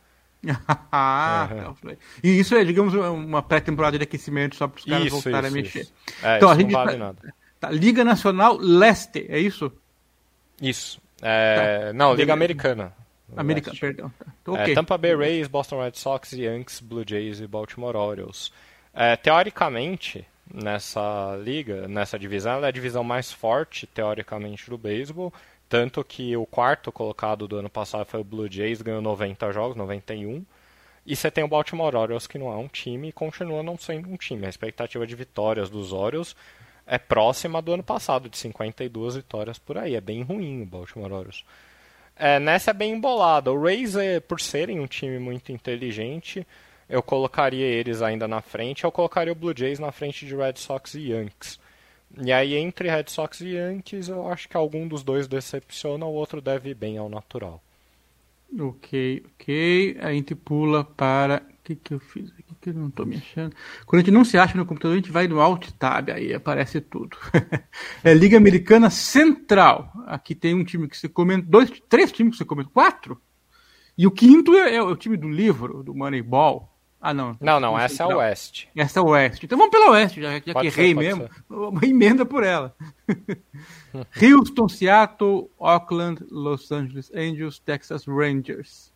ah, 0.91 1.49
uhum. 1.85 1.97
E 2.23 2.39
isso 2.39 2.55
é, 2.55 2.65
digamos, 2.65 2.95
uma 2.95 3.43
pré-temporada 3.43 3.97
de 3.97 4.05
aquecimento 4.05 4.57
só 4.57 4.67
para 4.67 4.79
os 4.79 4.85
caras 4.85 5.07
isso, 5.07 5.15
voltarem 5.15 5.49
isso, 5.49 5.59
a 5.59 5.63
mexer. 5.63 5.81
Isso. 5.81 5.95
É, 6.23 6.37
então, 6.37 6.51
a 6.51 6.55
gente 6.57 6.73
não 6.73 6.85
vale 6.85 6.93
tá, 6.93 6.99
nada. 6.99 7.35
Tá, 7.61 7.71
Liga 7.71 8.05
Nacional 8.05 8.57
Leste, 8.59 9.27
é 9.29 9.39
isso? 9.39 9.73
Isso. 10.61 11.01
É, 11.21 11.87
tá. 11.87 11.93
Não, 11.93 12.15
Liga 12.15 12.33
Americana. 12.33 12.93
América, 13.37 13.73
perdão. 13.79 14.13
Tá. 14.45 14.53
Okay. 14.53 14.73
É, 14.73 14.75
Tampa 14.75 14.99
Bay 14.99 15.17
Rays, 15.17 15.49
Boston 15.49 15.83
Red 15.83 15.93
Sox, 15.95 16.33
Yankees, 16.33 16.81
Blue 16.81 17.05
Jays 17.07 17.41
e 17.41 17.47
Baltimore 17.47 17.97
Orioles. 17.97 18.53
É, 18.93 19.17
teoricamente, 19.17 20.27
nessa 20.53 21.37
liga, 21.43 21.89
nessa 21.89 22.19
divisão, 22.19 22.53
ela 22.53 22.67
é 22.67 22.69
a 22.69 22.73
divisão 22.73 23.03
mais 23.03 23.33
forte, 23.33 23.87
teoricamente, 23.87 24.69
do 24.69 24.77
beisebol. 24.77 25.33
Tanto 25.69 26.05
que 26.05 26.37
o 26.37 26.45
quarto 26.45 26.93
colocado 26.93 27.49
do 27.49 27.57
ano 27.57 27.71
passado 27.71 28.05
foi 28.05 28.21
o 28.21 28.25
Blue 28.25 28.51
Jays, 28.51 28.83
ganhou 28.83 29.01
90 29.01 29.53
jogos, 29.53 29.77
91. 29.77 30.45
E 31.07 31.17
você 31.17 31.31
tem 31.31 31.43
o 31.43 31.49
Baltimore 31.49 31.97
Orioles, 31.97 32.27
que 32.27 32.39
não 32.39 32.53
é 32.53 32.57
um 32.57 32.69
time 32.69 33.09
e 33.09 33.13
continua 33.13 33.63
não 33.63 33.77
sendo 33.79 34.09
um 34.09 34.17
time. 34.17 34.47
A 34.47 34.51
expectativa 34.51 35.07
de 35.07 35.17
vitórias 35.17 35.71
dos 35.71 35.93
Orioles 35.93 36.37
é 36.87 36.99
próxima 36.99 37.63
do 37.63 37.73
ano 37.73 37.83
passado, 37.83 38.29
de 38.29 38.37
52 38.37 39.17
vitórias 39.17 39.59
por 39.59 39.79
aí. 39.79 39.95
É 39.95 40.01
bem 40.01 40.23
ruim 40.23 40.63
o 40.63 40.67
Baltimore 40.67 41.11
Orioles. 41.11 41.45
É, 42.15 42.39
nessa 42.39 42.71
é 42.71 42.75
bem 42.75 42.93
embolada. 42.93 43.51
O 43.51 43.61
Rays, 43.61 43.97
é, 43.97 44.21
por 44.21 44.41
serem 44.41 44.79
um 44.79 44.87
time 44.87 45.19
muito 45.19 45.51
inteligente, 45.51 46.47
eu 46.89 47.03
colocaria 47.03 47.67
eles 47.67 48.03
ainda 48.03 48.27
na 48.29 48.41
frente. 48.41 48.85
Eu 48.85 48.93
colocaria 48.93 49.33
o 49.33 49.37
Blue 49.37 49.55
Jays 49.57 49.79
na 49.79 49.93
frente 49.93 50.27
de 50.27 50.37
Red 50.37 50.55
Sox 50.57 50.95
e 50.95 51.11
Yankees. 51.11 51.59
E 52.21 52.33
aí, 52.33 52.55
entre 52.55 52.91
Red 52.91 53.07
Sox 53.09 53.41
e 53.41 53.55
Yankees, 53.55 54.09
eu 54.09 54.29
acho 54.29 54.49
que 54.49 54.57
algum 54.57 54.87
dos 54.87 55.03
dois 55.03 55.27
decepciona, 55.27 56.05
o 56.05 56.13
outro 56.13 56.41
deve 56.41 56.71
ir 56.71 56.75
bem 56.75 56.99
ao 56.99 57.09
natural. 57.09 57.63
Ok, 58.61 59.25
ok. 59.35 59.97
A 60.01 60.13
gente 60.13 60.35
pula 60.35 60.85
para 60.85 61.43
o 61.49 61.65
que, 61.65 61.75
que 61.75 61.95
eu 61.95 62.01
fiz 62.01 62.31
aqui 62.39 62.53
que 62.61 62.71
eu 62.71 62.75
não 62.75 62.89
estou 62.89 63.05
me 63.05 63.17
achando? 63.17 63.55
Quando 63.87 64.01
a 64.01 64.05
gente 64.05 64.15
não 64.15 64.25
se 64.25 64.39
acha 64.39 64.57
no 64.57 64.65
computador, 64.65 64.95
a 64.95 64.97
gente 65.01 65.11
vai 65.11 65.27
no 65.27 65.41
Alt 65.41 65.71
Tab, 65.73 66.11
aí 66.11 66.33
aparece 66.33 66.81
tudo. 66.81 67.17
é 68.05 68.15
Liga 68.15 68.37
Americana 68.37 68.89
Central. 68.89 69.93
Aqui 70.07 70.35
tem 70.35 70.55
um 70.55 70.65
time 70.65 70.89
que 70.89 70.97
você 70.97 71.09
comenta, 71.09 71.47
dois, 71.49 71.71
três 71.89 72.13
times 72.13 72.33
que 72.33 72.39
você 72.39 72.45
comenta, 72.45 72.71
quatro. 72.71 73.21
E 73.99 74.07
o 74.07 74.11
quinto 74.11 74.55
é, 74.55 74.77
é 74.77 74.83
o 74.83 74.97
time 74.97 75.17
do 75.17 75.29
livro, 75.29 75.83
do 75.83 75.95
Moneyball. 75.95 76.72
Ah, 77.03 77.13
não. 77.13 77.37
Não, 77.41 77.59
não, 77.59 77.77
essa 77.77 78.05
é 78.05 78.07
a 78.07 78.17
Oeste. 78.17 78.69
Essa 78.77 79.01
é 79.01 79.03
a 79.03 79.05
Oeste. 79.05 79.47
Então 79.47 79.59
vamos 79.59 79.73
pela 79.73 79.91
Oeste, 79.91 80.23
já, 80.23 80.35
já 80.35 80.55
que 80.55 80.67
errei 80.69 80.95
mesmo. 80.95 81.29
Uma 81.51 81.85
emenda 81.85 82.25
por 82.25 82.45
ela. 82.45 82.75
Houston, 84.23 84.69
Seattle, 84.69 85.51
Oakland, 85.59 86.25
Los 86.31 86.71
Angeles 86.71 87.11
Angels, 87.13 87.59
Texas 87.59 88.07
Rangers. 88.07 88.93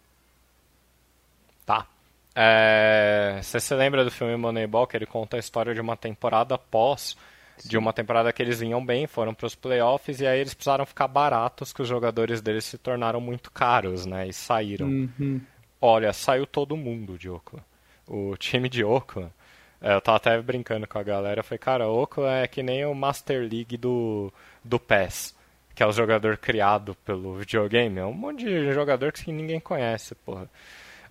É, 2.38 3.40
você 3.42 3.58
se 3.58 3.74
lembra 3.74 4.04
do 4.04 4.10
filme 4.10 4.36
Moneyball, 4.36 4.86
que 4.86 4.94
ele 4.94 5.06
conta 5.06 5.38
a 5.38 5.40
história 5.40 5.72
de 5.74 5.80
uma 5.80 5.96
temporada 5.96 6.58
pós, 6.58 7.16
Sim. 7.56 7.70
de 7.70 7.78
uma 7.78 7.94
temporada 7.94 8.30
que 8.30 8.42
eles 8.42 8.60
vinham 8.60 8.84
bem, 8.84 9.06
foram 9.06 9.32
para 9.32 9.46
os 9.46 9.54
playoffs 9.54 10.20
e 10.20 10.26
aí 10.26 10.40
eles 10.40 10.52
precisaram 10.52 10.84
ficar 10.84 11.08
baratos, 11.08 11.72
que 11.72 11.80
os 11.80 11.88
jogadores 11.88 12.42
deles 12.42 12.66
se 12.66 12.76
tornaram 12.76 13.22
muito 13.22 13.50
caros, 13.50 14.04
né? 14.04 14.28
E 14.28 14.34
saíram. 14.34 14.86
Uhum. 14.86 15.40
Olha, 15.80 16.12
saiu 16.12 16.46
todo 16.46 16.76
mundo 16.76 17.16
de 17.16 17.30
Oakland. 17.30 17.64
O 18.06 18.36
time 18.36 18.68
de 18.68 18.84
Oakland, 18.84 19.32
é, 19.80 19.94
eu 19.94 20.00
tava 20.00 20.16
até 20.16 20.40
brincando 20.40 20.86
com 20.86 20.98
a 20.98 21.02
galera, 21.02 21.42
foi 21.42 21.58
cara, 21.58 21.88
Oakland 21.88 22.44
é 22.44 22.46
que 22.46 22.62
nem 22.62 22.84
o 22.84 22.94
Master 22.94 23.40
League 23.40 23.76
do, 23.76 24.32
do 24.64 24.78
PES, 24.78 25.34
que 25.74 25.82
é 25.82 25.86
o 25.86 25.92
jogador 25.92 26.36
criado 26.38 26.94
pelo 27.04 27.34
videogame. 27.34 27.98
É 27.98 28.04
um 28.04 28.12
monte 28.12 28.44
de 28.44 28.72
jogador 28.72 29.12
que 29.12 29.30
ninguém 29.32 29.60
conhece, 29.60 30.14
porra. 30.14 30.48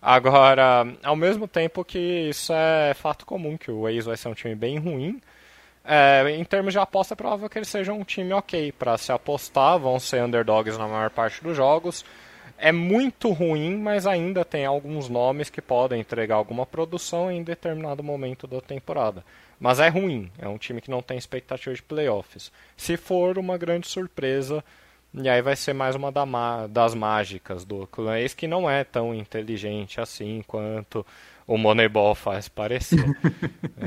Agora, 0.02 0.86
ao 1.04 1.16
mesmo 1.16 1.48
tempo 1.48 1.84
que 1.84 2.30
isso 2.30 2.54
é 2.54 2.94
fato 2.94 3.26
comum, 3.26 3.58
que 3.58 3.72
o 3.72 3.88
Ace 3.90 4.06
vai 4.08 4.16
ser 4.16 4.28
um 4.30 4.34
time 4.34 4.56
bem 4.56 4.78
ruim, 4.78 5.20
é, 5.84 6.32
em 6.32 6.44
termos 6.44 6.74
de 6.74 6.80
aposta, 6.80 7.14
é 7.14 7.16
provável 7.16 7.48
que 7.48 7.58
eles 7.60 7.68
sejam 7.68 8.00
um 8.00 8.04
time 8.04 8.34
ok 8.34 8.72
para 8.72 8.98
se 8.98 9.12
apostar, 9.12 9.78
vão 9.78 10.00
ser 10.00 10.24
underdogs 10.24 10.78
na 10.78 10.88
maior 10.88 11.12
parte 11.12 11.44
dos 11.44 11.56
jogos. 11.56 12.04
É 12.58 12.72
muito 12.72 13.32
ruim, 13.32 13.76
mas 13.78 14.08
ainda 14.08 14.46
tem 14.46 14.66
alguns 14.66 15.10
nomes 15.10 15.50
que 15.50 15.62
podem 15.62 16.00
entregar 16.00 16.36
alguma 16.36 16.66
produção 16.66 17.30
em 17.30 17.44
determinado 17.44 18.02
momento 18.02 18.48
da 18.48 18.62
temporada. 18.62 19.24
Mas 19.60 19.80
é 19.80 19.88
ruim, 19.88 20.32
é 20.38 20.48
um 20.48 20.58
time 20.58 20.82
que 20.82 20.92
não 20.92 21.02
tem 21.02 21.18
expectativa 21.18 21.76
de 21.76 21.84
playoffs. 21.84 22.52
Se 22.76 22.98
for 22.98 23.38
uma 23.38 23.58
grande 23.58 23.88
surpresa, 23.88 24.64
e 25.14 25.30
aí 25.30 25.42
vai 25.42 25.56
ser 25.56 25.74
mais 25.74 25.96
uma 25.96 26.12
das 26.68 26.94
mágicas 26.94 27.64
do 27.64 27.88
Clanês, 27.88 28.34
que 28.34 28.48
não 28.48 28.70
é 28.70 28.84
tão 28.84 29.14
inteligente 29.14 30.02
assim 30.02 30.44
quanto 30.46 31.06
o 31.48 31.58
Moneyball 31.58 32.16
faz 32.16 32.50
parecer. 32.50 33.06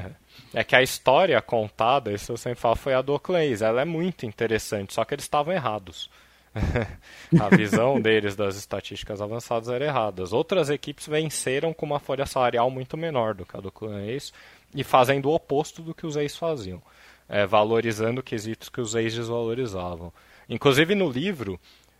é. 0.55 0.61
é. 0.61 0.65
que 0.65 0.75
a 0.75 0.83
história 0.83 1.41
contada, 1.43 2.13
isso 2.13 2.33
eu 2.33 2.37
sempre 2.37 2.61
falo, 2.61 2.77
foi 2.77 2.95
a 2.95 3.03
do 3.03 3.13
Oakland 3.13 3.63
Ela 3.63 3.83
é 3.83 3.85
muito 3.85 4.25
interessante, 4.25 4.95
só 4.95 5.05
que 5.05 5.15
eles 5.15 5.25
estavam 5.25 5.53
errados. 5.53 6.11
a 7.41 7.55
visão 7.55 8.01
deles 8.01 8.37
das 8.37 8.57
estatísticas 8.57 9.21
avançadas 9.21 9.69
era 9.69 9.85
errada. 9.85 10.25
Outras 10.31 10.71
equipes 10.71 11.07
venceram 11.07 11.73
com 11.73 11.87
uma 11.87 11.99
folha 11.99 12.27
salarial 12.27 12.71
muito 12.71 12.97
menor 12.97 13.35
do 13.35 13.45
que 13.45 13.57
a 13.57 13.61
do 13.61 13.71
Clanês 13.71 14.33
e 14.75 14.85
fazendo 14.85 15.29
o 15.29 15.35
oposto 15.35 15.83
do 15.83 15.95
que 15.95 16.07
os 16.07 16.17
ex 16.17 16.37
faziam, 16.37 16.83
é, 17.29 17.47
valorizando 17.47 18.23
quesitos 18.23 18.69
que 18.69 18.81
os 18.81 18.95
ex 18.95 19.15
desvalorizavam. 19.15 20.13
Inclusive 20.49 20.95
no 20.95 21.11
livro, 21.11 21.59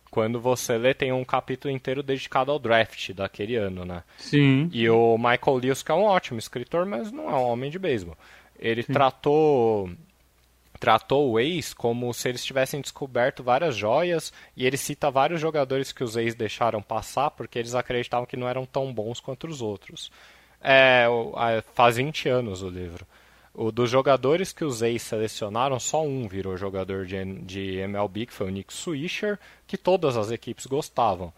quando 0.09 0.39
você 0.39 0.77
lê, 0.77 0.93
tem 0.93 1.11
um 1.11 1.23
capítulo 1.23 1.73
inteiro 1.73 2.01
dedicado 2.01 2.51
ao 2.51 2.59
draft 2.59 3.11
daquele 3.13 3.55
ano, 3.55 3.85
né? 3.85 4.03
Sim. 4.17 4.69
E 4.73 4.89
o 4.89 5.17
Michael 5.17 5.57
Lewis, 5.57 5.83
que 5.83 5.91
é 5.91 5.95
um 5.95 6.03
ótimo 6.03 6.39
escritor, 6.39 6.85
mas 6.85 7.11
não 7.11 7.29
é 7.29 7.35
um 7.35 7.43
homem 7.43 7.69
de 7.69 7.77
beisebol. 7.77 8.17
Ele 8.57 8.83
Sim. 8.83 8.93
tratou 8.93 9.89
tratou 10.79 11.31
o 11.31 11.39
ex 11.39 11.73
como 11.73 12.13
se 12.13 12.29
eles 12.29 12.43
tivessem 12.43 12.79
descoberto 12.79 13.43
várias 13.43 13.75
joias 13.75 14.31
e 14.55 14.65
ele 14.65 14.77
cita 14.77 15.11
vários 15.11 15.41
jogadores 15.41 15.91
que 15.91 16.03
os 16.03 16.15
ex 16.15 16.33
deixaram 16.33 16.81
passar 16.81 17.31
porque 17.31 17.59
eles 17.59 17.75
acreditavam 17.75 18.25
que 18.25 18.37
não 18.37 18.47
eram 18.47 18.65
tão 18.65 18.93
bons 18.93 19.19
quanto 19.19 19.47
os 19.47 19.61
outros. 19.61 20.09
É, 20.61 21.07
faz 21.73 21.97
20 21.97 22.29
anos 22.29 22.61
o 22.61 22.69
livro. 22.69 23.05
O 23.53 23.71
dos 23.71 23.89
jogadores 23.89 24.53
que 24.53 24.63
os 24.63 24.81
ex 24.81 25.01
selecionaram, 25.01 25.79
só 25.79 26.03
um 26.03 26.27
virou 26.27 26.55
jogador 26.55 27.05
de, 27.05 27.23
de 27.41 27.77
MLB, 27.79 28.27
que 28.27 28.33
foi 28.33 28.47
o 28.47 28.51
Nick 28.51 28.73
Swisher, 28.73 29.37
que 29.67 29.77
todas 29.77 30.15
as 30.15 30.31
equipes 30.31 30.65
gostavam 30.65 31.33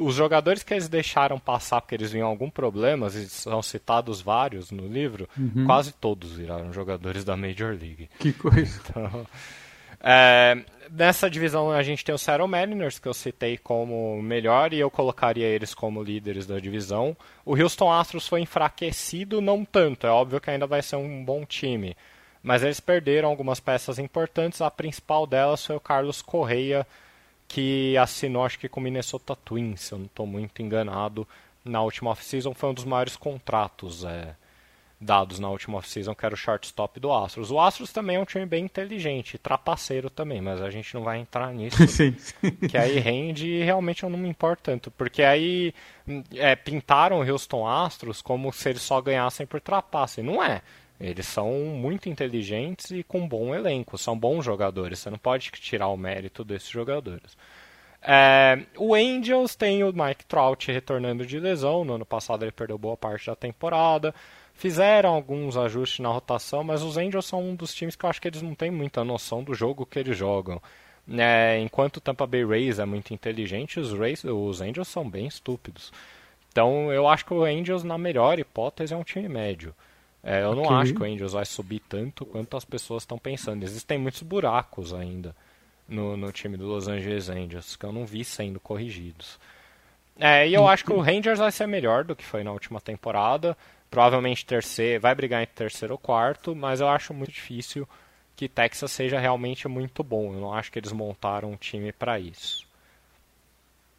os 0.00 0.14
jogadores 0.14 0.62
que 0.62 0.72
eles 0.72 0.88
deixaram 0.88 1.38
passar 1.38 1.80
porque 1.80 1.94
eles 1.94 2.12
vinham 2.12 2.28
algum 2.28 2.50
problema, 2.50 3.08
e 3.08 3.28
são 3.28 3.62
citados 3.62 4.20
vários 4.20 4.70
no 4.70 4.86
livro, 4.86 5.28
uhum. 5.36 5.66
quase 5.66 5.92
todos 5.92 6.32
viraram 6.32 6.72
jogadores 6.72 7.24
da 7.24 7.36
Major 7.36 7.70
League. 7.70 8.08
Que 8.18 8.32
coisa. 8.32 8.80
Então, 8.84 9.26
é, 10.00 10.58
nessa 10.90 11.30
divisão 11.30 11.70
a 11.70 11.82
gente 11.82 12.04
tem 12.04 12.14
o 12.14 12.18
Seattle 12.18 12.48
Mariners, 12.48 12.98
que 12.98 13.06
eu 13.06 13.14
citei 13.14 13.56
como 13.56 14.20
melhor, 14.22 14.72
e 14.72 14.80
eu 14.80 14.90
colocaria 14.90 15.46
eles 15.46 15.74
como 15.74 16.02
líderes 16.02 16.46
da 16.46 16.58
divisão. 16.58 17.16
O 17.44 17.54
Houston 17.54 17.92
Astros 17.92 18.26
foi 18.26 18.40
enfraquecido, 18.40 19.40
não 19.40 19.64
tanto, 19.64 20.06
é 20.06 20.10
óbvio 20.10 20.40
que 20.40 20.50
ainda 20.50 20.66
vai 20.66 20.82
ser 20.82 20.96
um 20.96 21.24
bom 21.24 21.44
time. 21.44 21.96
Mas 22.42 22.64
eles 22.64 22.80
perderam 22.80 23.28
algumas 23.28 23.60
peças 23.60 24.00
importantes, 24.00 24.60
a 24.60 24.70
principal 24.70 25.26
delas 25.26 25.64
foi 25.64 25.76
o 25.76 25.80
Carlos 25.80 26.20
Correia, 26.20 26.84
que 27.52 27.94
assinou, 27.98 28.46
acho 28.46 28.58
que 28.58 28.66
com 28.66 28.80
o 28.80 28.82
Minnesota 28.82 29.36
Twins, 29.36 29.82
se 29.82 29.92
eu 29.92 29.98
não 29.98 30.06
estou 30.06 30.26
muito 30.26 30.62
enganado, 30.62 31.28
na 31.62 31.82
última 31.82 32.10
off-season. 32.10 32.54
Foi 32.54 32.70
um 32.70 32.74
dos 32.74 32.86
maiores 32.86 33.14
contratos 33.14 34.04
é, 34.04 34.34
dados 34.98 35.38
na 35.38 35.50
última 35.50 35.76
off-season, 35.76 36.14
que 36.14 36.24
era 36.24 36.34
o 36.34 36.36
shortstop 36.36 36.98
do 36.98 37.12
Astros. 37.12 37.50
O 37.50 37.60
Astros 37.60 37.92
também 37.92 38.16
é 38.16 38.18
um 38.18 38.24
time 38.24 38.46
bem 38.46 38.64
inteligente, 38.64 39.36
trapaceiro 39.36 40.08
também, 40.08 40.40
mas 40.40 40.62
a 40.62 40.70
gente 40.70 40.94
não 40.94 41.02
vai 41.02 41.18
entrar 41.18 41.52
nisso. 41.52 41.76
sim. 41.86 42.16
Que 42.70 42.78
aí 42.78 42.98
rende 42.98 43.46
e 43.46 43.62
realmente 43.62 44.02
eu 44.02 44.08
não 44.08 44.18
me 44.18 44.30
importo 44.30 44.62
tanto. 44.62 44.90
Porque 44.90 45.22
aí 45.22 45.74
é, 46.34 46.56
pintaram 46.56 47.20
o 47.20 47.30
Houston 47.30 47.68
Astros 47.68 48.22
como 48.22 48.50
se 48.50 48.70
eles 48.70 48.80
só 48.80 48.98
ganhassem 48.98 49.46
por 49.46 49.60
trapace. 49.60 50.22
Não 50.22 50.42
é. 50.42 50.62
Eles 51.00 51.26
são 51.26 51.50
muito 51.52 52.08
inteligentes 52.08 52.90
e 52.90 53.02
com 53.02 53.26
bom 53.26 53.54
elenco, 53.54 53.98
são 53.98 54.16
bons 54.16 54.44
jogadores. 54.44 55.00
Você 55.00 55.10
não 55.10 55.18
pode 55.18 55.50
tirar 55.50 55.88
o 55.88 55.96
mérito 55.96 56.44
desses 56.44 56.68
jogadores. 56.68 57.36
É, 58.04 58.58
o 58.76 58.94
Angels 58.94 59.54
tem 59.54 59.84
o 59.84 59.92
Mike 59.92 60.24
Trout 60.26 60.70
retornando 60.70 61.24
de 61.24 61.38
lesão. 61.38 61.84
No 61.84 61.94
ano 61.94 62.06
passado 62.06 62.44
ele 62.44 62.52
perdeu 62.52 62.76
boa 62.76 62.96
parte 62.96 63.26
da 63.26 63.36
temporada. 63.36 64.14
Fizeram 64.54 65.14
alguns 65.14 65.56
ajustes 65.56 66.00
na 66.00 66.08
rotação, 66.08 66.62
mas 66.62 66.82
os 66.82 66.96
Angels 66.96 67.26
são 67.26 67.42
um 67.42 67.54
dos 67.54 67.74
times 67.74 67.96
que 67.96 68.04
eu 68.04 68.10
acho 68.10 68.20
que 68.20 68.28
eles 68.28 68.42
não 68.42 68.54
têm 68.54 68.70
muita 68.70 69.04
noção 69.04 69.42
do 69.42 69.54
jogo 69.54 69.86
que 69.86 69.98
eles 69.98 70.16
jogam. 70.16 70.60
É, 71.18 71.58
enquanto 71.58 71.96
o 71.96 72.00
Tampa 72.00 72.26
Bay 72.26 72.44
Rays 72.44 72.78
é 72.78 72.84
muito 72.84 73.12
inteligente, 73.12 73.80
os, 73.80 73.92
Rays, 73.92 74.22
os 74.24 74.60
Angels 74.60 74.88
são 74.88 75.08
bem 75.08 75.26
estúpidos. 75.26 75.92
Então 76.50 76.92
eu 76.92 77.08
acho 77.08 77.24
que 77.24 77.34
o 77.34 77.44
Angels, 77.44 77.82
na 77.82 77.96
melhor 77.96 78.38
hipótese, 78.38 78.94
é 78.94 78.96
um 78.96 79.02
time 79.02 79.28
médio. 79.28 79.74
É, 80.22 80.42
eu 80.42 80.54
não 80.54 80.62
okay. 80.62 80.76
acho 80.76 80.94
que 80.94 81.02
o 81.02 81.04
Angels 81.04 81.32
vai 81.32 81.44
subir 81.44 81.80
tanto 81.88 82.24
quanto 82.24 82.56
as 82.56 82.64
pessoas 82.64 83.02
estão 83.02 83.18
pensando. 83.18 83.64
Existem 83.64 83.98
muitos 83.98 84.22
buracos 84.22 84.94
ainda 84.94 85.34
no, 85.88 86.16
no 86.16 86.30
time 86.30 86.56
do 86.56 86.66
Los 86.66 86.86
Angeles 86.86 87.28
Angels 87.28 87.76
que 87.76 87.84
eu 87.84 87.92
não 87.92 88.06
vi 88.06 88.24
sendo 88.24 88.60
corrigidos. 88.60 89.38
É, 90.18 90.48
e 90.48 90.54
eu 90.54 90.68
acho 90.68 90.84
que 90.84 90.92
o 90.92 91.00
Rangers 91.00 91.38
vai 91.38 91.50
ser 91.50 91.66
melhor 91.66 92.04
do 92.04 92.14
que 92.14 92.24
foi 92.24 92.44
na 92.44 92.52
última 92.52 92.80
temporada. 92.80 93.56
Provavelmente 93.90 94.46
terceiro, 94.46 95.00
vai 95.00 95.14
brigar 95.14 95.42
entre 95.42 95.54
terceiro 95.54 95.94
ou 95.94 95.98
quarto, 95.98 96.54
mas 96.54 96.80
eu 96.80 96.88
acho 96.88 97.12
muito 97.12 97.32
difícil 97.32 97.86
que 98.36 98.48
Texas 98.48 98.90
seja 98.90 99.18
realmente 99.18 99.68
muito 99.68 100.02
bom. 100.02 100.32
Eu 100.32 100.40
não 100.40 100.54
acho 100.54 100.70
que 100.70 100.78
eles 100.78 100.92
montaram 100.92 101.52
um 101.52 101.56
time 101.56 101.92
para 101.92 102.18
isso. 102.18 102.66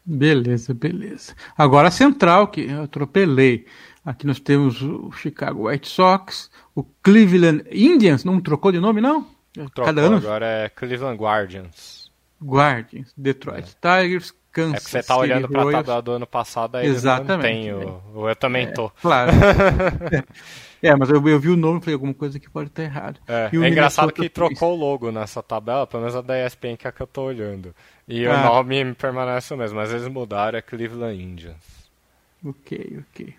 Beleza, 0.04 0.74
beleza. 0.74 1.34
Agora 1.56 1.88
a 1.88 1.90
central, 1.90 2.48
que 2.48 2.62
eu 2.62 2.82
atropelei. 2.82 3.66
Aqui 4.04 4.26
nós 4.26 4.38
temos 4.38 4.82
o 4.82 5.10
Chicago 5.12 5.68
White 5.68 5.88
Sox, 5.88 6.50
o 6.74 6.82
Cleveland 7.02 7.64
Indians, 7.70 8.22
não 8.22 8.40
trocou 8.40 8.70
de 8.70 8.78
nome, 8.78 9.00
não? 9.00 9.26
Trocou, 9.52 9.84
Cada 9.84 10.02
ano... 10.02 10.16
agora 10.16 10.46
é 10.46 10.68
Cleveland 10.68 11.16
Guardians. 11.16 12.10
Guardians, 12.42 13.14
Detroit 13.16 13.74
é. 13.82 14.02
Tigers, 14.02 14.34
Kansas 14.52 14.82
É 14.82 14.84
que 14.84 14.90
você 14.90 15.02
tá 15.02 15.16
olhando 15.16 15.48
para 15.48 15.62
a 15.62 15.72
tabela 15.72 16.02
do 16.02 16.12
ano 16.12 16.26
passado, 16.26 16.76
aí 16.76 16.86
Exatamente, 16.86 17.70
não 17.70 17.80
tem 17.80 17.88
o, 17.88 18.02
o, 18.14 18.28
Eu 18.28 18.36
também 18.36 18.66
é, 18.66 18.72
tô. 18.72 18.90
Claro. 18.90 19.32
é, 20.82 20.94
mas 20.94 21.08
eu, 21.08 21.26
eu, 21.26 21.40
vi 21.40 21.48
o 21.48 21.56
nome 21.56 21.78
e 21.78 21.80
falei, 21.80 21.94
alguma 21.94 22.14
coisa 22.14 22.38
que 22.38 22.50
pode 22.50 22.68
estar 22.68 22.82
errado. 22.82 23.18
É, 23.26 23.48
é 23.52 23.68
engraçado 23.68 24.12
que 24.12 24.28
trocou 24.28 24.74
o 24.74 24.76
logo 24.76 25.10
nessa 25.10 25.42
tabela, 25.42 25.86
pelo 25.86 26.02
menos 26.02 26.14
a 26.14 26.20
da 26.20 26.46
ESPN 26.46 26.76
que 26.76 26.86
é 26.86 26.90
a 26.90 26.92
que 26.92 27.00
eu 27.00 27.06
tô 27.06 27.22
olhando. 27.22 27.74
E 28.06 28.26
ah. 28.26 28.34
o 28.34 28.54
nome 28.54 28.94
permanece 28.94 29.54
o 29.54 29.56
mesmo, 29.56 29.76
mas 29.76 29.90
eles 29.92 30.06
mudaram, 30.08 30.58
é 30.58 30.62
Cleveland 30.62 31.20
Indians. 31.20 31.56
Ok, 32.44 33.02
ok. 33.10 33.34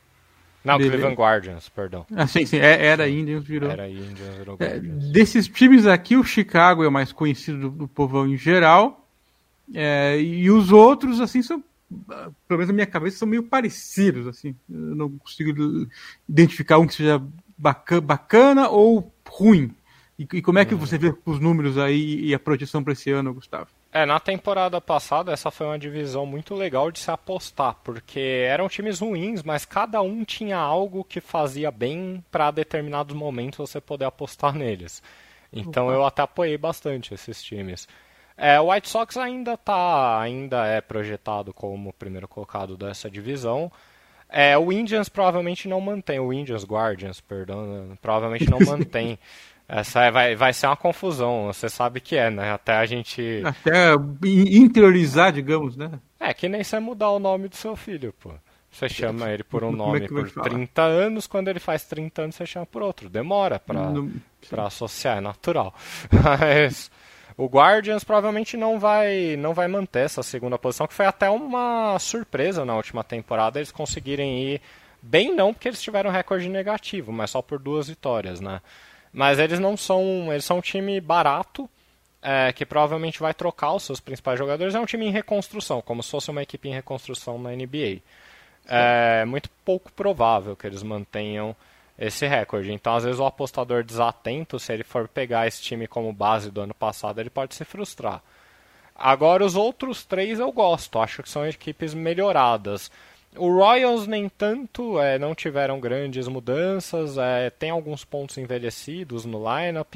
Não, 0.66 0.78
Beleza. 0.78 0.94
Cleveland 0.94 1.16
Guardians, 1.16 1.70
perdão. 1.70 2.06
Ah, 2.16 2.26
sim, 2.26 2.44
sim. 2.46 2.58
É, 2.58 2.88
era 2.88 3.08
Indians, 3.08 3.46
virou. 3.46 3.70
Era 3.70 3.88
Indians, 3.88 4.36
virou 4.36 4.58
é, 4.60 4.66
Guardians. 4.66 5.06
É, 5.06 5.12
desses 5.12 5.48
times 5.48 5.86
aqui, 5.86 6.18
o 6.18 6.24
Chicago 6.24 6.84
é 6.84 6.88
o 6.88 6.92
mais 6.92 7.12
conhecido 7.12 7.60
do, 7.60 7.70
do 7.70 7.88
povão 7.88 8.28
em 8.28 8.36
geral. 8.36 9.08
É, 9.74 10.20
e 10.20 10.50
os 10.50 10.72
outros, 10.72 11.22
assim, 11.22 11.44
são. 11.44 11.64
Pelo 12.48 12.58
menos 12.58 12.68
na 12.68 12.74
minha 12.74 12.88
cabeça, 12.88 13.20
são 13.20 13.28
meio 13.28 13.44
parecidos, 13.44 14.26
assim. 14.26 14.56
Eu 14.68 14.96
não 14.96 15.10
consigo 15.20 15.88
identificar 16.28 16.80
um 16.80 16.88
que 16.88 16.96
seja 16.96 17.22
bacana, 17.56 18.02
bacana 18.02 18.70
ou 18.70 19.14
ruim. 19.30 19.72
E, 20.18 20.28
e, 20.34 20.42
como 20.42 20.58
é 20.58 20.66
que 20.66 20.74
uhum. 20.74 20.80
você 20.80 20.98
vê 20.98 21.14
os 21.26 21.40
números 21.40 21.78
aí 21.78 22.26
e 22.26 22.34
a 22.34 22.40
projeção 22.40 22.84
para 22.84 22.94
esse 22.94 23.12
ano, 23.12 23.34
Gustavo? 23.36 23.68
É, 23.96 24.06
na 24.06 24.20
temporada 24.20 24.82
passada 24.82 25.32
essa 25.32 25.50
foi 25.50 25.68
uma 25.68 25.80
divisão 25.80 26.26
muito 26.26 26.54
legal 26.54 26.92
de 26.92 27.00
se 27.00 27.10
apostar, 27.10 27.78
porque 27.82 28.46
eram 28.46 28.68
times 28.68 29.00
ruins, 29.00 29.42
mas 29.42 29.64
cada 29.64 30.02
um 30.02 30.26
tinha 30.26 30.58
algo 30.58 31.02
que 31.02 31.22
fazia 31.22 31.72
bem 31.72 32.22
para 32.30 32.52
determinados 32.52 33.16
momentos 33.16 33.58
você 33.58 33.80
poder 33.80 34.04
apostar 34.04 34.54
neles. 34.54 35.02
Então 35.50 35.90
eu 35.92 36.06
até 36.06 36.24
apoiei 36.24 36.58
bastante 36.58 37.14
esses 37.14 37.42
times. 37.42 37.88
É, 38.36 38.60
o 38.60 38.70
White 38.70 38.90
Sox 38.90 39.16
ainda 39.16 39.56
tá, 39.56 40.20
ainda 40.20 40.68
é 40.68 40.82
projetado 40.82 41.54
como 41.54 41.92
o 41.92 41.94
primeiro 41.94 42.28
colocado 42.28 42.76
dessa 42.76 43.10
divisão. 43.10 43.72
É, 44.28 44.58
o 44.58 44.74
Indians 44.74 45.08
provavelmente 45.08 45.70
não 45.70 45.80
mantém, 45.80 46.20
o 46.20 46.34
Indians 46.34 46.66
Guardians, 46.66 47.22
perdão, 47.22 47.98
provavelmente 48.02 48.50
não 48.50 48.60
mantém 48.68 49.18
essa 49.68 50.04
é, 50.04 50.12
vai, 50.12 50.36
vai 50.36 50.54
ser 50.54 50.68
uma 50.68 50.76
confusão, 50.76 51.48
você 51.48 51.68
sabe 51.70 52.00
que 52.00 52.16
é, 52.16 52.30
né? 52.30 52.52
Até 52.52 52.74
a 52.74 52.86
gente. 52.86 53.42
Até 53.44 53.94
interiorizar, 54.24 55.32
digamos, 55.32 55.76
né? 55.76 56.00
É, 56.20 56.34
que 56.34 56.48
nem 56.48 56.64
você 56.64 56.80
mudar 56.80 57.10
o 57.10 57.20
nome 57.20 57.48
do 57.48 57.56
seu 57.56 57.76
filho, 57.76 58.14
pô. 58.20 58.32
Você 58.76 58.90
chama 58.90 59.30
ele 59.32 59.44
por 59.44 59.64
um 59.64 59.70
é 59.70 59.76
nome 59.76 60.04
é 60.04 60.08
por 60.08 60.30
30 60.30 60.82
anos, 60.82 61.28
quando 61.28 61.48
ele 61.48 61.62
faz 61.62 61.86
30 61.86 62.24
anos 62.24 62.36
você 62.36 62.46
chama 62.46 62.66
por 62.66 62.82
outro. 62.82 63.10
Demora 63.10 63.58
pra, 63.58 63.90
Não... 63.90 64.12
pra 64.50 64.68
associar, 64.68 65.18
é 65.18 65.22
natural. 65.22 65.74
Mas 66.12 66.92
o 67.38 67.46
Guardians 67.46 68.04
provavelmente 68.04 68.58
não 68.58 68.78
vai, 68.78 69.38
não 69.38 69.54
vai 69.54 69.70
manter 69.70 70.02
essa 70.02 70.22
segunda 70.22 70.58
posição, 70.58 70.88
que 70.88 70.94
foi 70.94 71.06
até 71.06 71.30
uma 71.30 71.98
surpresa 72.00 72.66
na 72.66 72.76
última 72.76 73.04
temporada 73.04 73.60
eles 73.60 73.72
conseguirem 73.72 74.44
ir 74.44 74.62
bem 75.02 75.34
não 75.34 75.54
porque 75.54 75.70
eles 75.70 75.82
tiveram 75.82 76.12
recorde 76.12 76.50
negativo, 76.50 77.14
mas 77.14 77.32
só 77.32 77.42
por 77.42 77.60
duas 77.60 77.88
vitórias, 77.88 78.42
né? 78.42 78.62
Mas 79.16 79.40
eles 79.40 79.60
não 79.60 79.78
são. 79.78 80.28
Eles 80.30 80.44
são 80.44 80.58
um 80.58 80.62
time 80.62 81.00
barato, 81.00 81.70
é, 82.22 82.52
que 82.52 82.66
provavelmente 82.66 83.18
vai 83.18 83.34
trocar 83.34 83.72
os 83.72 83.84
seus 83.84 84.02
principais 84.02 84.38
jogadores. 84.38 84.76
É 84.76 84.80
um 84.80 84.86
time 84.86 85.06
em 85.06 85.12
reconstrução, 85.12 85.82
como 85.82 86.04
se 86.04 86.12
fosse 86.12 86.30
uma 86.30 86.44
equipe 86.44 86.68
em 86.68 86.74
reconstrução 86.74 87.40
na 87.40 87.52
NBA. 87.52 88.02
É 88.68 89.24
muito 89.24 89.50
pouco 89.64 89.90
provável 89.94 90.54
que 90.54 90.68
eles 90.68 90.84
mantenham 90.84 91.56
esse 91.98 92.28
recorde. 92.28 92.74
Então, 92.74 92.94
às 92.94 93.06
vezes, 93.06 93.20
o 93.20 93.26
apostador 93.26 93.86
desatento, 93.86 94.60
se 94.60 94.74
ele 94.74 94.84
for 94.84 95.08
pegar 95.08 95.48
esse 95.48 95.62
time 95.62 95.88
como 95.88 96.12
base 96.12 96.52
do 96.52 96.60
ano 96.60 96.74
passado, 96.74 97.22
ele 97.22 97.30
pode 97.30 97.56
se 97.56 97.64
frustrar. 97.64 98.22
Agora, 98.94 99.46
os 99.46 99.56
outros 99.56 100.04
três 100.04 100.40
eu 100.40 100.52
gosto, 100.52 101.00
acho 101.00 101.24
que 101.24 101.30
são 101.30 101.48
equipes 101.48 101.94
melhoradas. 101.94 102.92
O 103.38 103.50
Royals 103.50 104.08
nem 104.08 104.30
tanto, 104.30 105.00
é, 105.00 105.20
não 105.20 105.36
tiveram 105.36 105.80
grandes 105.80 106.28
mudanças, 106.28 107.18
é, 107.18 107.50
tem 107.50 107.70
alguns 107.70 108.06
pontos 108.06 108.38
envelhecidos 108.38 109.26
no 109.26 109.40
lineup. 109.40 109.96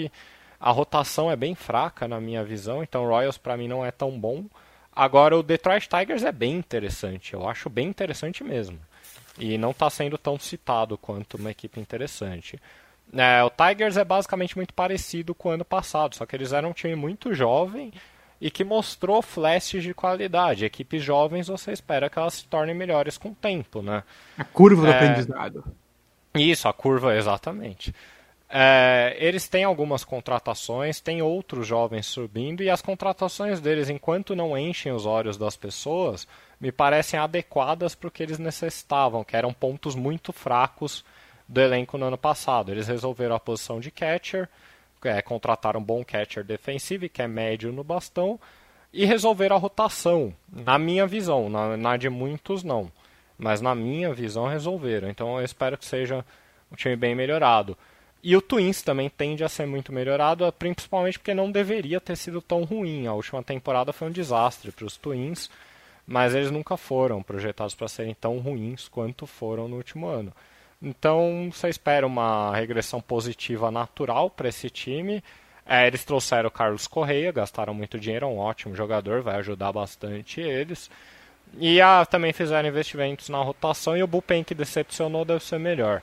A 0.59 0.71
rotação 0.71 1.31
é 1.31 1.35
bem 1.35 1.55
fraca 1.55 2.07
na 2.07 2.19
minha 2.19 2.43
visão, 2.43 2.83
então 2.83 3.05
o 3.05 3.07
Royals 3.07 3.37
para 3.37 3.55
mim 3.55 3.67
não 3.67 3.85
é 3.85 3.91
tão 3.91 4.19
bom. 4.19 4.45
Agora 4.93 5.37
o 5.37 5.43
Detroit 5.43 5.87
Tigers 5.87 6.23
é 6.23 6.31
bem 6.31 6.53
interessante, 6.55 7.33
eu 7.33 7.47
acho 7.47 7.69
bem 7.69 7.87
interessante 7.87 8.43
mesmo. 8.43 8.77
E 9.37 9.57
não 9.57 9.71
está 9.71 9.89
sendo 9.89 10.17
tão 10.17 10.37
citado 10.37 10.97
quanto 10.97 11.37
uma 11.37 11.51
equipe 11.51 11.79
interessante. 11.79 12.59
É, 13.13 13.43
o 13.43 13.49
Tigers 13.49 13.95
é 13.95 14.03
basicamente 14.03 14.57
muito 14.57 14.73
parecido 14.73 15.33
com 15.33 15.49
o 15.49 15.51
ano 15.53 15.63
passado, 15.63 16.15
só 16.15 16.25
que 16.25 16.35
eles 16.35 16.51
eram 16.51 16.69
um 16.69 16.73
time 16.73 16.95
muito 16.95 17.33
jovem 17.33 17.93
e 18.41 18.49
que 18.49 18.63
mostrou 18.63 19.21
flashes 19.21 19.83
de 19.83 19.93
qualidade. 19.93 20.65
Equipes 20.65 21.03
jovens 21.03 21.47
você 21.47 21.71
espera 21.71 22.09
que 22.09 22.17
elas 22.17 22.35
se 22.35 22.45
tornem 22.45 22.75
melhores 22.75 23.17
com 23.17 23.29
o 23.29 23.35
tempo, 23.35 23.81
né? 23.81 24.03
A 24.37 24.43
curva 24.43 24.83
do 24.83 24.91
é... 24.91 24.95
aprendizado. 24.95 25.63
Isso, 26.33 26.67
a 26.67 26.73
curva, 26.73 27.15
exatamente. 27.15 27.93
É, 28.51 29.15
eles 29.19 29.47
têm 29.47 29.63
algumas 29.63 30.03
contratações, 30.03 30.99
tem 30.99 31.21
outros 31.21 31.67
jovens 31.67 32.07
subindo 32.07 32.63
e 32.63 32.69
as 32.69 32.81
contratações 32.81 33.59
deles, 33.59 33.89
enquanto 33.89 34.35
não 34.35 34.57
enchem 34.57 34.91
os 34.91 35.05
olhos 35.05 35.37
das 35.37 35.55
pessoas, 35.55 36.27
me 36.59 36.71
parecem 36.71 37.19
adequadas 37.19 37.93
para 37.93 38.07
o 38.07 38.11
que 38.11 38.23
eles 38.23 38.39
necessitavam, 38.39 39.23
que 39.23 39.35
eram 39.35 39.53
pontos 39.53 39.93
muito 39.93 40.33
fracos 40.33 41.05
do 41.47 41.61
elenco 41.61 41.97
no 41.97 42.07
ano 42.07 42.17
passado. 42.17 42.71
Eles 42.71 42.87
resolveram 42.87 43.35
a 43.35 43.39
posição 43.39 43.79
de 43.79 43.91
catcher, 43.91 44.49
é, 45.03 45.21
contrataram 45.21 45.79
um 45.79 45.83
bom 45.83 46.03
catcher 46.03 46.43
defensivo, 46.43 47.09
que 47.09 47.21
é 47.21 47.27
médio 47.27 47.71
no 47.71 47.83
bastão, 47.83 48.39
e 48.91 49.05
resolveram 49.05 49.55
a 49.55 49.59
rotação, 49.59 50.33
na 50.51 50.77
minha 50.79 51.05
visão, 51.05 51.49
na, 51.49 51.77
na 51.77 51.97
de 51.97 52.09
muitos 52.09 52.63
não. 52.63 52.91
Mas 53.37 53.61
na 53.61 53.73
minha 53.73 54.13
visão 54.13 54.47
resolveram. 54.47 55.09
Então 55.09 55.37
eu 55.37 55.45
espero 55.45 55.77
que 55.77 55.85
seja 55.85 56.25
um 56.71 56.75
time 56.75 56.95
bem 56.95 57.15
melhorado. 57.15 57.77
E 58.21 58.35
o 58.35 58.41
Twins 58.41 58.81
também 58.81 59.09
tende 59.09 59.43
a 59.45 59.49
ser 59.49 59.65
muito 59.65 59.93
melhorado, 59.93 60.51
principalmente 60.51 61.17
porque 61.17 61.33
não 61.33 61.49
deveria 61.49 62.01
ter 62.01 62.17
sido 62.17 62.41
tão 62.41 62.63
ruim. 62.63 63.07
A 63.07 63.13
última 63.13 63.41
temporada 63.41 63.93
foi 63.93 64.09
um 64.09 64.11
desastre 64.11 64.71
para 64.71 64.85
os 64.85 64.97
Twins, 64.97 65.49
mas 66.05 66.35
eles 66.35 66.51
nunca 66.51 66.75
foram 66.75 67.23
projetados 67.23 67.75
para 67.75 67.87
serem 67.87 68.13
tão 68.13 68.39
ruins 68.39 68.89
quanto 68.89 69.25
foram 69.25 69.69
no 69.69 69.77
último 69.77 70.07
ano. 70.07 70.33
Então 70.82 71.49
você 71.51 71.69
espera 71.69 72.07
uma 72.07 72.55
regressão 72.55 73.01
positiva 73.01 73.69
natural 73.69 74.30
para 74.30 74.49
esse 74.49 74.69
time. 74.69 75.23
É, 75.65 75.86
eles 75.86 76.03
trouxeram 76.03 76.47
o 76.47 76.51
Carlos 76.51 76.88
Correia, 76.88 77.32
gastaram 77.32 77.73
muito 77.73 77.99
dinheiro, 77.99 78.25
é 78.25 78.30
um 78.30 78.39
ótimo 78.39 78.75
jogador, 78.75 79.21
vai 79.21 79.36
ajudar 79.36 79.71
bastante 79.71 80.41
eles. 80.41 80.89
E 81.57 81.82
ah, 81.82 82.05
também 82.05 82.34
fizeram 82.34 82.69
investimentos 82.69 83.30
na 83.30 83.38
rotação 83.39 83.97
e 83.97 84.03
o 84.03 84.07
bullpen 84.07 84.43
que 84.43 84.55
decepcionou 84.55 85.25
deve 85.25 85.43
ser 85.43 85.59
melhor. 85.59 86.01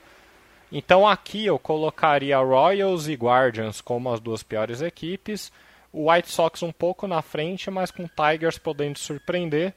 Então 0.71 1.07
aqui 1.07 1.45
eu 1.45 1.57
colocaria 1.57 2.37
Royals 2.37 3.07
e 3.07 3.13
Guardians 3.13 3.81
como 3.81 4.11
as 4.11 4.19
duas 4.19 4.43
piores 4.43 4.81
equipes. 4.81 5.51
O 5.91 6.11
White 6.11 6.29
Sox 6.29 6.61
um 6.61 6.71
pouco 6.71 7.07
na 7.07 7.21
frente, 7.21 7.71
mas 7.71 7.89
com 7.89 8.07
Tigers 8.07 8.57
podendo 8.57 8.99
surpreender. 8.99 9.73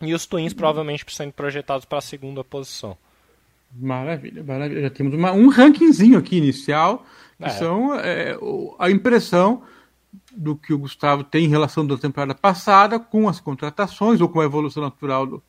E 0.00 0.14
os 0.14 0.26
Twins 0.26 0.54
provavelmente 0.54 1.04
sendo 1.08 1.32
projetados 1.32 1.84
para 1.84 1.98
a 1.98 2.02
segunda 2.02 2.44
posição. 2.44 2.96
Maravilha, 3.72 4.42
maravilha. 4.42 4.82
Já 4.82 4.90
temos 4.90 5.14
uma, 5.14 5.32
um 5.32 5.48
rankingzinho 5.48 6.18
aqui 6.18 6.36
inicial, 6.36 7.04
que 7.38 7.44
é. 7.44 7.50
são 7.50 7.94
é, 7.94 8.36
a 8.78 8.90
impressão 8.90 9.62
do 10.36 10.56
que 10.56 10.72
o 10.72 10.78
Gustavo 10.78 11.22
tem 11.22 11.44
em 11.44 11.48
relação 11.48 11.86
da 11.86 11.96
temporada 11.96 12.34
passada 12.34 12.98
com 12.98 13.28
as 13.28 13.38
contratações 13.40 14.20
ou 14.20 14.28
com 14.28 14.40
a 14.40 14.44
evolução 14.44 14.82
natural 14.82 15.26
do, 15.26 15.42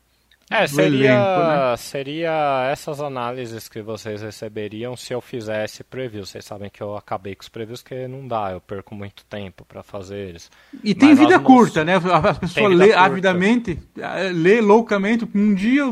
é, 0.52 0.66
seria, 0.66 1.10
elenco, 1.10 1.40
né? 1.46 1.76
seria 1.76 2.68
essas 2.70 3.00
análises 3.00 3.68
que 3.68 3.80
vocês 3.80 4.22
receberiam 4.22 4.96
se 4.96 5.12
eu 5.12 5.20
fizesse 5.20 5.82
preview. 5.82 6.24
Vocês 6.24 6.44
sabem 6.44 6.70
que 6.70 6.82
eu 6.82 6.96
acabei 6.96 7.34
com 7.34 7.42
os 7.42 7.48
previews 7.48 7.82
que 7.82 8.06
não 8.06 8.26
dá, 8.26 8.52
eu 8.52 8.60
perco 8.60 8.94
muito 8.94 9.24
tempo 9.24 9.64
para 9.64 9.82
fazer 9.82 10.16
eles. 10.16 10.50
E 10.84 10.94
tem 10.94 11.10
Mas 11.10 11.18
vida 11.18 11.40
curta, 11.40 11.84
né? 11.84 11.94
As 11.96 12.38
pessoas 12.38 12.74
lê 12.74 12.92
avidamente, 12.92 13.78
eh, 13.98 14.30
lê 14.32 14.60
loucamente 14.60 15.28
um 15.34 15.54
dia, 15.54 15.84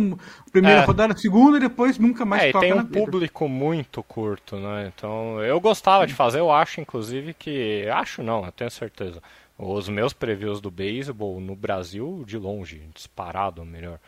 primeira 0.53 0.81
é. 0.81 0.85
rodada, 0.85 1.17
segunda 1.17 1.57
e 1.57 1.61
depois 1.61 1.99
nunca 1.99 2.25
mais 2.25 2.43
é, 2.45 2.53
toca 2.53 2.67
tem 2.67 2.75
um 2.75 2.85
público 2.85 3.49
muito 3.49 4.03
curto, 4.03 4.57
né? 4.57 4.93
Então, 4.95 5.43
eu 5.43 5.61
gostava 5.61 6.07
de 6.07 6.15
fazer, 6.15 6.41
eu 6.41 6.51
acho 6.51 6.81
inclusive 6.81 7.35
que, 7.35 7.89
acho 7.89 8.23
não, 8.23 8.45
eu 8.45 8.53
tenho 8.53 8.71
certeza. 8.71 9.23
Os 9.63 9.89
meus 9.89 10.13
previews 10.13 10.61
do 10.61 10.71
beisebol 10.71 11.39
no 11.39 11.55
Brasil, 11.55 12.25
de 12.27 12.39
longe, 12.39 12.81
disparado 12.95 13.65
melhor. 13.65 13.99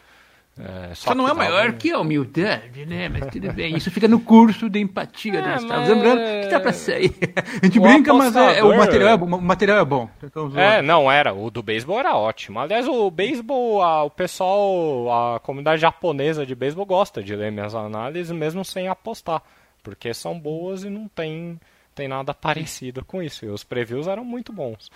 É, 0.58 0.94
só, 0.94 1.10
só 1.10 1.14
não 1.14 1.26
é 1.26 1.32
maior 1.32 1.72
que 1.72 1.90
a 1.90 1.98
humildade, 1.98 2.84
né? 2.84 3.08
Mas 3.08 3.26
tudo 3.32 3.50
bem. 3.54 3.74
Isso 3.74 3.90
fica 3.90 4.06
no 4.06 4.20
curso 4.20 4.68
de 4.68 4.80
empatia, 4.80 5.38
é, 5.38 5.42
né? 5.42 5.58
Mas... 5.66 5.88
Lembrando 5.88 6.20
que 6.42 6.48
tá 6.50 6.60
pra 6.60 6.72
sair. 6.74 7.14
A 7.62 7.64
gente 7.64 7.78
o 7.78 7.82
brinca, 7.82 8.12
mas 8.12 8.36
é, 8.36 8.58
é, 8.58 8.64
o, 8.64 8.76
material 8.76 9.08
é, 9.08 9.14
o 9.14 9.40
material 9.40 9.78
é 9.78 9.84
bom. 9.84 10.10
Então, 10.22 10.52
é, 10.58 10.82
não, 10.82 11.10
era. 11.10 11.32
O 11.32 11.50
do 11.50 11.62
beisebol 11.62 11.98
era 11.98 12.14
ótimo. 12.14 12.60
Aliás, 12.60 12.86
o 12.86 13.10
beisebol, 13.10 13.80
o 14.04 14.10
pessoal, 14.10 15.34
a 15.34 15.40
comunidade 15.40 15.80
japonesa 15.80 16.44
de 16.44 16.54
beisebol 16.54 16.84
gosta 16.84 17.22
de 17.22 17.34
ler 17.34 17.50
minhas 17.50 17.74
análises, 17.74 18.30
mesmo 18.30 18.62
sem 18.62 18.88
apostar. 18.88 19.42
Porque 19.82 20.12
são 20.12 20.38
boas 20.38 20.84
e 20.84 20.90
não 20.90 21.08
tem, 21.08 21.58
tem 21.94 22.08
nada 22.08 22.32
parecido 22.34 23.02
com 23.04 23.22
isso. 23.22 23.46
E 23.46 23.48
os 23.48 23.64
previews 23.64 24.06
eram 24.06 24.24
muito 24.24 24.52
bons. 24.52 24.90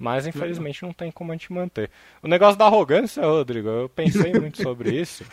Mas 0.00 0.26
infelizmente 0.26 0.82
não 0.82 0.94
tem 0.94 1.10
como 1.10 1.30
a 1.30 1.34
gente 1.34 1.52
manter. 1.52 1.90
O 2.22 2.26
negócio 2.26 2.58
da 2.58 2.64
arrogância, 2.64 3.22
Rodrigo, 3.22 3.68
eu 3.68 3.86
pensei 3.86 4.32
muito 4.32 4.56
sobre 4.64 4.98
isso. 4.98 5.26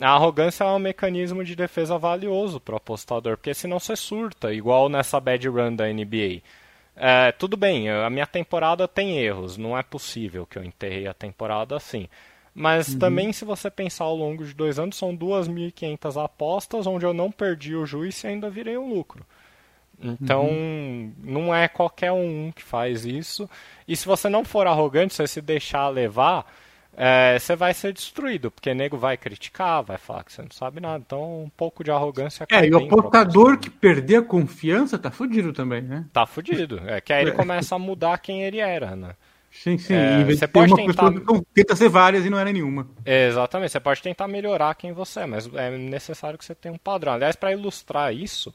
A 0.00 0.10
arrogância 0.10 0.64
é 0.64 0.66
um 0.66 0.80
mecanismo 0.80 1.44
de 1.44 1.54
defesa 1.54 1.96
valioso 1.96 2.58
para 2.58 2.74
o 2.74 2.76
apostador, 2.76 3.36
porque 3.36 3.54
senão 3.54 3.78
você 3.78 3.94
surta, 3.94 4.52
igual 4.52 4.88
nessa 4.88 5.20
bad 5.20 5.46
run 5.48 5.76
da 5.76 5.86
NBA. 5.86 6.42
É, 6.96 7.30
tudo 7.30 7.56
bem, 7.56 7.88
a 7.88 8.10
minha 8.10 8.26
temporada 8.26 8.88
tem 8.88 9.18
erros, 9.18 9.56
não 9.56 9.78
é 9.78 9.82
possível 9.82 10.44
que 10.44 10.58
eu 10.58 10.64
enterrei 10.64 11.06
a 11.06 11.14
temporada 11.14 11.76
assim. 11.76 12.08
Mas 12.52 12.88
uhum. 12.88 12.98
também, 12.98 13.32
se 13.32 13.44
você 13.44 13.70
pensar 13.70 14.04
ao 14.04 14.16
longo 14.16 14.44
de 14.44 14.52
dois 14.52 14.76
anos, 14.76 14.96
são 14.96 15.16
2.500 15.16 16.22
apostas 16.22 16.84
onde 16.84 17.06
eu 17.06 17.14
não 17.14 17.30
perdi 17.30 17.76
o 17.76 17.86
juiz 17.86 18.24
e 18.24 18.26
ainda 18.26 18.50
virei 18.50 18.76
um 18.76 18.92
lucro. 18.92 19.24
Então, 20.02 20.46
uhum. 20.46 21.12
não 21.22 21.54
é 21.54 21.68
qualquer 21.68 22.12
um 22.12 22.50
que 22.54 22.62
faz 22.62 23.04
isso. 23.04 23.48
E 23.86 23.94
se 23.94 24.06
você 24.06 24.28
não 24.28 24.44
for 24.44 24.66
arrogante, 24.66 25.14
você 25.14 25.26
se 25.26 25.40
deixar 25.40 25.88
levar, 25.88 26.46
é, 26.96 27.38
você 27.38 27.54
vai 27.54 27.72
ser 27.74 27.92
destruído, 27.92 28.50
porque 28.50 28.74
nego 28.74 28.96
vai 28.96 29.16
criticar, 29.16 29.82
vai 29.82 29.98
falar 29.98 30.24
que 30.24 30.32
você 30.32 30.42
não 30.42 30.50
sabe 30.50 30.80
nada. 30.80 31.02
Então, 31.06 31.44
um 31.44 31.50
pouco 31.50 31.84
de 31.84 31.90
arrogância. 31.90 32.46
É, 32.50 32.66
e 32.66 32.74
o 32.74 32.78
apostador 32.78 33.58
que 33.58 33.70
perder 33.70 34.16
a 34.16 34.22
confiança 34.22 34.98
tá 34.98 35.10
fudido 35.10 35.52
também, 35.52 35.82
né? 35.82 36.04
Tá 36.12 36.26
fudido. 36.26 36.80
É 36.86 37.00
que 37.00 37.12
aí 37.12 37.22
ele 37.22 37.30
é. 37.30 37.34
começa 37.34 37.74
a 37.74 37.78
mudar 37.78 38.18
quem 38.18 38.42
ele 38.42 38.58
era, 38.58 38.96
né? 38.96 39.14
Sim, 39.50 39.76
sim. 39.78 39.94
É, 39.94 40.24
você 40.24 40.46
pode 40.46 40.74
tentar... 40.76 41.10
tenta 41.52 41.74
ser 41.74 41.88
várias 41.88 42.24
e 42.24 42.30
não 42.30 42.38
era 42.38 42.52
nenhuma. 42.52 42.88
exatamente. 43.04 43.72
Você 43.72 43.80
pode 43.80 44.00
tentar 44.00 44.28
melhorar 44.28 44.74
quem 44.74 44.92
você 44.92 45.20
é, 45.20 45.26
mas 45.26 45.52
é 45.54 45.70
necessário 45.70 46.38
que 46.38 46.44
você 46.44 46.54
tenha 46.54 46.72
um 46.72 46.78
padrão. 46.78 47.14
Aliás, 47.14 47.34
para 47.34 47.52
ilustrar 47.52 48.14
isso, 48.14 48.54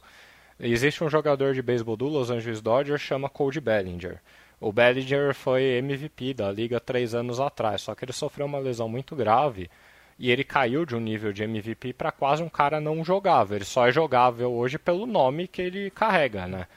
Existe 0.60 1.04
um 1.04 1.10
jogador 1.10 1.54
de 1.54 1.62
beisebol 1.62 1.98
do 1.98 2.08
Los 2.08 2.30
Angeles 2.30 2.62
Dodgers 2.62 3.02
chama 3.02 3.30
Cody 3.30 3.60
Bellinger. 3.60 4.20
O 4.60 4.72
Bellinger 4.72 5.34
foi 5.34 5.64
MVP 5.80 6.34
da 6.34 6.52
liga 6.52 6.80
três 6.80 7.14
anos 7.14 7.40
atrás, 7.40 7.82
só 7.82 7.94
que 7.94 8.06
ele 8.06 8.14
sofreu 8.14 8.46
uma 8.46 8.60
lesão 8.60 8.88
muito 8.88 9.16
grave 9.16 9.70
e 10.18 10.32
ele 10.32 10.44
caiu 10.46 10.86
de 10.86 10.96
um 10.96 11.00
nível 11.00 11.34
de 11.34 11.44
MVP 11.44 11.94
para 11.94 12.12
quase 12.12 12.42
um 12.42 12.50
cara 12.50 12.80
não 12.80 13.04
jogável. 13.04 13.58
Ele 13.58 13.66
só 13.66 13.88
é 13.88 13.92
jogável 13.92 14.54
hoje 14.54 14.78
pelo 14.78 15.06
nome 15.06 15.48
que 15.48 15.62
ele 15.62 15.92
carrega, 15.92 16.48
né? 16.48 16.68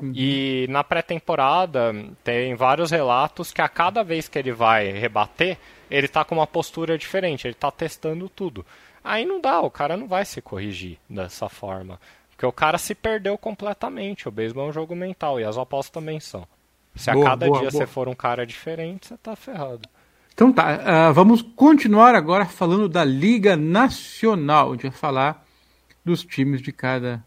Uhum. 0.00 0.12
E 0.14 0.66
na 0.68 0.84
pré-temporada 0.84 1.92
tem 2.22 2.54
vários 2.54 2.90
relatos 2.90 3.50
que 3.50 3.62
a 3.62 3.68
cada 3.68 4.04
vez 4.04 4.28
que 4.28 4.38
ele 4.38 4.52
vai 4.52 4.92
rebater, 4.92 5.58
ele 5.90 6.06
está 6.06 6.24
com 6.24 6.36
uma 6.36 6.46
postura 6.46 6.96
diferente, 6.96 7.46
ele 7.46 7.54
está 7.54 7.70
testando 7.70 8.28
tudo. 8.28 8.64
Aí 9.02 9.24
não 9.24 9.40
dá, 9.40 9.60
o 9.60 9.70
cara 9.70 9.96
não 9.96 10.06
vai 10.06 10.24
se 10.24 10.40
corrigir 10.42 10.98
dessa 11.08 11.48
forma. 11.48 11.98
Porque 12.36 12.44
o 12.44 12.52
cara 12.52 12.76
se 12.76 12.94
perdeu 12.94 13.38
completamente. 13.38 14.28
O 14.28 14.30
beisebol 14.30 14.66
é 14.66 14.68
um 14.68 14.72
jogo 14.72 14.94
mental 14.94 15.40
e 15.40 15.44
as 15.44 15.56
apostas 15.56 15.90
também 15.90 16.20
são. 16.20 16.46
Se 16.94 17.10
boa, 17.10 17.24
a 17.24 17.30
cada 17.30 17.46
boa, 17.46 17.60
dia 17.60 17.70
boa. 17.70 17.80
você 17.80 17.86
for 17.86 18.08
um 18.08 18.14
cara 18.14 18.46
diferente, 18.46 19.06
você 19.06 19.16
tá 19.16 19.34
ferrado. 19.34 19.88
Então 20.34 20.52
tá, 20.52 21.08
uh, 21.10 21.14
vamos 21.14 21.40
continuar 21.40 22.14
agora 22.14 22.44
falando 22.44 22.90
da 22.90 23.02
Liga 23.02 23.56
Nacional. 23.56 24.68
A 24.68 24.72
gente 24.72 24.82
vai 24.82 24.90
falar 24.90 25.46
dos 26.04 26.22
times 26.22 26.60
de 26.60 26.72
cada 26.72 27.24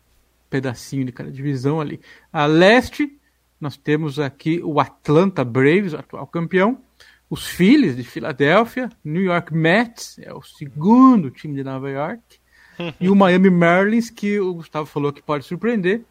pedacinho, 0.47 1.05
de 1.05 1.12
cada 1.12 1.32
divisão 1.32 1.82
ali. 1.82 1.99
A 2.32 2.45
leste, 2.45 3.20
nós 3.60 3.76
temos 3.76 4.20
aqui 4.20 4.62
o 4.64 4.80
Atlanta 4.80 5.43
Braves, 5.43 5.93
o 5.93 5.97
atual 5.97 6.28
campeão. 6.28 6.84
Os 7.28 7.47
Phillies 7.47 7.95
de 7.95 8.03
Filadélfia. 8.03 8.89
New 9.03 9.24
York 9.24 9.55
Mets, 9.55 10.20
é 10.20 10.32
o 10.32 10.41
segundo 10.43 11.32
time 11.32 11.55
de 11.55 11.64
Nova 11.64 11.89
York 11.89 12.39
e 13.00 13.10
o 13.10 13.16
Miami 13.16 13.50
Marlins, 13.50 14.10
que 14.10 14.40
o 14.40 14.54
Gustavo 14.54 14.86
falou 14.86 15.12
que 15.12 15.22
pode 15.22 15.46
surpreender, 15.46 16.04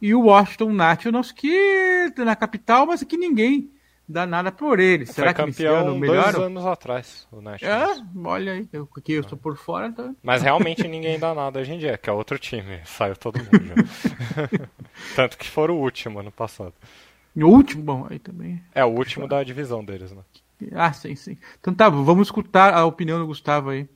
e 0.00 0.14
o 0.14 0.22
Washington 0.22 0.72
Nationals, 0.72 1.30
que 1.30 2.12
tá 2.16 2.24
na 2.24 2.34
capital, 2.34 2.86
mas 2.86 3.02
que 3.02 3.16
ninguém 3.16 3.70
dá 4.08 4.26
nada 4.26 4.50
por 4.50 4.80
ele. 4.80 5.06
Foi 5.06 5.14
Será 5.14 5.32
que 5.32 5.42
campeão 5.42 5.98
dois 5.98 6.34
anos 6.34 6.66
atrás, 6.66 7.26
o 7.30 7.40
Nationals. 7.40 7.98
É, 7.98 8.04
olha 8.24 8.52
aí, 8.52 8.68
eu, 8.72 8.86
que 8.86 9.12
eu 9.12 9.20
estou 9.20 9.38
por 9.38 9.56
fora. 9.56 9.92
Tá... 9.92 10.12
Mas 10.22 10.42
realmente 10.42 10.86
ninguém 10.88 11.18
dá 11.18 11.34
nada 11.34 11.60
hoje 11.60 11.72
em 11.72 11.78
dia, 11.78 11.96
que 11.96 12.10
é 12.10 12.12
outro 12.12 12.38
time, 12.38 12.80
saiu 12.84 13.16
todo 13.16 13.38
mundo 13.38 13.50
Tanto 15.16 15.38
que 15.38 15.48
foram 15.48 15.76
o 15.76 15.80
último 15.80 16.20
ano 16.20 16.32
passado. 16.32 16.74
O 17.34 17.46
último? 17.46 17.82
Bom, 17.82 18.06
aí 18.10 18.18
também. 18.18 18.62
É, 18.74 18.84
o 18.84 18.88
último 18.88 19.26
da 19.26 19.42
divisão 19.42 19.84
deles, 19.84 20.12
né? 20.12 20.22
Ah, 20.72 20.92
sim, 20.92 21.16
sim. 21.16 21.38
Então 21.58 21.74
tá, 21.74 21.88
vamos 21.88 22.28
escutar 22.28 22.74
a 22.74 22.84
opinião 22.84 23.18
do 23.18 23.26
Gustavo 23.26 23.70
aí. 23.70 23.88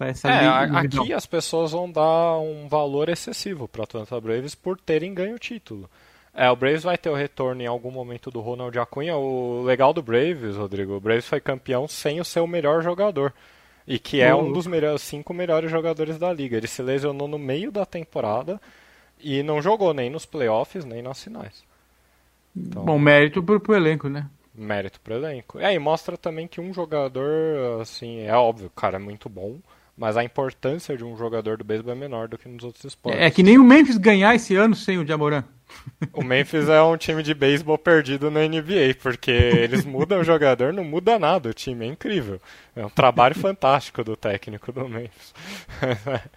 Essa 0.00 0.28
é, 0.28 0.46
aqui 0.46 1.12
as 1.12 1.26
pessoas 1.26 1.72
vão 1.72 1.90
dar 1.90 2.38
um 2.38 2.66
valor 2.68 3.08
excessivo 3.08 3.68
para 3.68 3.84
Atlanta 3.84 4.20
Braves 4.20 4.54
por 4.54 4.78
terem 4.78 5.12
ganho 5.12 5.36
o 5.36 5.38
título. 5.38 5.88
É, 6.32 6.48
o 6.50 6.56
Braves 6.56 6.84
vai 6.84 6.96
ter 6.96 7.10
o 7.10 7.14
retorno 7.14 7.60
em 7.60 7.66
algum 7.66 7.90
momento 7.90 8.30
do 8.30 8.40
Ronald 8.40 8.78
Acunha. 8.78 9.16
O 9.16 9.62
legal 9.62 9.92
do 9.92 10.02
Braves, 10.02 10.56
Rodrigo, 10.56 10.94
o 10.94 11.00
Braves 11.00 11.26
foi 11.26 11.40
campeão 11.40 11.86
sem 11.88 12.20
o 12.20 12.24
seu 12.24 12.46
melhor 12.46 12.82
jogador. 12.82 13.32
E 13.86 13.98
que 13.98 14.20
é 14.20 14.34
um 14.34 14.52
dos 14.52 14.66
melhores, 14.66 15.02
cinco 15.02 15.34
melhores 15.34 15.70
jogadores 15.70 16.18
da 16.18 16.32
liga. 16.32 16.56
Ele 16.56 16.68
se 16.68 16.82
lesionou 16.82 17.26
no 17.26 17.38
meio 17.38 17.72
da 17.72 17.84
temporada 17.84 18.60
E 19.18 19.42
não 19.42 19.60
jogou 19.60 19.92
nem 19.92 20.08
nos 20.08 20.24
playoffs, 20.24 20.84
nem 20.84 21.02
nas 21.02 21.22
finais. 21.22 21.64
Então, 22.56 22.84
Bom, 22.84 22.98
mérito 22.98 23.42
pro, 23.42 23.60
pro 23.60 23.74
elenco, 23.74 24.08
né? 24.08 24.28
Mérito 24.54 25.00
pro 25.00 25.14
elenco. 25.14 25.58
É, 25.58 25.74
e 25.74 25.78
mostra 25.78 26.16
também 26.16 26.48
que 26.48 26.60
um 26.60 26.72
jogador, 26.72 27.80
assim, 27.80 28.20
é 28.20 28.34
óbvio, 28.34 28.68
o 28.68 28.80
cara 28.80 28.96
é 28.96 28.98
muito 28.98 29.28
bom, 29.28 29.58
mas 30.00 30.16
a 30.16 30.24
importância 30.24 30.96
de 30.96 31.04
um 31.04 31.14
jogador 31.14 31.58
do 31.58 31.64
beisebol 31.64 31.92
é 31.92 31.94
menor 31.94 32.26
do 32.26 32.38
que 32.38 32.48
nos 32.48 32.64
outros 32.64 32.82
esportes. 32.86 33.20
É 33.20 33.30
que 33.30 33.42
nem 33.42 33.58
o 33.58 33.62
Memphis 33.62 33.98
ganhar 33.98 34.34
esse 34.34 34.56
ano 34.56 34.74
sem 34.74 34.96
o 34.96 35.06
Jamoran. 35.06 35.44
O 36.14 36.24
Memphis 36.24 36.68
é 36.68 36.82
um 36.82 36.96
time 36.96 37.22
de 37.22 37.32
beisebol 37.32 37.78
perdido 37.78 38.30
na 38.30 38.40
NBA, 38.40 38.96
porque 39.00 39.30
eles 39.30 39.84
mudam 39.84 40.20
o 40.20 40.24
jogador, 40.24 40.72
não 40.72 40.82
muda 40.82 41.18
nada, 41.18 41.50
o 41.50 41.54
time 41.54 41.84
é 41.84 41.88
incrível. 41.88 42.40
É 42.74 42.84
um 42.84 42.88
trabalho 42.88 43.34
fantástico 43.36 44.02
do 44.02 44.16
técnico 44.16 44.72
do 44.72 44.88
Memphis. 44.88 45.34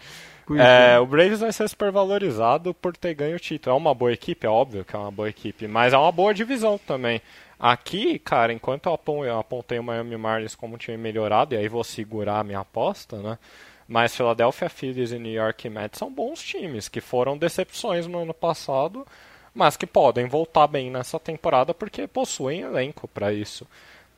É, 0.57 0.95
é, 0.95 0.99
o 0.99 1.05
Braves 1.05 1.39
vai 1.39 1.53
ser 1.53 1.70
supervalorizado 1.70 2.74
por 2.74 2.97
ter 2.97 3.14
ganho 3.14 3.38
o 3.38 3.39
título. 3.39 3.74
É 3.74 3.80
uma 3.80 3.93
boa 3.93 4.11
equipe, 4.11 4.45
é 4.45 4.49
óbvio 4.49 4.84
que 4.84 4.93
é 4.93 4.99
uma 4.99 5.09
boa 5.09 5.30
equipe, 5.30 5.70
mas 5.70 5.93
é 5.93 5.97
uma 5.97 6.11
boa 6.11 6.34
divisão 6.34 6.78
também. 6.78 7.22
Aqui, 7.66 8.20
cara, 8.20 8.51
enquanto 8.51 8.88
eu 8.88 9.39
apontei 9.39 9.80
o 9.80 9.84
Miami 9.84 10.18
Marlins 10.18 10.53
como 10.53 10.76
um 10.76 10.78
time 10.78 10.97
melhorado, 10.97 11.55
e 11.55 11.57
aí 11.57 11.70
vou 11.70 11.82
segurar 11.82 12.41
a 12.41 12.43
minha 12.43 12.59
aposta, 12.59 13.22
né? 13.22 13.39
Mas 13.88 14.14
Philadelphia 14.14 14.68
Phillies 14.68 15.14
e 15.14 15.18
New 15.18 15.32
York 15.32 15.70
Mets 15.70 15.97
são 15.97 16.11
bons 16.11 16.43
times, 16.43 16.89
que 16.89 16.99
foram 16.99 17.38
decepções 17.38 18.05
no 18.05 18.24
ano 18.24 18.34
passado, 18.34 19.07
mas 19.55 19.78
que 19.78 19.88
podem 19.88 20.28
voltar 20.28 20.68
bem 20.68 20.91
nessa 20.91 21.18
temporada 21.18 21.74
porque 21.74 22.05
possuem 22.05 22.64
elenco 22.64 23.07
para 23.07 23.32
isso. 23.32 23.66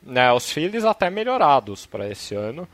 Né, 0.02 0.32
os 0.32 0.50
Phillies 0.50 0.84
até 0.84 1.08
melhorados 1.08 1.86
para 1.86 2.10
esse 2.10 2.34
ano, 2.34 2.66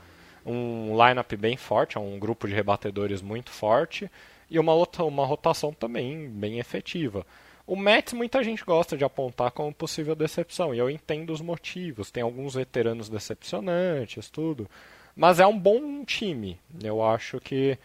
um 0.43 0.97
lineup 0.97 1.33
bem 1.33 1.55
forte, 1.55 1.99
é 1.99 2.01
um 2.01 2.17
grupo 2.17 2.47
de 2.47 2.55
rebatedores 2.55 3.21
muito 3.21 3.51
forte 3.51 4.09
e 4.49 4.57
uma, 4.57 4.73
uma 4.73 5.25
rotação 5.27 5.71
também 5.71 6.27
bem 6.27 6.57
efetiva. 6.57 7.23
O 7.65 7.75
Mets 7.77 8.13
muita 8.13 8.43
gente 8.43 8.63
gosta 8.65 8.97
de 8.97 9.05
apontar 9.05 9.51
como 9.51 9.73
possível 9.73 10.15
decepção, 10.15 10.75
e 10.75 10.79
eu 10.79 10.89
entendo 10.89 11.31
os 11.31 11.39
motivos. 11.39 12.11
Tem 12.11 12.21
alguns 12.21 12.55
veteranos 12.55 13.07
decepcionantes, 13.07 14.29
tudo. 14.29 14.69
Mas 15.15 15.39
é 15.39 15.47
um 15.47 15.57
bom 15.57 16.03
time. 16.03 16.59
Eu 16.83 17.03
acho 17.03 17.39
que 17.39 17.77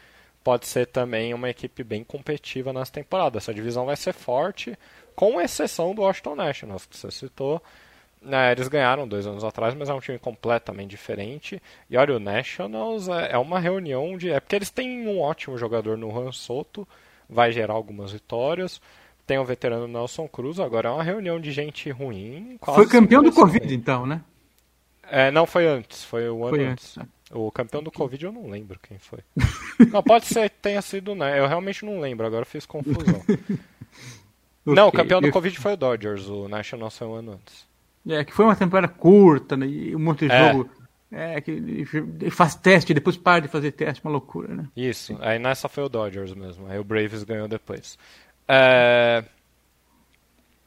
pode 0.43 0.67
ser 0.67 0.87
também 0.87 1.33
uma 1.33 1.51
equipe 1.51 1.85
bem 1.85 2.03
competitiva 2.03 2.73
nessa 2.73 2.93
temporada. 2.93 3.39
Essa 3.39 3.55
divisão 3.55 3.87
vai 3.87 3.97
ser 3.97 4.15
forte, 4.15 4.77
com 5.15 5.41
exceção 5.41 5.95
do 5.95 6.03
Washington 6.03 6.35
Nationals, 6.35 6.87
que 6.87 6.97
você 6.97 7.11
citou. 7.11 7.63
É, 8.27 8.51
eles 8.51 8.67
ganharam 8.67 9.07
dois 9.07 9.27
anos 9.29 9.45
atrás, 9.45 9.75
mas 9.75 9.89
é 9.89 9.95
um 9.95 10.01
time 10.01 10.19
completamente 10.19 10.91
diferente. 10.91 11.63
E 11.89 11.97
olha, 11.97 12.17
o 12.17 12.21
Nationals 12.21 13.09
é, 13.09 13.33
é 13.33 13.39
uma 13.39 13.61
reunião 13.61 14.19
de. 14.19 14.31
É 14.31 14.41
porque 14.41 14.57
eles 14.57 14.71
têm 14.71 15.07
um 15.07 15.21
ótimo 15.21 15.57
jogador 15.57 15.97
no 15.97 16.19
Han 16.19 16.33
Soto, 16.33 16.87
vai 17.29 17.53
gerar 17.53 17.75
algumas 17.75 18.11
vitórias. 18.11 18.81
Tem 19.29 19.39
o 19.39 19.45
veterano 19.45 19.87
Nelson 19.87 20.27
Cruz, 20.27 20.59
agora 20.59 20.89
é 20.89 20.91
uma 20.91 21.03
reunião 21.03 21.39
de 21.39 21.53
gente 21.53 21.91
ruim. 21.91 22.59
Foi 22.65 22.89
campeão 22.89 23.23
do 23.23 23.31
Covid, 23.31 23.75
então, 23.75 24.07
né? 24.07 24.23
É, 25.07 25.31
não, 25.31 25.45
foi 25.45 25.67
antes, 25.67 26.03
foi 26.03 26.31
o 26.31 26.47
ano 26.47 26.57
foi 26.57 26.65
antes. 26.65 26.97
antes. 26.97 27.13
O 27.31 27.53
campeão 27.53 27.83
do 27.83 27.91
Covid 27.91 28.25
eu 28.25 28.33
não 28.33 28.49
lembro 28.49 28.81
quem 28.83 28.99
foi. 28.99 29.19
não, 29.93 30.03
pode 30.03 30.25
ser 30.25 30.49
que 30.49 30.57
tenha 30.63 30.81
sido, 30.81 31.15
né? 31.15 31.39
Eu 31.39 31.47
realmente 31.47 31.85
não 31.85 32.01
lembro, 32.01 32.27
agora 32.27 32.41
eu 32.41 32.47
fiz 32.47 32.65
confusão. 32.65 33.21
okay. 33.29 33.59
Não, 34.65 34.89
o 34.89 34.93
campeão 34.93 35.21
do 35.21 35.31
Covid 35.31 35.59
foi 35.59 35.75
o 35.75 35.77
Dodgers, 35.77 36.27
o 36.27 36.49
National 36.49 36.91
foi 36.91 37.07
um 37.07 37.15
ano 37.15 37.33
antes. 37.33 37.69
É, 38.09 38.25
que 38.25 38.33
foi 38.33 38.47
uma 38.47 38.57
temporada 38.57 38.89
curta, 38.89 39.59
né? 39.59 39.67
E 39.67 39.95
um 39.95 39.99
monte 39.99 40.27
de 40.27 40.33
é. 40.33 40.53
jogo. 40.53 40.71
É, 41.13 41.41
que 41.41 42.31
faz 42.31 42.55
teste, 42.55 42.95
depois 42.95 43.17
para 43.19 43.41
de 43.41 43.49
fazer 43.49 43.73
teste, 43.73 44.03
uma 44.03 44.11
loucura, 44.11 44.55
né? 44.55 44.69
Isso, 44.75 45.19
aí 45.21 45.39
nessa 45.39 45.69
foi 45.69 45.85
o 45.85 45.89
Dodgers 45.89 46.35
mesmo, 46.35 46.67
aí 46.67 46.79
o 46.79 46.85
Braves 46.85 47.25
ganhou 47.25 47.49
depois. 47.49 47.99
É... 48.49 49.23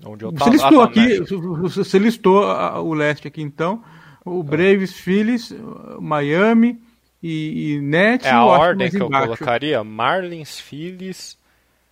Onde 0.06 0.26
eu 0.26 0.32
tava? 0.32 0.52
Você 0.52 0.58
listou 0.58 0.82
ah, 0.82 0.88
tá, 0.88 1.02
aqui, 1.02 1.20
você 1.62 2.00
listou 2.00 2.46
o 2.84 2.94
leste 2.94 3.28
aqui 3.28 3.42
então, 3.42 3.84
o 4.26 4.44
Braves, 4.44 4.94
Phillies, 4.94 5.54
Miami 6.00 6.80
e, 7.22 7.74
e 7.76 7.82
Nets. 7.82 8.26
É 8.26 8.32
a 8.32 8.44
ordem 8.44 8.90
que 8.90 8.98
embaixo. 8.98 9.24
eu 9.24 9.38
colocaria: 9.38 9.84
Marlins, 9.84 10.60
Phillies, 10.60 11.38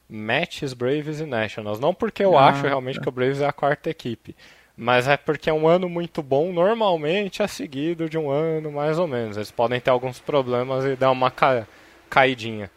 Mets, 0.09 0.73
Braves 0.73 1.19
e 1.19 1.25
Nationals. 1.25 1.79
Não 1.79 1.93
porque 1.93 2.23
eu 2.23 2.37
ah, 2.37 2.49
acho 2.49 2.63
realmente 2.63 2.95
tá. 2.95 3.03
que 3.03 3.09
o 3.09 3.11
Braves 3.11 3.41
é 3.41 3.47
a 3.47 3.53
quarta 3.53 3.89
equipe, 3.89 4.35
mas 4.75 5.07
é 5.07 5.17
porque 5.17 5.49
é 5.49 5.53
um 5.53 5.67
ano 5.67 5.87
muito 5.87 6.23
bom. 6.23 6.51
Normalmente 6.51 7.41
é 7.41 7.47
seguido 7.47 8.09
de 8.09 8.17
um 8.17 8.29
ano 8.29 8.71
mais 8.71 8.97
ou 8.97 9.07
menos. 9.07 9.37
Eles 9.37 9.51
podem 9.51 9.79
ter 9.79 9.91
alguns 9.91 10.19
problemas 10.19 10.85
e 10.85 10.95
dar 10.95 11.11
uma 11.11 11.29
ca... 11.29 11.67
caidinha. 12.09 12.71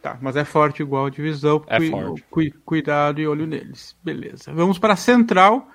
Tá, 0.00 0.16
mas 0.20 0.36
é 0.36 0.44
forte 0.44 0.80
igual 0.82 1.06
a 1.06 1.10
divisão. 1.10 1.62
É 1.66 1.78
cu 1.78 1.90
forte. 1.90 2.24
Cu 2.30 2.40
cuidado 2.64 3.20
e 3.20 3.26
olho 3.26 3.46
neles. 3.46 3.96
Beleza. 4.02 4.52
Vamos 4.52 4.78
para 4.78 4.92
a 4.92 4.96
central. 4.96 5.68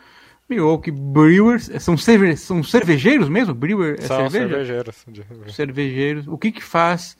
Milwaukee 0.49 0.91
Brewers. 0.91 1.69
São, 1.79 1.97
cerve 1.97 2.35
são 2.37 2.63
cervejeiros 2.63 3.29
mesmo? 3.29 3.53
Brewer 3.53 3.95
é 3.99 4.01
são 4.01 4.29
cerveja? 4.29 4.49
cervejeiros. 4.49 5.05
Cervejeiros. 5.55 6.27
O 6.27 6.37
que 6.37 6.51
que 6.51 6.63
faz 6.63 7.17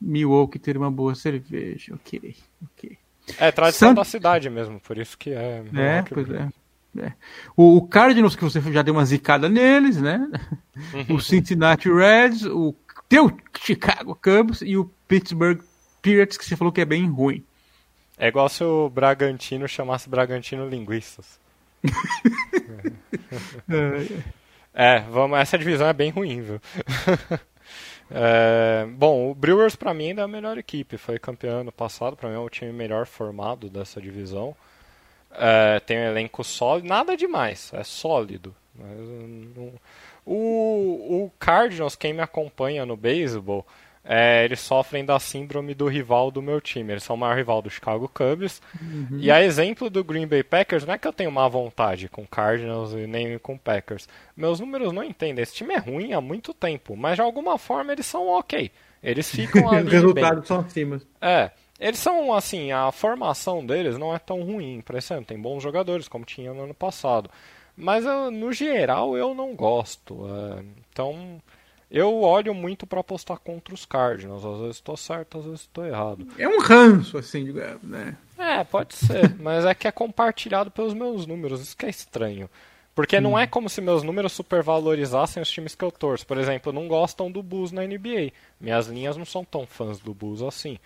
Milwaukee 0.00 0.58
ter 0.58 0.76
uma 0.76 0.90
boa 0.90 1.14
cerveja? 1.14 1.94
Ok, 1.94 2.36
ok. 2.62 2.98
É 3.38 3.50
tradição 3.50 3.88
Sant... 3.88 3.96
da 3.96 4.04
cidade 4.04 4.48
mesmo, 4.48 4.80
por 4.80 4.98
isso 4.98 5.18
que 5.18 5.30
é. 5.30 5.64
É, 5.74 6.02
pois 6.02 6.30
é. 6.30 6.48
é. 6.98 7.12
O, 7.56 7.76
o 7.76 7.88
Cardinals, 7.88 8.36
que 8.36 8.44
você 8.44 8.60
já 8.60 8.82
deu 8.82 8.94
uma 8.94 9.04
zicada 9.04 9.48
neles, 9.48 10.00
né? 10.00 10.30
o 11.10 11.18
Cincinnati 11.18 11.90
Reds, 11.90 12.44
o 12.44 12.74
teu 13.08 13.36
Chicago 13.58 14.14
Cubs 14.14 14.62
e 14.62 14.76
o 14.76 14.88
Pittsburgh 15.08 15.60
Pirates, 16.06 16.38
que 16.38 16.44
você 16.44 16.54
falou 16.54 16.72
que 16.72 16.80
é 16.80 16.84
bem 16.84 17.10
ruim. 17.10 17.44
É 18.16 18.28
igual 18.28 18.48
se 18.48 18.62
o 18.62 18.88
Bragantino 18.88 19.66
chamasse 19.66 20.08
Bragantino 20.08 20.68
Linguistas. 20.68 21.40
é, 24.72 25.00
vamos, 25.10 25.36
essa 25.36 25.58
divisão 25.58 25.88
é 25.88 25.92
bem 25.92 26.10
ruim, 26.10 26.42
viu? 26.42 26.60
é, 28.08 28.86
bom, 28.88 29.32
o 29.32 29.34
Brewers 29.34 29.74
para 29.74 29.92
mim 29.92 30.10
ainda 30.10 30.22
é 30.22 30.24
a 30.26 30.28
melhor 30.28 30.56
equipe. 30.56 30.96
Foi 30.96 31.18
campeão 31.18 31.62
ano 31.62 31.72
passado, 31.72 32.16
para 32.16 32.28
mim 32.28 32.36
é 32.36 32.38
o 32.38 32.48
time 32.48 32.70
melhor 32.70 33.04
formado 33.04 33.68
dessa 33.68 34.00
divisão. 34.00 34.54
É, 35.32 35.80
tem 35.80 35.98
um 35.98 36.04
elenco 36.04 36.44
sólido, 36.44 36.86
nada 36.86 37.16
demais, 37.16 37.72
é 37.74 37.82
sólido. 37.82 38.54
Mas, 38.76 38.96
não... 39.56 39.72
o, 40.24 41.24
o 41.24 41.32
Cardinals, 41.36 41.96
quem 41.96 42.12
me 42.12 42.22
acompanha 42.22 42.86
no 42.86 42.96
beisebol, 42.96 43.66
é, 44.08 44.44
eles 44.44 44.60
sofrem 44.60 45.04
da 45.04 45.18
síndrome 45.18 45.74
do 45.74 45.88
rival 45.88 46.30
do 46.30 46.40
meu 46.40 46.60
time. 46.60 46.92
Eles 46.92 47.02
são 47.02 47.16
o 47.16 47.18
maior 47.18 47.36
rival 47.36 47.60
do 47.60 47.68
Chicago 47.68 48.08
Cubs. 48.08 48.62
Uhum. 48.80 49.18
E 49.18 49.32
a 49.32 49.42
exemplo 49.42 49.90
do 49.90 50.04
Green 50.04 50.28
Bay 50.28 50.44
Packers, 50.44 50.86
não 50.86 50.94
é 50.94 50.98
que 50.98 51.08
eu 51.08 51.12
tenho 51.12 51.32
má 51.32 51.48
vontade 51.48 52.08
com 52.08 52.24
Cardinals 52.24 52.92
e 52.92 53.06
nem 53.08 53.36
com 53.38 53.58
Packers. 53.58 54.08
Meus 54.36 54.60
números 54.60 54.92
não 54.92 55.02
entendem. 55.02 55.42
Esse 55.42 55.56
time 55.56 55.74
é 55.74 55.78
ruim 55.78 56.12
há 56.12 56.20
muito 56.20 56.54
tempo, 56.54 56.96
mas 56.96 57.16
de 57.16 57.22
alguma 57.22 57.58
forma 57.58 57.92
eles 57.92 58.06
são 58.06 58.28
ok. 58.28 58.70
Eles 59.02 59.28
ficam 59.34 59.68
ali. 59.68 59.86
Os 59.86 59.92
resultados 59.92 60.46
são 60.46 60.60
acima. 60.60 61.00
É. 61.20 61.50
Eles 61.78 61.98
são, 61.98 62.32
assim, 62.32 62.72
a 62.72 62.90
formação 62.92 63.66
deles 63.66 63.98
não 63.98 64.14
é 64.14 64.18
tão 64.18 64.40
ruim 64.42 64.82
esse 64.94 65.12
ano. 65.12 65.26
Tem 65.26 65.38
bons 65.38 65.62
jogadores, 65.62 66.08
como 66.08 66.24
tinha 66.24 66.54
no 66.54 66.62
ano 66.62 66.74
passado. 66.74 67.28
Mas, 67.76 68.04
no 68.32 68.52
geral, 68.52 69.16
eu 69.18 69.34
não 69.34 69.54
gosto. 69.54 70.26
É, 70.26 70.64
então, 70.90 71.42
eu 71.90 72.20
olho 72.22 72.52
muito 72.52 72.86
para 72.86 73.00
apostar 73.00 73.38
contra 73.38 73.72
os 73.72 73.86
Cardinals. 73.86 74.44
Às 74.44 74.60
vezes 74.60 74.76
estou 74.76 74.96
certo, 74.96 75.38
às 75.38 75.44
vezes 75.44 75.60
estou 75.60 75.86
errado. 75.86 76.26
É 76.36 76.48
um 76.48 76.60
ranço, 76.60 77.16
assim, 77.16 77.52
né? 77.82 78.16
É, 78.36 78.64
pode 78.64 78.94
ser. 78.94 79.34
mas 79.38 79.64
é 79.64 79.74
que 79.74 79.86
é 79.86 79.92
compartilhado 79.92 80.70
pelos 80.70 80.94
meus 80.94 81.26
números. 81.26 81.60
Isso 81.60 81.76
que 81.76 81.86
é 81.86 81.90
estranho. 81.90 82.50
Porque 82.94 83.18
hum. 83.18 83.20
não 83.20 83.38
é 83.38 83.46
como 83.46 83.68
se 83.68 83.80
meus 83.80 84.02
números 84.02 84.32
supervalorizassem 84.32 85.42
os 85.42 85.50
times 85.50 85.74
que 85.74 85.84
eu 85.84 85.92
torço. 85.92 86.26
Por 86.26 86.38
exemplo, 86.38 86.72
não 86.72 86.88
gostam 86.88 87.30
do 87.30 87.42
Bulls 87.42 87.70
na 87.70 87.82
NBA. 87.82 88.32
Minhas 88.60 88.88
linhas 88.88 89.16
não 89.16 89.24
são 89.24 89.44
tão 89.44 89.66
fãs 89.66 90.00
do 90.00 90.12
Bulls 90.12 90.42
assim. 90.42 90.78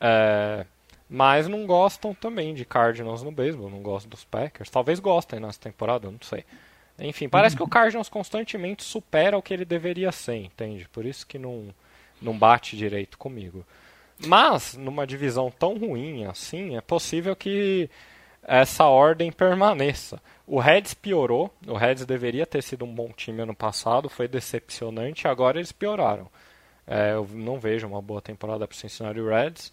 É... 0.00 0.64
Mas 1.10 1.46
não 1.46 1.66
gostam 1.66 2.14
também 2.14 2.54
de 2.54 2.64
Cardinals 2.64 3.22
no 3.22 3.30
beisebol. 3.30 3.68
Não 3.68 3.82
gostam 3.82 4.08
dos 4.08 4.24
Packers. 4.24 4.70
Talvez 4.70 4.98
gostem 4.98 5.40
nessa 5.40 5.60
temporada, 5.60 6.06
eu 6.06 6.12
não 6.12 6.20
sei. 6.22 6.42
Enfim, 6.98 7.28
parece 7.28 7.56
que 7.56 7.62
o 7.62 7.68
Cardinals 7.68 8.08
constantemente 8.08 8.82
supera 8.82 9.36
o 9.36 9.42
que 9.42 9.52
ele 9.52 9.64
deveria 9.64 10.12
ser, 10.12 10.36
entende? 10.36 10.88
Por 10.88 11.04
isso 11.04 11.26
que 11.26 11.38
não, 11.38 11.74
não 12.20 12.36
bate 12.36 12.76
direito 12.76 13.18
comigo. 13.18 13.64
Mas, 14.26 14.74
numa 14.74 15.06
divisão 15.06 15.50
tão 15.50 15.76
ruim 15.76 16.24
assim, 16.26 16.76
é 16.76 16.80
possível 16.80 17.34
que 17.34 17.90
essa 18.42 18.84
ordem 18.84 19.32
permaneça. 19.32 20.20
O 20.46 20.58
Reds 20.58 20.94
piorou, 20.94 21.52
o 21.66 21.74
Reds 21.74 22.04
deveria 22.04 22.46
ter 22.46 22.62
sido 22.62 22.84
um 22.84 22.94
bom 22.94 23.08
time 23.08 23.42
ano 23.42 23.54
passado, 23.54 24.08
foi 24.08 24.28
decepcionante, 24.28 25.26
agora 25.26 25.58
eles 25.58 25.72
pioraram. 25.72 26.28
É, 26.86 27.12
eu 27.12 27.26
não 27.32 27.58
vejo 27.58 27.86
uma 27.86 28.02
boa 28.02 28.20
temporada 28.20 28.66
para 28.66 28.74
o 28.74 28.78
Cincinnati 28.78 29.20
Reds. 29.20 29.72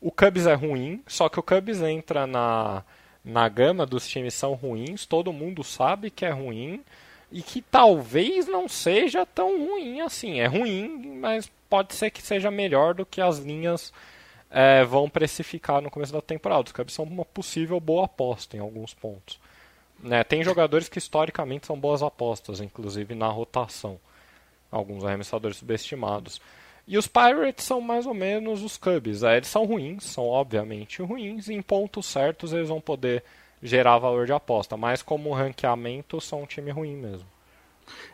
O 0.00 0.10
Cubs 0.10 0.46
é 0.46 0.54
ruim, 0.54 1.02
só 1.06 1.28
que 1.28 1.38
o 1.38 1.42
Cubs 1.42 1.80
entra 1.82 2.26
na 2.26 2.82
na 3.26 3.48
gama 3.48 3.84
dos 3.84 4.06
times 4.08 4.34
são 4.34 4.54
ruins, 4.54 5.04
todo 5.04 5.32
mundo 5.32 5.64
sabe 5.64 6.10
que 6.10 6.24
é 6.24 6.30
ruim 6.30 6.84
e 7.32 7.42
que 7.42 7.60
talvez 7.60 8.46
não 8.46 8.68
seja 8.68 9.26
tão 9.26 9.66
ruim 9.66 10.00
assim. 10.00 10.38
É 10.38 10.46
ruim, 10.46 11.18
mas 11.20 11.50
pode 11.68 11.92
ser 11.92 12.10
que 12.10 12.22
seja 12.22 12.52
melhor 12.52 12.94
do 12.94 13.04
que 13.04 13.20
as 13.20 13.40
linhas 13.40 13.92
é, 14.48 14.84
vão 14.84 15.10
precificar 15.10 15.82
no 15.82 15.90
começo 15.90 16.12
da 16.12 16.22
temporada. 16.22 16.66
Os 16.66 16.72
Cubs 16.72 16.94
são 16.94 17.04
uma 17.04 17.24
possível 17.24 17.80
boa 17.80 18.04
aposta 18.04 18.56
em 18.56 18.60
alguns 18.60 18.94
pontos. 18.94 19.40
Né, 19.98 20.22
tem 20.22 20.44
jogadores 20.44 20.88
que 20.88 20.98
historicamente 20.98 21.66
são 21.66 21.76
boas 21.76 22.04
apostas, 22.04 22.60
inclusive 22.60 23.12
na 23.12 23.26
rotação. 23.26 23.98
Alguns 24.70 25.04
arremessadores 25.04 25.56
subestimados. 25.56 26.40
E 26.86 26.96
os 26.96 27.08
Pirates 27.08 27.64
são 27.64 27.80
mais 27.80 28.06
ou 28.06 28.14
menos 28.14 28.62
os 28.62 28.76
Cubs. 28.76 29.22
É, 29.22 29.36
eles 29.36 29.48
são 29.48 29.64
ruins, 29.64 30.04
são 30.04 30.24
obviamente 30.24 31.02
ruins, 31.02 31.48
e 31.48 31.54
em 31.54 31.62
pontos 31.62 32.06
certos 32.06 32.52
eles 32.52 32.68
vão 32.68 32.80
poder 32.80 33.24
gerar 33.62 33.98
valor 33.98 34.26
de 34.26 34.32
aposta. 34.32 34.76
Mas 34.76 35.02
como 35.02 35.34
ranqueamento, 35.34 36.20
são 36.20 36.42
um 36.42 36.46
time 36.46 36.70
ruim 36.70 36.96
mesmo. 36.96 37.26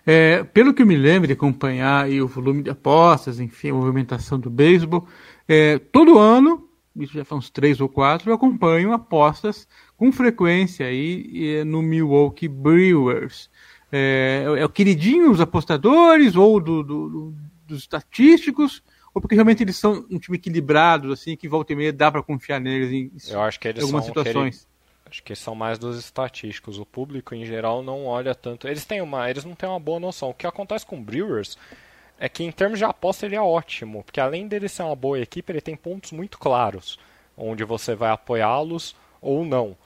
É, 0.07 0.43
pelo 0.45 0.73
que 0.75 0.83
eu 0.83 0.87
me 0.87 0.97
lembro 0.97 1.27
de 1.27 1.33
acompanhar 1.33 2.09
o 2.09 2.27
volume 2.27 2.63
de 2.63 2.71
apostas, 2.71 3.41
enfim, 3.41 3.71
a 3.71 3.75
movimentação 3.75 4.39
do 4.39 4.51
beisebol, 4.51 5.07
é, 5.47 5.79
todo 5.79 6.19
ano, 6.19 6.69
isso 6.97 7.15
já 7.15 7.25
faz 7.25 7.39
uns 7.39 7.51
três 7.51 7.81
ou 7.81 7.89
quatro, 7.89 8.31
eu 8.31 8.35
acompanho 8.35 8.93
apostas 8.93 9.67
com 9.97 10.13
frequência 10.13 10.87
aí 10.87 11.63
no 11.65 11.83
Milwaukee 11.83 12.49
Brewers. 12.49 13.51
É, 13.91 14.45
é 14.59 14.65
o 14.65 14.69
queridinho 14.69 15.31
dos 15.31 15.41
apostadores 15.41 16.35
ou 16.37 16.59
do, 16.59 16.83
do, 16.83 17.09
do, 17.09 17.35
dos 17.73 17.83
estatísticos, 17.83 18.83
ou 19.15 19.21
porque 19.21 19.35
realmente 19.35 19.63
eles 19.63 19.77
são 19.77 20.07
um 20.11 20.19
time 20.19 20.37
equilibrado, 20.37 21.13
assim, 21.13 21.37
que 21.37 21.49
volta 21.49 21.73
e 21.73 21.77
meia 21.77 21.93
dá 21.93 22.11
para 22.11 22.23
confiar 22.23 22.61
neles 22.61 22.91
em, 22.91 23.11
eu 23.33 23.43
acho 23.43 23.59
que 23.61 23.69
eles 23.69 23.83
algumas 23.83 24.05
são 24.05 24.15
situações. 24.15 24.69
Acho 25.05 25.23
que 25.23 25.35
são 25.35 25.55
mais 25.55 25.79
dos 25.79 25.99
estatísticos. 25.99 26.79
O 26.79 26.87
público 26.87 27.35
em 27.35 27.45
geral 27.45 27.83
não 27.83 28.07
olha 28.07 28.35
tanto. 28.35 28.67
Eles 28.67 28.87
têm 28.87 29.03
uma, 29.03 29.29
eles 29.29 29.45
não 29.45 29.55
têm 29.55 29.69
uma 29.69 29.79
boa 29.79 30.01
noção. 30.01 30.31
O 30.31 30.35
que 30.35 30.47
acontece 30.47 30.87
com 30.87 30.97
o 30.97 31.03
Brewers 31.03 31.59
é 32.19 32.31
que 32.31 32.43
em 32.43 32.51
termos 32.51 32.79
de 32.79 32.85
aposta 32.87 33.27
ele 33.27 33.35
é 33.37 33.41
ótimo, 33.41 34.03
porque 34.03 34.21
além 34.21 34.49
dele 34.49 34.71
ser 34.71 34.85
uma 34.85 34.97
boa 34.97 35.21
equipe, 35.21 35.53
ele 35.53 35.61
tem 35.61 35.77
pontos 35.77 36.13
muito 36.13 36.39
claros 36.39 36.99
onde 37.37 37.65
você 37.65 37.95
vai 37.95 38.11
apoiá-los 38.11 38.95
ou 39.21 39.45
não. 39.45 39.77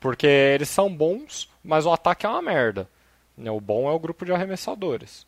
Porque 0.00 0.26
eles 0.26 0.68
são 0.68 0.94
bons, 0.94 1.48
mas 1.62 1.86
o 1.86 1.92
ataque 1.92 2.26
é 2.26 2.28
uma 2.28 2.42
merda. 2.42 2.88
O 3.38 3.60
bom 3.60 3.88
é 3.88 3.92
o 3.92 3.98
grupo 3.98 4.24
de 4.24 4.32
arremessadores. 4.32 5.26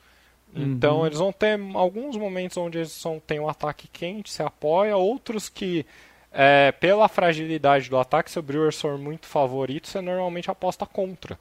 Então 0.63 0.99
uhum. 0.99 1.07
eles 1.07 1.19
vão 1.19 1.33
ter 1.33 1.59
alguns 1.75 2.17
momentos 2.17 2.57
onde 2.57 2.79
eles 2.79 2.93
são, 2.93 3.21
têm 3.21 3.41
um 3.41 3.49
ataque 3.49 3.89
quente, 3.89 4.31
se 4.31 4.43
apoia, 4.43 4.97
outros 4.97 5.49
que 5.49 5.85
é, 6.33 6.71
pela 6.73 7.09
fragilidade 7.09 7.89
do 7.89 7.97
ataque, 7.97 8.31
se 8.31 8.39
o 8.39 8.43
Brewers 8.43 8.81
for 8.81 8.99
muito 8.99 9.27
favorito, 9.27 9.89
você 9.89 10.01
normalmente 10.01 10.51
aposta 10.51 10.85
contra. 10.85 11.39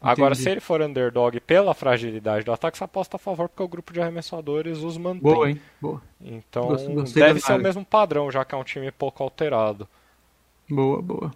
Entendi. 0.00 0.12
Agora, 0.12 0.34
se 0.34 0.48
ele 0.48 0.60
for 0.60 0.80
underdog 0.80 1.38
pela 1.40 1.74
fragilidade 1.74 2.44
do 2.44 2.52
ataque, 2.52 2.78
você 2.78 2.84
aposta 2.84 3.16
a 3.16 3.18
favor, 3.18 3.48
porque 3.48 3.62
o 3.62 3.68
grupo 3.68 3.92
de 3.92 4.00
arremessadores 4.00 4.78
os 4.78 4.96
mantém. 4.96 5.20
Boa, 5.20 5.50
hein? 5.50 5.60
Boa. 5.80 6.00
Então, 6.20 6.68
deve 7.14 7.40
ser 7.40 7.54
o 7.54 7.58
mesmo 7.58 7.84
padrão, 7.84 8.30
já 8.30 8.44
que 8.44 8.54
é 8.54 8.58
um 8.58 8.64
time 8.64 8.90
pouco 8.92 9.22
alterado. 9.22 9.88
Boa, 10.70 11.02
boa. 11.02 11.32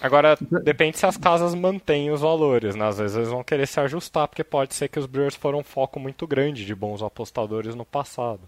Agora, 0.00 0.38
depende 0.62 0.98
se 0.98 1.06
as 1.06 1.16
casas 1.16 1.54
mantêm 1.54 2.10
os 2.10 2.20
valores, 2.20 2.74
né? 2.74 2.86
Às 2.86 2.98
vezes 2.98 3.16
eles 3.16 3.28
vão 3.28 3.42
querer 3.42 3.66
se 3.66 3.80
ajustar, 3.80 4.28
porque 4.28 4.44
pode 4.44 4.74
ser 4.74 4.88
que 4.88 4.98
os 4.98 5.06
Brewers 5.06 5.34
foram 5.34 5.58
um 5.58 5.64
foco 5.64 5.98
muito 5.98 6.26
grande 6.26 6.64
de 6.64 6.74
bons 6.74 7.02
apostadores 7.02 7.74
no 7.74 7.84
passado. 7.84 8.42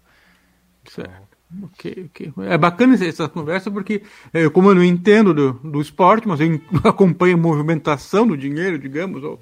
Certo. 0.84 1.40
Ok, 1.64 2.08
ok. 2.08 2.32
É 2.46 2.56
bacana 2.56 2.94
essa 3.04 3.28
conversa 3.28 3.70
porque, 3.70 4.02
é, 4.32 4.48
como 4.48 4.70
eu 4.70 4.74
não 4.76 4.84
entendo 4.84 5.34
do, 5.34 5.52
do 5.54 5.80
esporte, 5.80 6.28
mas 6.28 6.40
eu 6.40 6.60
acompanho 6.84 7.34
a 7.34 7.40
movimentação 7.40 8.26
do 8.26 8.36
dinheiro, 8.36 8.78
digamos. 8.78 9.24
Ou, 9.24 9.40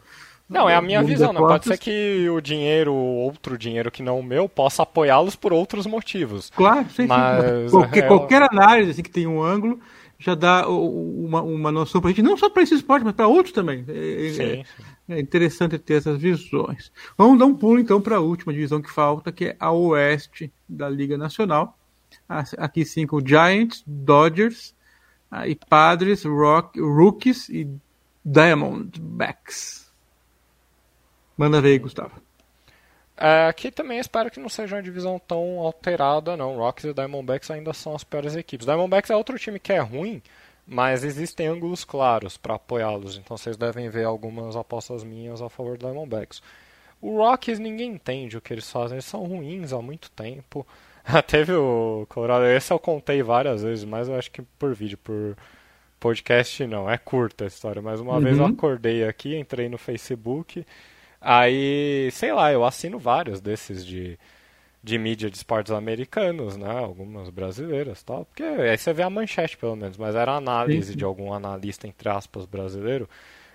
não, 0.48 0.68
é 0.68 0.74
a 0.74 0.80
minha 0.80 1.02
visão. 1.02 1.32
Não 1.32 1.42
pode 1.42 1.66
ser 1.66 1.76
que 1.76 2.26
o 2.30 2.40
dinheiro, 2.40 2.94
outro 2.94 3.58
dinheiro 3.58 3.90
que 3.90 4.02
não 4.02 4.18
o 4.18 4.22
meu, 4.22 4.48
possa 4.48 4.82
apoiá-los 4.82 5.36
por 5.36 5.52
outros 5.52 5.86
motivos. 5.86 6.50
Claro, 6.56 6.86
sim, 6.90 7.06
mas, 7.06 7.70
sim. 7.70 7.76
Qualquer, 7.76 8.04
é... 8.04 8.06
qualquer 8.06 8.42
análise 8.42 8.92
assim, 8.92 9.02
que 9.02 9.10
tem 9.10 9.26
um 9.26 9.42
ângulo 9.42 9.78
já 10.18 10.34
dá 10.34 10.68
uma, 10.68 11.42
uma 11.42 11.72
noção 11.72 12.00
para 12.00 12.10
a 12.10 12.12
gente, 12.12 12.24
não 12.24 12.36
só 12.36 12.50
para 12.50 12.62
esse 12.62 12.74
esporte, 12.74 13.04
mas 13.04 13.14
para 13.14 13.28
outros 13.28 13.52
também. 13.52 13.84
É, 13.88 14.30
sim, 14.32 14.42
é, 14.42 14.64
sim. 14.64 14.84
é, 15.08 15.20
interessante 15.20 15.78
ter 15.78 15.94
essas 15.94 16.20
visões. 16.20 16.92
Vamos 17.16 17.38
dar 17.38 17.46
um 17.46 17.54
pulo 17.54 17.78
então 17.78 18.00
para 18.00 18.16
a 18.16 18.20
última 18.20 18.52
divisão 18.52 18.82
que 18.82 18.90
falta, 18.90 19.30
que 19.30 19.46
é 19.46 19.56
a 19.60 19.70
Oeste 19.70 20.52
da 20.68 20.88
Liga 20.88 21.16
Nacional 21.16 21.78
Aqui 22.28 22.84
cinco 22.84 23.26
Giants, 23.26 23.82
Dodgers, 23.86 24.74
e 25.46 25.54
Padres, 25.54 26.24
Rock, 26.24 26.80
Rookies 26.80 27.48
e 27.48 27.68
Diamondbacks. 28.24 29.90
Manda 31.36 31.60
ver 31.60 31.72
aí, 31.72 31.78
Gustavo. 31.78 32.27
É, 33.20 33.48
aqui 33.48 33.72
também 33.72 33.98
espero 33.98 34.30
que 34.30 34.38
não 34.38 34.48
seja 34.48 34.76
uma 34.76 34.82
divisão 34.82 35.18
tão 35.18 35.58
alterada, 35.58 36.36
não. 36.36 36.56
Rockies 36.56 36.84
e 36.84 36.94
Diamondbacks 36.94 37.50
ainda 37.50 37.72
são 37.72 37.96
as 37.96 38.04
piores 38.04 38.36
equipes. 38.36 38.64
Diamondbacks 38.64 39.10
é 39.10 39.16
outro 39.16 39.36
time 39.36 39.58
que 39.58 39.72
é 39.72 39.80
ruim, 39.80 40.22
mas 40.64 41.02
existem 41.02 41.48
ângulos 41.48 41.84
claros 41.84 42.36
para 42.36 42.54
apoiá-los. 42.54 43.16
Então 43.16 43.36
vocês 43.36 43.56
devem 43.56 43.88
ver 43.88 44.04
algumas 44.04 44.54
apostas 44.54 45.02
minhas 45.02 45.42
a 45.42 45.48
favor 45.48 45.76
do 45.76 45.84
Diamondbacks. 45.84 46.40
O 47.00 47.16
Rockies 47.18 47.58
ninguém 47.58 47.92
entende 47.92 48.36
o 48.36 48.40
que 48.40 48.52
eles 48.54 48.70
fazem. 48.70 48.96
Eles 48.96 49.04
são 49.04 49.24
ruins 49.24 49.72
há 49.72 49.82
muito 49.82 50.10
tempo. 50.12 50.64
Teve 51.26 51.54
o 51.54 52.06
Colorado, 52.08 52.44
esse 52.44 52.72
eu 52.72 52.78
contei 52.78 53.20
várias 53.20 53.64
vezes, 53.64 53.84
mas 53.84 54.08
eu 54.08 54.14
acho 54.14 54.30
que 54.30 54.42
por 54.42 54.74
vídeo, 54.74 54.98
por 54.98 55.36
podcast 55.98 56.64
não, 56.66 56.88
é 56.88 56.96
curta 56.96 57.44
a 57.44 57.46
história. 57.48 57.82
Mas 57.82 57.98
uma 57.98 58.14
uhum. 58.14 58.20
vez 58.20 58.36
eu 58.38 58.44
uhum. 58.44 58.50
acordei 58.50 59.02
aqui, 59.04 59.36
entrei 59.36 59.68
no 59.68 59.78
Facebook, 59.78 60.64
aí, 61.20 62.10
sei 62.12 62.32
lá, 62.32 62.52
eu 62.52 62.64
assino 62.64 62.98
vários 62.98 63.40
desses 63.40 63.84
de, 63.84 64.18
de 64.82 64.98
mídia 64.98 65.30
de 65.30 65.36
esportes 65.36 65.72
americanos, 65.72 66.56
né? 66.56 66.70
Algumas 66.70 67.30
brasileiras 67.30 68.02
tal. 68.02 68.24
Porque 68.24 68.42
aí 68.42 68.76
você 68.76 68.92
vê 68.92 69.02
a 69.02 69.10
manchete, 69.10 69.56
pelo 69.56 69.76
menos, 69.76 69.96
mas 69.96 70.14
era 70.14 70.32
análise 70.34 70.94
de 70.94 71.04
algum 71.04 71.32
analista, 71.32 71.86
entre 71.86 72.08
aspas, 72.08 72.44
brasileiro. 72.46 73.08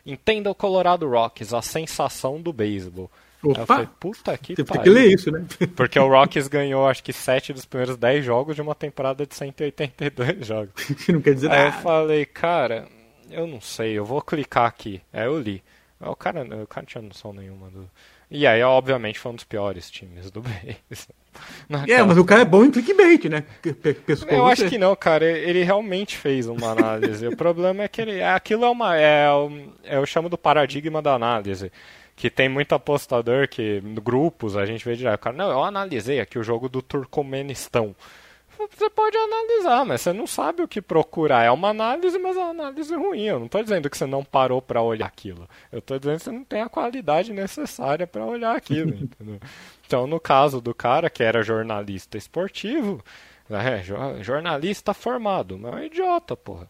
Entenda 0.06 0.52
o 0.52 0.56
Colorado 0.56 1.10
Rockies, 1.10 1.54
a 1.54 1.62
sensação 1.62 2.42
do 2.42 2.52
beisebol. 2.52 3.10
Opa! 3.44 3.60
Eu 3.62 3.66
falei, 3.66 3.90
puta 4.00 4.38
que 4.38 4.56
Tem 4.56 4.66
que 4.66 4.90
ler 4.90 5.14
isso, 5.14 5.30
né? 5.30 5.46
Porque 5.76 6.00
o 6.00 6.08
Rockies 6.08 6.48
ganhou, 6.48 6.88
acho 6.88 7.04
que, 7.04 7.12
7 7.12 7.52
dos 7.52 7.66
primeiros 7.66 7.98
10 7.98 8.24
jogos 8.24 8.56
de 8.56 8.62
uma 8.62 8.74
temporada 8.74 9.26
de 9.26 9.36
182 9.36 10.46
jogos. 10.48 10.74
não 11.10 11.22
quer 11.22 11.34
dizer 11.34 11.52
Aí 11.52 11.58
nada. 11.58 11.70
Aí 11.70 11.78
eu 11.78 11.82
falei, 11.82 12.26
cara, 12.26 12.88
eu 13.30 13.46
não 13.46 13.60
sei, 13.60 13.94
eu 13.94 14.06
vou 14.06 14.22
clicar 14.22 14.66
aqui. 14.66 15.02
Aí 15.12 15.26
eu 15.26 15.40
li. 15.40 15.62
O 16.06 16.16
cara, 16.16 16.44
o 16.44 16.68
cara 16.68 16.82
não 16.82 16.86
tinha 16.86 17.02
noção 17.02 17.34
nenhuma 17.34 17.70
do... 17.70 17.90
E 18.30 18.48
aí, 18.48 18.64
obviamente, 18.64 19.20
foi 19.20 19.32
um 19.32 19.36
dos 19.36 19.44
piores 19.44 19.92
times 19.92 20.32
do 20.32 20.42
beisebol. 20.90 21.16
É, 21.88 22.02
mas 22.02 22.18
o 22.18 22.26
cara 22.26 22.42
é 22.42 22.46
bom 22.46 22.64
em 22.64 22.72
clickbait, 22.72 23.26
né? 23.26 23.44
Pescou 24.06 24.32
eu 24.32 24.48
acho 24.48 24.68
que 24.68 24.78
não, 24.78 24.96
cara. 24.96 25.26
Ele 25.26 25.64
realmente 25.64 26.18
fez 26.18 26.48
uma 26.48 26.72
análise. 26.72 27.28
o 27.28 27.38
problema 27.38 27.84
é 27.84 27.88
que 27.88 28.02
ele, 28.02 28.24
aquilo 28.24 28.66
é 28.66 28.70
uma. 28.70 28.98
É, 28.98 29.28
é, 29.84 29.98
eu 29.98 30.06
chamo 30.06 30.30
do 30.30 30.38
paradigma 30.38 31.02
da 31.02 31.14
análise 31.14 31.72
que 32.16 32.30
tem 32.30 32.48
muito 32.48 32.74
apostador 32.74 33.48
que 33.48 33.82
grupos 34.02 34.56
a 34.56 34.66
gente 34.66 34.86
vê 34.86 34.96
direto. 34.96 35.20
Cara, 35.20 35.36
não, 35.36 35.50
eu 35.50 35.64
analisei 35.64 36.20
aqui 36.20 36.38
o 36.38 36.44
jogo 36.44 36.70
do 36.70 36.82
Turcomenistão. 36.82 37.96
Você 38.70 38.90
pode 38.90 39.18
analisar, 39.18 39.86
mas 39.86 40.02
você 40.02 40.14
não 40.14 40.28
sabe 40.28 40.62
o 40.62 40.68
que 40.68 40.82
procurar. 40.82 41.44
É 41.44 41.52
uma 41.52 41.70
análise, 41.70 42.18
mas 42.18 42.36
é 42.36 42.40
uma 42.40 42.50
análise 42.50 42.96
ruim. 42.96 43.24
Eu 43.24 43.40
não 43.40 43.46
estou 43.46 43.64
dizendo 43.64 43.90
que 43.90 43.98
você 43.98 44.06
não 44.06 44.24
parou 44.24 44.62
para 44.62 44.82
olhar 44.82 45.08
aquilo. 45.08 45.48
Eu 45.72 45.80
estou 45.80 45.98
dizendo 46.00 46.18
que 46.18 46.24
você 46.24 46.32
não 46.32 46.44
tem 46.44 46.62
a 46.62 46.70
qualidade 46.70 47.34
necessária 47.34 48.08
para 48.08 48.26
olhar 48.26 48.56
aquilo. 48.56 48.94
Então, 49.86 50.08
no 50.08 50.20
caso 50.20 50.60
do 50.60 50.74
cara 50.74 51.08
que 51.08 51.22
era 51.22 51.44
jornalista 51.44 52.18
esportivo, 52.18 53.04
é, 53.48 53.84
jornalista 54.24 54.92
formado, 54.92 55.56
mas 55.60 55.74
é 55.74 55.76
um 55.76 55.84
idiota, 55.84 56.36
porra. 56.36 56.68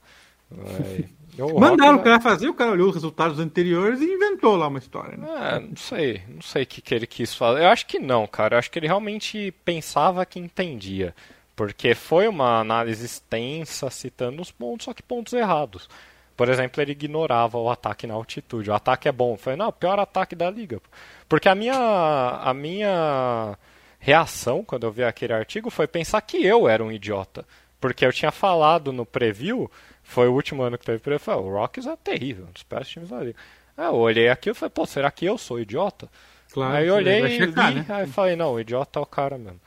É, 0.51 1.41
o 1.41 1.59
Mandaram 1.59 1.97
o 1.97 2.03
cara 2.03 2.19
fazer, 2.19 2.47
o 2.47 2.53
cara 2.53 2.71
olhou 2.71 2.89
os 2.89 2.95
resultados 2.95 3.39
anteriores 3.39 4.01
e 4.01 4.05
inventou 4.05 4.55
lá 4.55 4.67
uma 4.67 4.77
história. 4.77 5.17
Né? 5.17 5.27
É, 5.55 5.59
não 5.59 5.75
sei, 5.75 6.21
não 6.27 6.41
sei 6.41 6.63
o 6.63 6.67
que, 6.67 6.81
que 6.81 6.93
ele 6.93 7.07
quis 7.07 7.33
fazer. 7.33 7.61
Eu 7.61 7.69
acho 7.69 7.87
que 7.87 7.97
não, 7.97 8.27
cara. 8.27 8.55
Eu 8.55 8.59
acho 8.59 8.69
que 8.69 8.77
ele 8.77 8.87
realmente 8.87 9.51
pensava 9.63 10.25
que 10.25 10.39
entendia. 10.39 11.15
Porque 11.55 11.93
foi 11.93 12.27
uma 12.27 12.59
análise 12.59 13.05
extensa, 13.05 13.89
citando 13.89 14.41
os 14.41 14.51
pontos, 14.51 14.85
só 14.85 14.93
que 14.93 15.03
pontos 15.03 15.33
errados. 15.33 15.87
Por 16.35 16.49
exemplo, 16.49 16.81
ele 16.81 16.93
ignorava 16.93 17.57
o 17.59 17.69
ataque 17.69 18.07
na 18.07 18.15
altitude. 18.15 18.71
O 18.71 18.73
ataque 18.73 19.07
é 19.07 19.11
bom. 19.11 19.37
Foi, 19.37 19.55
não, 19.55 19.71
pior 19.71 19.99
ataque 19.99 20.35
da 20.35 20.49
liga. 20.49 20.81
Porque 21.29 21.47
a 21.47 21.53
minha, 21.53 21.75
a 21.75 22.53
minha 22.53 23.57
reação 23.99 24.63
quando 24.63 24.85
eu 24.85 24.91
vi 24.91 25.03
aquele 25.03 25.33
artigo 25.33 25.69
foi 25.69 25.87
pensar 25.87 26.19
que 26.21 26.43
eu 26.43 26.67
era 26.67 26.83
um 26.83 26.91
idiota. 26.91 27.45
Porque 27.79 28.03
eu 28.05 28.11
tinha 28.11 28.31
falado 28.31 28.91
no 28.91 29.05
preview 29.05 29.69
foi 30.03 30.27
o 30.27 30.33
último 30.33 30.61
ano 30.61 30.77
que 30.77 30.85
teve 30.85 30.99
prêmio. 30.99 31.19
Falei, 31.19 31.43
o 31.43 31.49
Rockies 31.49 31.87
é 31.87 31.95
terrível, 31.95 32.45
um 32.45 32.51
dos 32.51 32.63
piores 32.63 32.87
times 32.87 33.09
da 33.09 33.19
liga. 33.19 33.37
Aí 33.75 33.85
eu 33.85 33.95
olhei 33.95 34.29
aqui 34.29 34.51
e 34.51 34.53
falei, 34.53 34.69
pô, 34.69 34.85
será 34.85 35.09
que 35.09 35.25
eu 35.25 35.37
sou 35.37 35.59
idiota? 35.59 36.09
Claro, 36.51 36.75
aí 36.75 36.87
eu 36.87 36.95
olhei 36.95 37.23
e 37.23 37.37
checar, 37.37 37.73
li, 37.73 37.79
né? 37.79 37.85
aí 37.89 38.05
falei, 38.07 38.35
não, 38.35 38.53
o 38.53 38.59
idiota 38.59 38.99
é 38.99 39.01
o 39.01 39.05
cara 39.05 39.37
mesmo. 39.37 39.59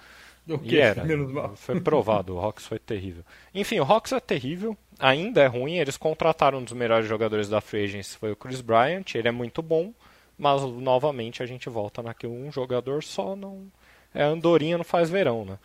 Okay, 0.49 0.79
e 0.79 0.81
era. 0.81 1.05
Foi 1.57 1.81
provado, 1.81 2.35
o 2.35 2.41
Rocks 2.41 2.67
foi 2.67 2.79
terrível. 2.79 3.25
Enfim, 3.53 3.81
o 3.81 3.85
Rocks 3.85 4.13
é 4.13 4.21
terrível, 4.21 4.77
ainda 4.99 5.43
é 5.43 5.47
ruim. 5.47 5.79
Eles 5.79 5.97
contrataram 5.97 6.59
um 6.59 6.65
dos 6.65 6.73
melhores 6.73 7.09
jogadores 7.09 7.49
da 7.49 7.61
Free 7.61 7.85
Agency, 7.85 8.17
foi 8.17 8.33
o 8.33 8.37
Chris 8.37 8.61
Bryant. 8.61 9.15
Ele 9.15 9.29
é 9.29 9.33
muito 9.33 9.61
bom, 9.61 9.93
mas 10.39 10.63
novamente 10.63 11.43
a 11.43 11.47
gente 11.47 11.69
volta 11.69 12.03
naquilo. 12.03 12.33
Um 12.33 12.53
jogador 12.53 13.03
só 13.03 13.35
não. 13.35 13.67
É 14.15 14.23
andorinha, 14.23 14.79
não 14.79 14.85
faz 14.85 15.11
verão, 15.11 15.45
né? 15.45 15.59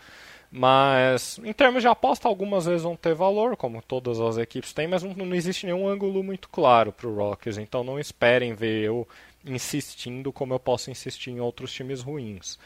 Mas, 0.51 1.39
em 1.45 1.53
termos 1.53 1.81
de 1.81 1.87
aposta, 1.87 2.27
algumas 2.27 2.65
vezes 2.65 2.83
vão 2.83 2.97
ter 2.97 3.13
valor, 3.13 3.55
como 3.55 3.81
todas 3.81 4.19
as 4.19 4.37
equipes 4.37 4.73
têm, 4.73 4.85
mas 4.85 5.01
não, 5.01 5.13
não 5.13 5.33
existe 5.33 5.65
nenhum 5.65 5.87
ângulo 5.87 6.21
muito 6.21 6.49
claro 6.49 6.91
para 6.91 7.07
o 7.07 7.15
Rockets, 7.15 7.57
então 7.57 7.85
não 7.85 7.97
esperem 7.97 8.53
ver 8.53 8.83
eu 8.83 9.07
insistindo 9.45 10.33
como 10.33 10.53
eu 10.53 10.59
posso 10.59 10.91
insistir 10.91 11.31
em 11.31 11.39
outros 11.39 11.71
times 11.71 12.01
ruins. 12.01 12.59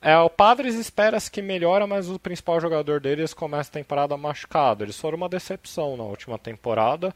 É, 0.00 0.16
o 0.16 0.30
Padres 0.30 0.76
espera-se 0.76 1.30
que 1.30 1.42
melhora, 1.42 1.86
mas 1.86 2.08
o 2.08 2.18
principal 2.18 2.60
jogador 2.60 3.00
deles 3.00 3.34
começa 3.34 3.68
a 3.68 3.72
temporada 3.72 4.16
machucado. 4.16 4.84
Eles 4.84 4.98
foram 4.98 5.16
uma 5.16 5.28
decepção 5.28 5.96
na 5.96 6.04
última 6.04 6.38
temporada. 6.38 7.12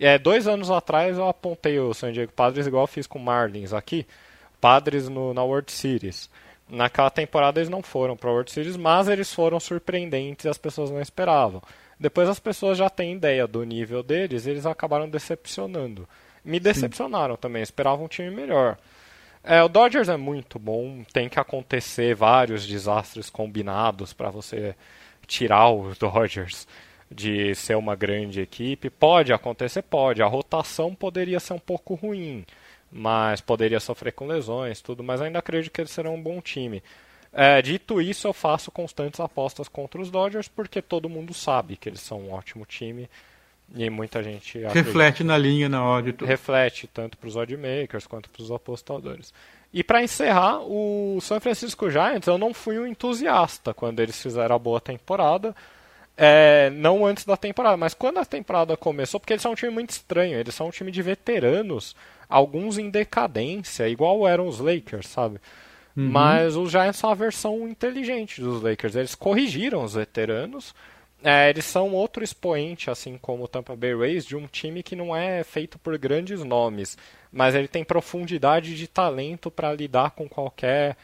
É, 0.00 0.18
dois 0.18 0.48
anos 0.48 0.70
atrás 0.70 1.16
eu 1.16 1.28
apontei 1.28 1.78
o 1.78 1.94
San 1.94 2.12
Diego 2.12 2.32
Padres 2.32 2.66
igual 2.66 2.86
fiz 2.86 3.06
com 3.06 3.18
o 3.18 3.22
Marlins 3.22 3.72
aqui. 3.72 4.04
Padres 4.60 5.08
no, 5.08 5.32
na 5.32 5.44
World 5.44 5.70
Series. 5.70 6.28
Naquela 6.68 7.10
temporada 7.10 7.60
eles 7.60 7.68
não 7.68 7.82
foram 7.82 8.16
para 8.16 8.30
a 8.30 8.32
World 8.32 8.50
Series, 8.50 8.76
mas 8.76 9.06
eles 9.06 9.32
foram 9.32 9.60
surpreendentes 9.60 10.44
e 10.44 10.48
as 10.48 10.58
pessoas 10.58 10.90
não 10.90 11.00
esperavam. 11.00 11.62
Depois 12.00 12.28
as 12.28 12.40
pessoas 12.40 12.78
já 12.78 12.90
têm 12.90 13.14
ideia 13.14 13.46
do 13.46 13.62
nível 13.62 14.02
deles 14.02 14.46
e 14.46 14.50
eles 14.50 14.66
acabaram 14.66 15.08
decepcionando. 15.08 16.08
Me 16.44 16.58
decepcionaram 16.58 17.36
Sim. 17.36 17.40
também, 17.40 17.62
esperavam 17.62 18.06
um 18.06 18.08
time 18.08 18.30
melhor. 18.30 18.76
É, 19.46 19.62
o 19.62 19.68
Dodgers 19.68 20.08
é 20.08 20.16
muito 20.16 20.58
bom, 20.58 21.04
tem 21.12 21.28
que 21.28 21.38
acontecer 21.38 22.14
vários 22.14 22.66
desastres 22.66 23.28
combinados 23.28 24.14
para 24.14 24.30
você 24.30 24.74
tirar 25.26 25.68
o 25.68 25.94
Dodgers 26.00 26.66
de 27.10 27.54
ser 27.54 27.76
uma 27.76 27.94
grande 27.94 28.40
equipe. 28.40 28.88
Pode 28.88 29.34
acontecer, 29.34 29.82
pode. 29.82 30.22
A 30.22 30.26
rotação 30.26 30.94
poderia 30.94 31.38
ser 31.38 31.52
um 31.52 31.58
pouco 31.58 31.94
ruim, 31.94 32.46
mas 32.90 33.42
poderia 33.42 33.80
sofrer 33.80 34.12
com 34.12 34.26
lesões, 34.26 34.80
tudo. 34.80 35.04
Mas 35.04 35.20
ainda 35.20 35.40
acredito 35.40 35.72
que 35.72 35.80
eles 35.82 35.90
serão 35.90 36.14
um 36.14 36.22
bom 36.22 36.40
time. 36.40 36.82
É, 37.30 37.60
dito 37.60 38.00
isso, 38.00 38.26
eu 38.26 38.32
faço 38.32 38.70
constantes 38.70 39.20
apostas 39.20 39.68
contra 39.68 40.00
os 40.00 40.10
Dodgers 40.10 40.48
porque 40.48 40.80
todo 40.80 41.08
mundo 41.08 41.34
sabe 41.34 41.76
que 41.76 41.88
eles 41.88 42.00
são 42.00 42.20
um 42.20 42.32
ótimo 42.32 42.64
time 42.64 43.10
e 43.74 43.88
muita 43.90 44.22
gente 44.22 44.58
reflete 44.58 45.24
na 45.24 45.38
linha 45.38 45.68
na 45.68 45.84
odd. 45.84 46.14
Reflete 46.24 46.86
tanto 46.86 47.16
para 47.16 47.28
os 47.28 47.36
oddmakers 47.36 48.06
quanto 48.06 48.28
para 48.28 48.42
os 48.42 48.50
apostadores. 48.50 49.32
E 49.72 49.82
para 49.82 50.02
encerrar, 50.02 50.60
o 50.60 51.18
San 51.20 51.40
Francisco 51.40 51.90
Giants, 51.90 52.28
eu 52.28 52.38
não 52.38 52.54
fui 52.54 52.78
um 52.78 52.86
entusiasta 52.86 53.74
quando 53.74 53.98
eles 53.98 54.20
fizeram 54.20 54.54
a 54.54 54.58
boa 54.58 54.80
temporada. 54.80 55.54
É, 56.16 56.70
não 56.70 57.04
antes 57.04 57.24
da 57.24 57.36
temporada, 57.36 57.76
mas 57.76 57.92
quando 57.92 58.18
a 58.18 58.24
temporada 58.24 58.76
começou, 58.76 59.18
porque 59.18 59.32
eles 59.32 59.42
são 59.42 59.50
um 59.50 59.56
time 59.56 59.72
muito 59.72 59.90
estranho, 59.90 60.38
eles 60.38 60.54
são 60.54 60.68
um 60.68 60.70
time 60.70 60.92
de 60.92 61.02
veteranos, 61.02 61.96
alguns 62.28 62.78
em 62.78 62.88
decadência, 62.88 63.88
igual 63.88 64.28
eram 64.28 64.46
os 64.46 64.60
Lakers, 64.60 65.08
sabe? 65.08 65.40
Uhum. 65.96 66.08
Mas 66.08 66.54
os 66.54 66.70
Giants 66.70 66.98
são 66.98 67.10
a 67.10 67.14
versão 67.14 67.68
inteligente 67.68 68.40
dos 68.40 68.62
Lakers. 68.62 68.94
Eles 68.94 69.14
corrigiram 69.16 69.82
os 69.82 69.94
veteranos, 69.94 70.72
é, 71.24 71.48
eles 71.48 71.64
são 71.64 71.94
outro 71.94 72.22
expoente, 72.22 72.90
assim 72.90 73.16
como 73.16 73.44
o 73.44 73.48
Tampa 73.48 73.74
Bay 73.74 73.96
Rays, 73.96 74.26
de 74.26 74.36
um 74.36 74.46
time 74.46 74.82
que 74.82 74.94
não 74.94 75.16
é 75.16 75.42
feito 75.42 75.78
por 75.78 75.96
grandes 75.96 76.44
nomes, 76.44 76.98
mas 77.32 77.54
ele 77.54 77.66
tem 77.66 77.82
profundidade 77.82 78.76
de 78.76 78.86
talento 78.86 79.50
para 79.50 79.72
lidar 79.72 80.10
com 80.10 80.28
qualquer 80.28 80.98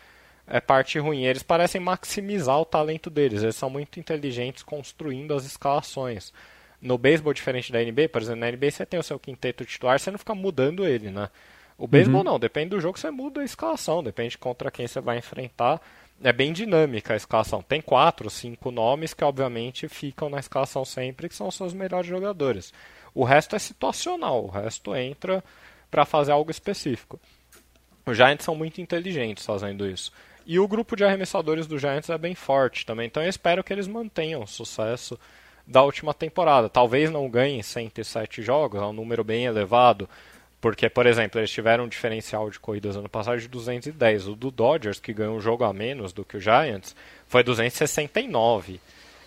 é, 0.46 0.60
parte 0.60 0.98
ruim. 0.98 1.24
Eles 1.24 1.42
parecem 1.42 1.80
maximizar 1.80 2.60
o 2.60 2.66
talento 2.66 3.08
deles, 3.08 3.42
eles 3.42 3.56
são 3.56 3.70
muito 3.70 3.98
inteligentes 3.98 4.62
construindo 4.62 5.32
as 5.32 5.46
escalações. 5.46 6.34
No 6.82 6.98
beisebol, 6.98 7.32
diferente 7.32 7.72
da 7.72 7.82
NBA, 7.82 8.10
por 8.10 8.20
exemplo, 8.20 8.40
na 8.40 8.52
NBA 8.52 8.72
você 8.72 8.84
tem 8.84 9.00
o 9.00 9.02
seu 9.02 9.18
quinteto 9.18 9.64
titular, 9.64 9.98
você 9.98 10.10
não 10.10 10.18
fica 10.18 10.34
mudando 10.34 10.86
ele, 10.86 11.10
né? 11.10 11.30
O 11.78 11.86
beisebol 11.86 12.18
uhum. 12.18 12.24
não, 12.24 12.38
depende 12.38 12.68
do 12.68 12.80
jogo, 12.80 12.98
você 12.98 13.10
muda 13.10 13.40
a 13.40 13.44
escalação, 13.44 14.02
depende 14.02 14.36
contra 14.36 14.70
quem 14.70 14.86
você 14.86 15.00
vai 15.00 15.16
enfrentar 15.16 15.80
é 16.22 16.32
bem 16.32 16.52
dinâmica 16.52 17.14
a 17.14 17.16
escalação. 17.16 17.62
Tem 17.62 17.80
quatro, 17.80 18.28
cinco 18.28 18.70
nomes 18.70 19.14
que 19.14 19.24
obviamente 19.24 19.88
ficam 19.88 20.28
na 20.28 20.38
escalação 20.38 20.84
sempre, 20.84 21.28
que 21.28 21.34
são 21.34 21.48
os 21.48 21.54
seus 21.54 21.72
melhores 21.72 22.06
jogadores. 22.06 22.72
O 23.14 23.24
resto 23.24 23.56
é 23.56 23.58
situacional, 23.58 24.44
o 24.44 24.48
resto 24.48 24.94
entra 24.94 25.42
para 25.90 26.04
fazer 26.04 26.32
algo 26.32 26.50
específico. 26.50 27.18
Os 28.06 28.16
Giants 28.16 28.44
são 28.44 28.54
muito 28.54 28.80
inteligentes 28.80 29.44
fazendo 29.44 29.88
isso. 29.88 30.12
E 30.46 30.58
o 30.58 30.68
grupo 30.68 30.96
de 30.96 31.04
arremessadores 31.04 31.66
do 31.66 31.78
Giants 31.78 32.10
é 32.10 32.18
bem 32.18 32.34
forte 32.34 32.86
também, 32.86 33.06
então 33.06 33.22
eu 33.22 33.28
espero 33.28 33.62
que 33.62 33.72
eles 33.72 33.86
mantenham 33.86 34.42
o 34.42 34.46
sucesso 34.46 35.18
da 35.66 35.82
última 35.82 36.12
temporada. 36.12 36.68
Talvez 36.68 37.10
não 37.10 37.28
ganhem 37.28 37.62
107 37.62 38.42
jogos, 38.42 38.80
é 38.80 38.84
um 38.84 38.92
número 38.92 39.22
bem 39.22 39.44
elevado, 39.44 40.08
porque, 40.60 40.90
por 40.90 41.06
exemplo, 41.06 41.40
eles 41.40 41.50
tiveram 41.50 41.84
um 41.84 41.88
diferencial 41.88 42.50
de 42.50 42.60
corridas 42.60 42.96
ano 42.96 43.08
passado 43.08 43.40
de 43.40 43.48
210. 43.48 44.28
O 44.28 44.36
do 44.36 44.50
Dodgers, 44.50 45.00
que 45.00 45.12
ganhou 45.12 45.36
um 45.36 45.40
jogo 45.40 45.64
a 45.64 45.72
menos 45.72 46.12
do 46.12 46.24
que 46.24 46.36
o 46.36 46.40
Giants, 46.40 46.94
foi 47.26 47.42
269. 47.42 48.80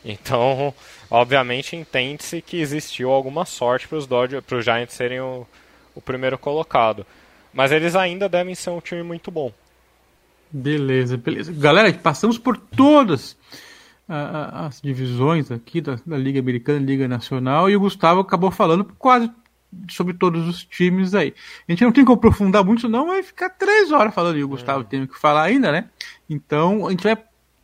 Então, 0.06 0.74
obviamente, 1.10 1.76
entende-se 1.76 2.42
que 2.42 2.58
existiu 2.58 3.10
alguma 3.10 3.46
sorte 3.46 3.88
para 3.88 3.98
os 3.98 4.06
Dodgers, 4.06 4.44
para 4.46 4.62
Giants 4.62 4.94
serem 4.94 5.22
o, 5.22 5.48
o 5.96 6.02
primeiro 6.02 6.38
colocado. 6.38 7.06
Mas 7.54 7.72
eles 7.72 7.96
ainda 7.96 8.28
devem 8.28 8.54
ser 8.54 8.70
um 8.72 8.82
time 8.82 9.02
muito 9.02 9.32
bom. 9.32 9.52
Beleza, 10.52 11.18
beleza. 11.18 11.52
Galera, 11.52 11.92
passamos 11.94 12.38
por 12.38 12.58
todas 12.58 13.36
as 14.08 14.82
divisões 14.82 15.50
aqui 15.50 15.82
da, 15.82 15.98
da 16.06 16.18
Liga 16.18 16.40
Americana, 16.40 16.86
Liga 16.86 17.08
Nacional, 17.08 17.70
e 17.70 17.76
o 17.76 17.80
Gustavo 17.80 18.20
acabou 18.20 18.52
falando 18.52 18.86
quase 19.00 19.32
sobre 19.90 20.14
todos 20.14 20.48
os 20.48 20.64
times 20.64 21.14
aí. 21.14 21.34
A 21.68 21.72
gente 21.72 21.84
não 21.84 21.92
tem 21.92 22.06
que 22.06 22.12
aprofundar 22.12 22.64
muito, 22.64 22.88
não, 22.90 23.08
vai 23.08 23.24
ficar 23.24 23.50
três 23.50 23.92
horas 23.92 24.14
falando, 24.14 24.38
e 24.38 24.44
o 24.44 24.48
Gustavo 24.48 24.82
é. 24.82 24.84
tem 24.86 25.08
que 25.08 25.18
falar 25.18 25.44
ainda, 25.44 25.72
né? 25.72 25.90
Então, 26.30 26.88
a 26.88 26.92
gente 26.92 27.04
vai 27.04 27.18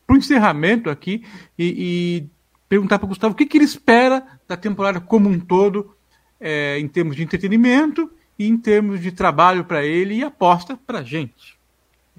pro 0.07 0.18
encerramento 0.18 0.89
aqui 0.89 1.24
e, 1.57 1.66
e 1.68 2.30
perguntar 2.68 2.97
para 2.97 3.05
o 3.05 3.10
Gustavo 3.10 3.34
o 3.34 3.38
que, 3.38 3.45
que 3.45 3.57
ele 3.57 3.66
espera 3.66 4.26
da 4.47 4.57
temporada 4.57 4.99
como 4.99 5.30
um 5.30 5.39
todo, 5.39 5.95
é, 6.39 6.80
em 6.80 6.88
termos 6.88 7.16
de 7.16 7.24
entretenimento 7.24 8.10
e 8.38 8.47
em 8.47 8.57
termos 8.57 9.01
de 9.01 9.12
trabalho 9.12 9.66
para 9.66 9.86
ele 9.86 10.16
e 10.16 10.24
aposta 10.24 10.78
para 10.78 10.99
a 10.99 11.03
gente. 11.03 11.59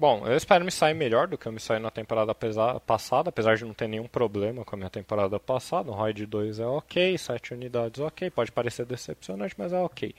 Bom, 0.01 0.25
eu 0.25 0.35
espero 0.35 0.65
me 0.65 0.71
sair 0.71 0.95
melhor 0.95 1.27
do 1.27 1.37
que 1.37 1.45
eu 1.45 1.51
me 1.51 1.59
saí 1.59 1.79
na 1.79 1.91
temporada 1.91 2.33
passada, 2.33 3.29
apesar 3.29 3.55
de 3.55 3.63
não 3.63 3.71
ter 3.71 3.87
nenhum 3.87 4.07
problema 4.07 4.65
com 4.65 4.75
a 4.75 4.77
minha 4.77 4.89
temporada 4.89 5.39
passada. 5.39 5.91
O 5.91 5.93
ROI 5.93 6.11
de 6.11 6.25
2 6.25 6.59
é 6.59 6.65
ok, 6.65 7.15
7 7.15 7.53
unidades 7.53 8.01
ok, 8.01 8.31
pode 8.31 8.51
parecer 8.51 8.83
decepcionante, 8.83 9.53
mas 9.55 9.71
é 9.71 9.77
ok. 9.77 10.15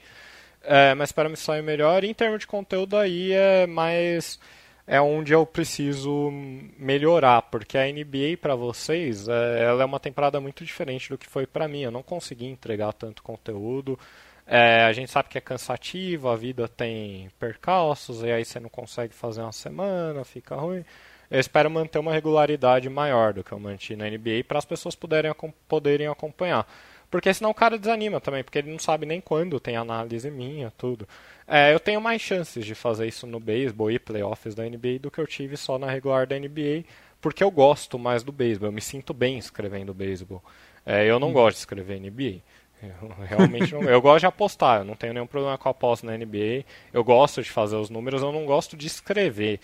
É, 0.63 0.95
mas 0.95 1.09
espero 1.09 1.29
me 1.29 1.35
sair 1.35 1.61
melhor. 1.61 2.05
E 2.05 2.07
em 2.09 2.13
termos 2.13 2.39
de 2.39 2.47
conteúdo 2.47 2.95
aí 2.95 3.33
é 3.33 3.67
mais 3.67 4.39
é 4.87 5.01
onde 5.01 5.33
eu 5.33 5.45
preciso 5.45 6.31
melhorar, 6.79 7.41
porque 7.41 7.77
a 7.77 7.83
NBA 7.83 8.37
para 8.41 8.55
vocês, 8.55 9.27
é, 9.27 9.65
ela 9.65 9.83
é 9.83 9.85
uma 9.85 9.99
temporada 9.99 10.39
muito 10.39 10.63
diferente 10.63 11.09
do 11.09 11.17
que 11.17 11.27
foi 11.27 11.45
para 11.45 11.67
mim. 11.67 11.81
Eu 11.81 11.91
não 11.91 12.01
consegui 12.01 12.45
entregar 12.45 12.93
tanto 12.93 13.21
conteúdo. 13.21 13.99
É, 14.45 14.83
a 14.83 14.91
gente 14.91 15.09
sabe 15.09 15.29
que 15.29 15.37
é 15.37 15.41
cansativo, 15.41 16.27
a 16.27 16.35
vida 16.35 16.67
tem 16.67 17.29
percalços, 17.39 18.23
e 18.23 18.31
aí 18.31 18.43
você 18.43 18.59
não 18.59 18.69
consegue 18.69 19.13
fazer 19.13 19.41
uma 19.41 19.51
semana, 19.51 20.23
fica 20.23 20.55
ruim. 20.55 20.83
Eu 21.31 21.39
espero 21.39 21.69
manter 21.71 21.97
uma 21.97 22.11
regularidade 22.11 22.89
maior 22.89 23.33
do 23.33 23.43
que 23.43 23.51
eu 23.51 23.59
mantive 23.59 23.95
na 23.95 24.09
NBA 24.09 24.43
para 24.47 24.59
as 24.59 24.65
pessoas 24.65 24.95
poderem, 24.95 25.33
poderem 25.67 26.07
acompanhar. 26.07 26.67
Porque 27.09 27.33
senão 27.33 27.51
o 27.51 27.53
cara 27.53 27.77
desanima 27.77 28.19
também, 28.19 28.43
porque 28.43 28.57
ele 28.57 28.71
não 28.71 28.79
sabe 28.79 29.05
nem 29.05 29.21
quando 29.21 29.59
tem 29.59 29.77
análise 29.77 30.29
minha, 30.29 30.71
tudo. 30.77 31.07
É, 31.47 31.73
eu 31.73 31.79
tenho 31.79 32.01
mais 32.01 32.21
chances 32.21 32.65
de 32.65 32.75
fazer 32.75 33.07
isso 33.07 33.25
no 33.27 33.39
beisebol 33.39 33.91
e 33.91 33.99
playoffs 33.99 34.55
da 34.55 34.63
NBA 34.63 34.99
do 34.99 35.11
que 35.11 35.19
eu 35.19 35.27
tive 35.27 35.55
só 35.55 35.77
na 35.77 35.89
regular 35.89 36.25
da 36.25 36.37
NBA, 36.37 36.83
porque 37.21 37.43
eu 37.43 37.51
gosto 37.51 37.97
mais 37.97 38.23
do 38.23 38.31
beisebol, 38.31 38.69
eu 38.69 38.73
me 38.73 38.81
sinto 38.81 39.13
bem 39.13 39.37
escrevendo 39.37 39.93
beisebol. 39.93 40.43
É, 40.85 41.05
eu 41.05 41.19
não 41.19 41.29
hum. 41.29 41.33
gosto 41.33 41.55
de 41.55 41.59
escrever 41.59 41.99
NBA. 41.99 42.41
Eu 42.83 43.09
realmente 43.25 43.73
não, 43.73 43.83
eu 43.83 44.01
gosto 44.01 44.19
de 44.21 44.25
apostar, 44.25 44.79
eu 44.79 44.85
não 44.85 44.95
tenho 44.95 45.13
nenhum 45.13 45.27
problema 45.27 45.57
com 45.57 45.69
a 45.69 45.71
aposta 45.71 46.05
na 46.05 46.17
NBA. 46.17 46.65
Eu 46.91 47.03
gosto 47.03 47.41
de 47.41 47.49
fazer 47.49 47.77
os 47.77 47.89
números, 47.89 48.21
eu 48.21 48.31
não 48.31 48.45
gosto 48.45 48.75
de 48.75 48.87
escrever 48.87 49.59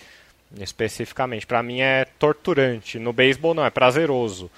especificamente. 0.57 1.45
Para 1.45 1.61
mim 1.61 1.81
é 1.81 2.05
torturante. 2.17 2.97
No 2.97 3.13
beisebol 3.13 3.53
não, 3.53 3.65
é 3.65 3.69
prazeroso. 3.69 4.49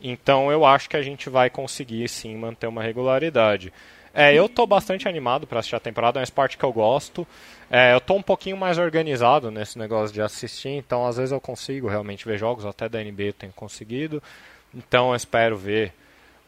Então 0.00 0.50
eu 0.50 0.64
acho 0.64 0.88
que 0.88 0.96
a 0.96 1.02
gente 1.02 1.28
vai 1.28 1.50
conseguir 1.50 2.08
sim 2.08 2.36
manter 2.36 2.66
uma 2.66 2.82
regularidade. 2.82 3.72
É, 4.14 4.34
eu 4.34 4.46
estou 4.46 4.66
bastante 4.66 5.06
animado 5.06 5.46
para 5.46 5.58
assistir 5.58 5.76
a 5.76 5.80
temporada, 5.80 6.18
é 6.18 6.20
um 6.20 6.24
esporte 6.24 6.56
que 6.56 6.64
eu 6.64 6.72
gosto. 6.72 7.26
É, 7.70 7.92
eu 7.92 7.98
estou 7.98 8.16
um 8.16 8.22
pouquinho 8.22 8.56
mais 8.56 8.78
organizado 8.78 9.50
nesse 9.50 9.78
negócio 9.78 10.14
de 10.14 10.22
assistir, 10.22 10.70
então 10.70 11.06
às 11.06 11.18
vezes 11.18 11.32
eu 11.32 11.40
consigo 11.40 11.86
realmente 11.86 12.24
ver 12.24 12.38
jogos, 12.38 12.64
até 12.64 12.88
da 12.88 13.02
NBA 13.02 13.24
eu 13.24 13.32
tenho 13.34 13.52
conseguido. 13.52 14.22
Então 14.74 15.10
eu 15.10 15.16
espero 15.16 15.56
ver 15.56 15.92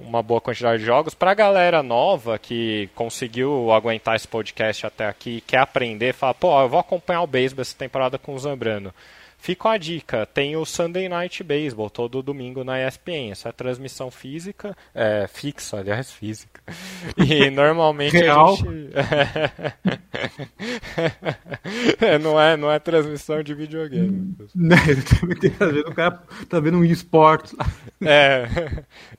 uma 0.01 0.22
boa 0.22 0.40
quantidade 0.40 0.78
de 0.78 0.84
jogos. 0.84 1.14
Para 1.14 1.32
a 1.32 1.34
galera 1.34 1.82
nova 1.82 2.38
que 2.38 2.88
conseguiu 2.94 3.72
aguentar 3.72 4.16
esse 4.16 4.28
podcast 4.28 4.86
até 4.86 5.07
aqui, 5.07 5.42
quer 5.46 5.59
aprender, 5.59 6.14
fala, 6.14 6.34
pô, 6.34 6.61
eu 6.61 6.68
vou 6.68 6.80
acompanhar 6.80 7.22
o 7.22 7.26
beisebol 7.26 7.62
essa 7.62 7.76
temporada 7.76 8.18
com 8.18 8.34
o 8.34 8.38
Zambrano. 8.38 8.92
Fica 9.41 9.70
a 9.70 9.78
dica, 9.78 10.26
tem 10.26 10.57
o 10.57 10.66
Sunday 10.66 11.09
Night 11.09 11.43
Baseball 11.45 11.89
todo 11.89 12.22
domingo 12.22 12.64
na 12.64 12.86
ESPN. 12.86 13.30
Essa 13.30 13.49
é 13.49 13.53
transmissão 13.53 14.11
física, 14.11 14.76
é, 14.93 15.26
fixa, 15.32 15.78
aliás, 15.78 16.12
física. 16.12 16.61
E 17.16 17.49
normalmente 17.51 18.16
Real. 18.16 18.53
a 18.53 18.57
gente... 18.57 18.91
é, 22.05 22.18
não, 22.18 22.39
é, 22.39 22.57
não 22.57 22.70
é 22.70 22.78
transmissão 22.80 23.43
de 23.43 23.55
videogame. 23.55 24.34
Né, 24.55 24.76
também 25.20 25.51
tá 25.51 25.66
vendo, 25.66 25.89
o 25.89 25.95
cara 25.95 26.22
tá 26.49 26.61
vendo 26.61 26.78
um 26.78 26.84
esportes 26.84 27.53
lá. 27.53 27.66
É, 28.05 28.49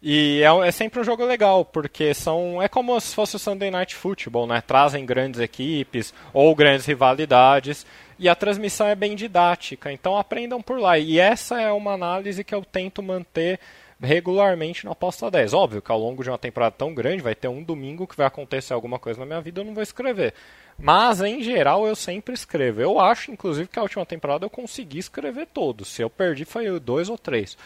e 0.02 0.42
é, 0.44 0.68
é, 0.68 0.72
sempre 0.72 1.00
um 1.00 1.04
jogo 1.04 1.26
legal, 1.26 1.64
porque 1.64 2.14
são 2.14 2.62
é 2.62 2.68
como 2.68 3.00
se 3.00 3.16
fosse 3.16 3.38
o 3.38 3.40
Sunday 3.40 3.72
Night 3.72 3.96
Football, 3.96 4.48
né? 4.48 4.62
Trazem 4.62 5.06
grandes 5.06 5.40
equipes 5.40 6.14
ou 6.34 6.54
grandes 6.54 6.86
rivalidades 6.86 7.86
e 8.20 8.28
a 8.28 8.36
transmissão 8.36 8.86
é 8.86 8.96
bem 8.96 9.16
didática, 9.16 9.92
então 9.92 10.18
aprendam 10.18 10.62
por 10.62 10.78
lá. 10.78 11.00
E 11.00 11.18
essa 11.18 11.60
é 11.60 11.72
uma 11.72 11.94
análise 11.94 12.44
que 12.44 12.54
eu 12.54 12.66
tento 12.66 13.02
manter 13.02 13.60
regularmente 14.02 14.86
na 14.86 14.92
aposta 14.92 15.32
10. 15.32 15.54
Óbvio 15.54 15.82
que 15.82 15.92
ao 15.92 15.98
longo 15.98 16.22
de 16.22 16.30
uma 16.30 16.38
temporada 16.38 16.76
tão 16.78 16.94
grande 16.94 17.24
vai 17.24 17.34
ter 17.34 17.48
um 17.48 17.64
domingo 17.64 18.06
que 18.06 18.18
vai 18.18 18.28
acontecer 18.28 18.74
alguma 18.74 19.00
coisa 19.00 19.22
na 19.22 19.26
minha 19.26 19.42
vida, 19.42 19.62
eu 19.62 19.66
não 19.66 19.74
vou 19.74 19.82
escrever. 19.82 20.34
Mas 20.78 21.22
em 21.22 21.42
geral 21.42 21.88
eu 21.88 21.96
sempre 21.96 22.34
escrevo. 22.34 22.82
Eu 22.82 23.00
acho, 23.00 23.32
inclusive, 23.32 23.70
que 23.70 23.80
a 23.80 23.84
última 23.84 24.06
temporada 24.06 24.46
eu 24.46 24.50
consegui 24.50 25.00
escrever 25.00 25.48
todos. 25.48 25.88
Se 25.88 26.02
eu 26.02 26.10
perdi 26.10 26.44
foi 26.44 26.78
dois 26.80 27.10
ou 27.10 27.18
três. 27.18 27.58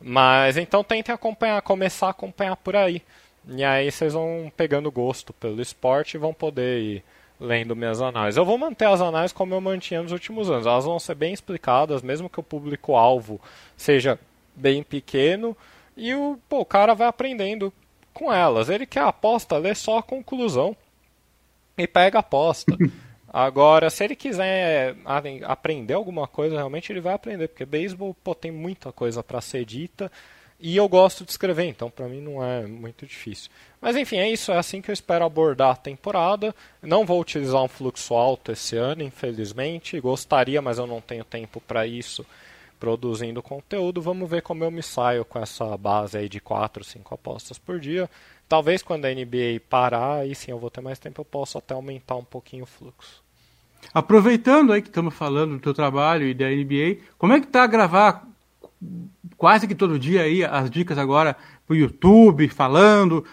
Mas 0.00 0.56
então 0.56 0.84
tentem 0.84 1.12
acompanhar, 1.12 1.60
começar 1.62 2.06
a 2.06 2.10
acompanhar 2.10 2.56
por 2.56 2.76
aí. 2.76 3.02
E 3.48 3.64
aí 3.64 3.90
vocês 3.90 4.12
vão 4.12 4.52
pegando 4.56 4.90
gosto 4.90 5.32
pelo 5.32 5.60
esporte 5.60 6.14
e 6.14 6.18
vão 6.18 6.32
poder 6.32 6.80
ir 6.80 7.04
lendo 7.40 7.74
minhas 7.74 8.00
análises. 8.00 8.36
Eu 8.36 8.44
vou 8.44 8.58
manter 8.58 8.86
as 8.86 9.00
análises 9.00 9.32
como 9.32 9.54
eu 9.54 9.60
mantinha 9.60 10.02
nos 10.02 10.12
últimos 10.12 10.50
anos. 10.50 10.66
Elas 10.66 10.84
vão 10.84 10.98
ser 10.98 11.14
bem 11.14 11.32
explicadas, 11.32 12.02
mesmo 12.02 12.28
que 12.28 12.38
o 12.38 12.42
público-alvo 12.42 13.40
seja 13.76 14.18
bem 14.54 14.82
pequeno. 14.82 15.56
E 15.96 16.14
o, 16.14 16.38
pô, 16.48 16.60
o 16.60 16.64
cara 16.64 16.94
vai 16.94 17.08
aprendendo 17.08 17.72
com 18.12 18.32
elas. 18.32 18.68
Ele 18.68 18.84
quer 18.84 19.04
aposta, 19.04 19.56
lê 19.56 19.74
só 19.74 19.98
a 19.98 20.02
conclusão 20.02 20.76
e 21.78 21.86
pega 21.86 22.18
a 22.18 22.20
aposta. 22.20 22.76
Agora, 23.32 23.88
se 23.90 24.02
ele 24.04 24.16
quiser 24.16 24.96
aprender 25.44 25.94
alguma 25.94 26.26
coisa, 26.26 26.56
realmente 26.56 26.92
ele 26.92 27.00
vai 27.00 27.14
aprender, 27.14 27.46
porque 27.46 27.64
beisebol 27.64 28.14
tem 28.38 28.50
muita 28.50 28.90
coisa 28.90 29.22
para 29.22 29.40
ser 29.40 29.64
dita 29.64 30.10
e 30.60 30.76
eu 30.76 30.88
gosto 30.88 31.24
de 31.24 31.30
escrever, 31.30 31.64
então 31.64 31.90
para 31.90 32.06
mim 32.06 32.20
não 32.20 32.44
é 32.44 32.66
muito 32.66 33.06
difícil. 33.06 33.50
Mas 33.80 33.96
enfim, 33.96 34.16
é 34.16 34.30
isso, 34.30 34.52
é 34.52 34.58
assim 34.58 34.82
que 34.82 34.90
eu 34.90 34.92
espero 34.92 35.24
abordar 35.24 35.70
a 35.70 35.76
temporada. 35.76 36.54
Não 36.82 37.06
vou 37.06 37.20
utilizar 37.20 37.62
um 37.62 37.68
fluxo 37.68 38.14
alto 38.14 38.52
esse 38.52 38.76
ano, 38.76 39.02
infelizmente. 39.02 39.98
Gostaria, 40.00 40.60
mas 40.60 40.78
eu 40.78 40.86
não 40.86 41.00
tenho 41.00 41.24
tempo 41.24 41.60
para 41.60 41.86
isso 41.86 42.26
produzindo 42.78 43.42
conteúdo. 43.42 44.02
Vamos 44.02 44.28
ver 44.28 44.42
como 44.42 44.64
eu 44.64 44.70
me 44.70 44.82
saio 44.82 45.24
com 45.24 45.38
essa 45.38 45.76
base 45.76 46.16
aí 46.18 46.28
de 46.28 46.40
4, 46.40 46.82
5 46.84 47.14
apostas 47.14 47.58
por 47.58 47.78
dia. 47.78 48.08
Talvez 48.48 48.82
quando 48.82 49.04
a 49.04 49.14
NBA 49.14 49.60
parar, 49.68 50.20
aí 50.20 50.34
sim 50.34 50.50
eu 50.50 50.58
vou 50.58 50.70
ter 50.70 50.80
mais 50.80 50.98
tempo, 50.98 51.20
eu 51.20 51.24
posso 51.24 51.56
até 51.56 51.72
aumentar 51.72 52.16
um 52.16 52.24
pouquinho 52.24 52.64
o 52.64 52.66
fluxo. 52.66 53.22
Aproveitando 53.94 54.72
aí 54.72 54.82
que 54.82 54.88
estamos 54.88 55.14
falando 55.14 55.52
do 55.52 55.60
teu 55.60 55.72
trabalho 55.72 56.26
e 56.26 56.34
da 56.34 56.48
NBA, 56.48 57.02
como 57.16 57.32
é 57.32 57.40
que 57.40 57.46
tá 57.46 57.66
gravar 57.66 58.26
quase 59.36 59.66
que 59.66 59.74
todo 59.74 59.98
dia 59.98 60.22
aí 60.22 60.44
as 60.44 60.70
dicas 60.70 60.98
agora 60.98 61.36
pro 61.66 61.76
YouTube, 61.76 62.48
falando, 62.48 63.24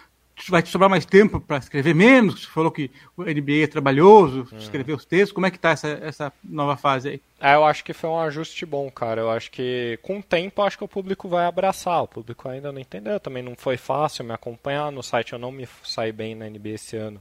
vai 0.48 0.62
te 0.62 0.68
sobrar 0.68 0.88
mais 0.88 1.04
tempo 1.04 1.40
para 1.40 1.58
escrever 1.58 1.94
menos? 1.94 2.42
Você 2.42 2.46
falou 2.46 2.70
que 2.70 2.90
o 3.16 3.24
NBA 3.24 3.64
é 3.64 3.66
trabalhoso, 3.66 4.46
hum. 4.52 4.58
escrever 4.58 4.92
os 4.92 5.04
textos. 5.04 5.32
Como 5.32 5.46
é 5.46 5.50
que 5.50 5.58
tá 5.58 5.70
essa, 5.70 5.88
essa 5.88 6.32
nova 6.44 6.76
fase 6.76 7.08
aí? 7.08 7.22
É, 7.40 7.54
eu 7.54 7.64
acho 7.64 7.82
que 7.82 7.92
foi 7.92 8.10
um 8.10 8.18
ajuste 8.20 8.64
bom, 8.64 8.90
cara. 8.90 9.22
Eu 9.22 9.30
acho 9.30 9.50
que 9.50 9.98
com 10.02 10.18
o 10.18 10.22
tempo 10.22 10.62
acho 10.62 10.78
que 10.78 10.84
o 10.84 10.88
público 10.88 11.28
vai 11.28 11.46
abraçar. 11.46 12.02
O 12.02 12.08
público 12.08 12.48
ainda 12.48 12.70
não 12.70 12.80
entendeu. 12.80 13.18
Também 13.18 13.42
não 13.42 13.56
foi 13.56 13.76
fácil 13.76 14.24
me 14.24 14.32
acompanhar. 14.32 14.92
No 14.92 15.02
site 15.02 15.32
eu 15.32 15.38
não 15.38 15.50
me 15.50 15.66
saí 15.82 16.12
bem 16.12 16.34
na 16.34 16.48
NBA 16.48 16.70
esse 16.70 16.96
ano. 16.96 17.20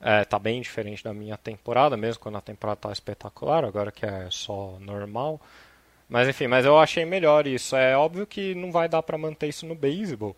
É, 0.00 0.24
tá 0.24 0.38
bem 0.38 0.60
diferente 0.60 1.02
da 1.02 1.14
minha 1.14 1.38
temporada, 1.38 1.96
mesmo 1.96 2.20
quando 2.20 2.36
a 2.36 2.40
temporada 2.42 2.80
tá 2.80 2.92
espetacular, 2.92 3.64
agora 3.64 3.90
que 3.90 4.04
é 4.04 4.28
só 4.30 4.76
normal. 4.78 5.40
Mas 6.08 6.28
enfim, 6.28 6.46
mas 6.46 6.64
eu 6.64 6.78
achei 6.78 7.04
melhor 7.04 7.46
isso. 7.46 7.74
É 7.76 7.96
óbvio 7.96 8.26
que 8.26 8.54
não 8.54 8.70
vai 8.70 8.88
dar 8.88 9.02
para 9.02 9.18
manter 9.18 9.48
isso 9.48 9.66
no 9.66 9.74
beisebol, 9.74 10.36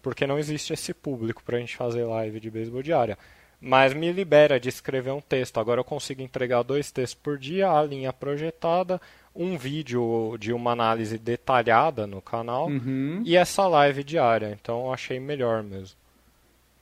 porque 0.00 0.26
não 0.26 0.38
existe 0.38 0.72
esse 0.72 0.94
público 0.94 1.42
pra 1.42 1.58
gente 1.58 1.76
fazer 1.76 2.04
live 2.04 2.40
de 2.40 2.50
beisebol 2.50 2.82
diária. 2.82 3.18
Mas 3.60 3.92
me 3.92 4.12
libera 4.12 4.60
de 4.60 4.68
escrever 4.68 5.10
um 5.10 5.20
texto. 5.20 5.58
Agora 5.58 5.80
eu 5.80 5.84
consigo 5.84 6.22
entregar 6.22 6.62
dois 6.62 6.92
textos 6.92 7.20
por 7.20 7.36
dia, 7.36 7.68
a 7.68 7.82
linha 7.82 8.12
projetada, 8.12 9.00
um 9.34 9.58
vídeo 9.58 10.36
de 10.38 10.52
uma 10.52 10.70
análise 10.70 11.18
detalhada 11.18 12.06
no 12.06 12.22
canal 12.22 12.68
uhum. 12.68 13.20
e 13.24 13.36
essa 13.36 13.66
live 13.66 14.04
diária. 14.04 14.56
Então 14.60 14.86
eu 14.86 14.92
achei 14.92 15.18
melhor 15.18 15.64
mesmo. 15.64 15.96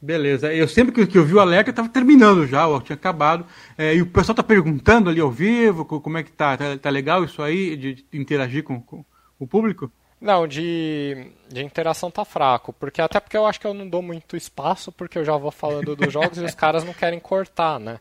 Beleza. 0.07 0.55
Eu 0.55 0.69
sempre 0.69 1.05
que, 1.05 1.19
eu 1.19 1.25
vi 1.25 1.35
o 1.35 1.41
alerta, 1.41 1.71
estava 1.71 1.89
terminando 1.89 2.47
já, 2.47 2.69
ó, 2.69 2.81
tinha 2.81 2.95
acabado. 2.95 3.45
É, 3.77 3.93
e 3.93 4.01
o 4.01 4.07
pessoal 4.07 4.35
está 4.35 4.43
perguntando 4.43 5.11
ali 5.11 5.21
ao 5.21 5.33
vivo 5.33 5.85
como 5.85 6.17
é 6.17 6.23
que 6.23 6.31
tá. 6.31 6.57
Tá, 6.57 6.79
tá 6.79 6.91
legal 6.91 7.25
isso 7.25 7.43
aí, 7.43 7.77
de, 7.77 7.95
de 7.95 8.07
interagir 8.13 8.63
com, 8.63 8.81
com, 8.81 9.05
o 9.37 9.49
público? 9.49 9.91
Não, 10.21 10.47
de, 10.47 11.27
de 11.49 11.61
interação 11.61 12.09
tá 12.09 12.25
fraco. 12.25 12.73
porque 12.73 13.03
Até 13.03 13.19
porque 13.19 13.37
eu 13.37 13.47
acho 13.47 13.61
que 13.61 13.67
eu 13.67 13.75
não 13.75 13.89
dou 13.89 14.01
muito 14.01 14.37
espaço, 14.37 14.93
porque 14.93 15.19
eu 15.19 15.25
já 15.25 15.37
vou 15.37 15.51
falando 15.51 15.97
dos 15.97 16.13
jogos 16.13 16.39
e 16.39 16.45
os 16.45 16.55
caras 16.57 16.85
não 16.85 16.95
querem 16.95 17.19
cortar, 17.19 17.81
né? 17.81 17.99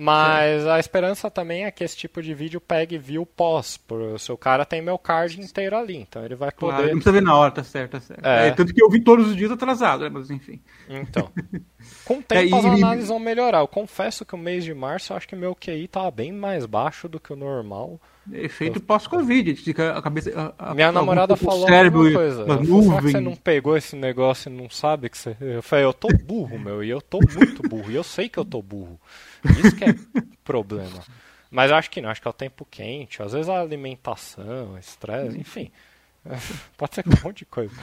Mas 0.00 0.64
a 0.64 0.78
esperança 0.78 1.28
também 1.28 1.64
é 1.64 1.72
que 1.72 1.82
esse 1.82 1.96
tipo 1.96 2.22
de 2.22 2.32
vídeo 2.32 2.60
pegue 2.60 2.96
view 2.96 3.26
pós. 3.26 3.80
Se 4.16 4.30
o 4.30 4.36
cara 4.36 4.64
tem 4.64 4.80
meu 4.80 4.96
card 4.96 5.40
inteiro 5.40 5.76
ali, 5.76 5.96
então 5.96 6.24
ele 6.24 6.36
vai 6.36 6.52
poder. 6.52 6.76
Claro, 6.76 6.86
não 6.86 6.94
precisa 6.94 7.12
ver 7.12 7.22
na 7.22 7.36
hora, 7.36 7.50
tá 7.50 7.64
certo, 7.64 7.90
tá 7.90 8.00
certo. 8.00 8.24
É. 8.24 8.46
É, 8.46 8.50
tanto 8.52 8.72
que 8.72 8.80
eu 8.80 8.88
vi 8.88 9.00
todos 9.00 9.26
os 9.26 9.34
dias 9.34 9.50
atrasado, 9.50 10.04
né? 10.04 10.08
Mas 10.08 10.30
enfim. 10.30 10.60
Então. 10.88 11.28
Com 12.04 12.18
o 12.18 12.22
tempo 12.22 12.34
é, 12.40 12.46
e... 12.46 12.54
as 12.54 12.64
análises 12.64 13.08
vão 13.08 13.18
melhorar. 13.18 13.58
Eu 13.58 13.66
confesso 13.66 14.24
que 14.24 14.36
o 14.36 14.38
mês 14.38 14.62
de 14.62 14.72
março 14.72 15.12
eu 15.12 15.16
acho 15.16 15.26
que 15.26 15.34
meu 15.34 15.52
QI 15.52 15.88
tava 15.88 16.12
bem 16.12 16.30
mais 16.32 16.64
baixo 16.64 17.08
do 17.08 17.18
que 17.18 17.32
o 17.32 17.36
normal. 17.36 18.00
Efeito 18.32 18.80
pós-Covid, 18.80 19.54
fica 19.56 19.96
a 19.96 20.02
cabeça. 20.02 20.54
A, 20.58 20.74
Minha 20.74 20.92
namorada 20.92 21.36
falou 21.36 21.66
cérebro, 21.66 22.02
uma 22.02 22.12
coisa. 22.12 22.44
Uma 22.44 22.56
nuvem. 22.56 22.96
que 22.98 23.10
você 23.12 23.20
não 23.20 23.34
pegou 23.36 23.76
esse 23.76 23.96
negócio 23.96 24.50
e 24.50 24.54
não 24.54 24.68
sabe 24.68 25.08
que 25.08 25.16
você. 25.16 25.36
Eu 25.40 25.62
falei, 25.62 25.84
eu 25.84 25.92
tô 25.92 26.08
burro, 26.08 26.58
meu, 26.58 26.82
e 26.82 26.90
eu 26.90 27.00
tô 27.00 27.18
muito 27.18 27.62
burro, 27.68 27.90
e 27.90 27.94
eu 27.94 28.04
sei 28.04 28.28
que 28.28 28.38
eu 28.38 28.44
tô 28.44 28.60
burro. 28.60 29.00
Isso 29.44 29.76
que 29.76 29.84
é 29.84 29.94
problema. 30.44 31.02
Mas 31.50 31.72
acho 31.72 31.90
que 31.90 32.00
não, 32.00 32.10
acho 32.10 32.20
que 32.20 32.28
é 32.28 32.30
o 32.30 32.34
tempo 32.34 32.66
quente, 32.70 33.22
às 33.22 33.32
vezes 33.32 33.48
a 33.48 33.60
alimentação, 33.60 34.76
estresse, 34.78 35.38
enfim. 35.38 35.70
Pode 36.76 36.94
ser 36.94 37.04
um 37.06 37.26
monte 37.26 37.38
de 37.38 37.44
coisa. 37.46 37.74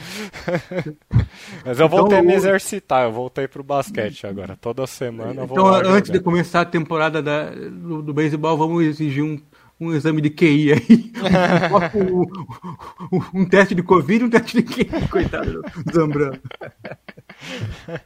Mas 1.64 1.80
eu 1.80 1.88
voltei 1.88 2.18
então, 2.18 2.20
a 2.20 2.22
me 2.22 2.34
exercitar, 2.34 3.04
eu 3.04 3.12
voltei 3.12 3.48
pro 3.48 3.62
basquete 3.62 4.26
agora. 4.26 4.56
Toda 4.56 4.86
semana 4.86 5.42
eu 5.42 5.46
vou 5.46 5.56
Então, 5.56 5.92
antes 5.92 6.10
de 6.10 6.20
começar 6.20 6.60
a 6.60 6.64
temporada 6.64 7.22
da, 7.22 7.50
do, 7.50 8.02
do 8.02 8.14
beisebol, 8.14 8.56
vamos 8.56 8.84
exigir 8.84 9.24
um, 9.24 9.40
um 9.78 9.92
exame 9.92 10.20
de 10.20 10.30
QI 10.30 10.72
aí. 10.72 11.12
um, 11.94 13.16
um, 13.16 13.40
um, 13.40 13.48
teste 13.48 13.74
de 13.74 13.82
Covid 13.82 14.24
e 14.24 14.26
um 14.26 14.30
teste 14.30 14.62
de 14.62 14.62
QI. 14.62 15.08
Coitado 15.08 15.62
do 15.62 15.92
Zambrano. 15.92 16.40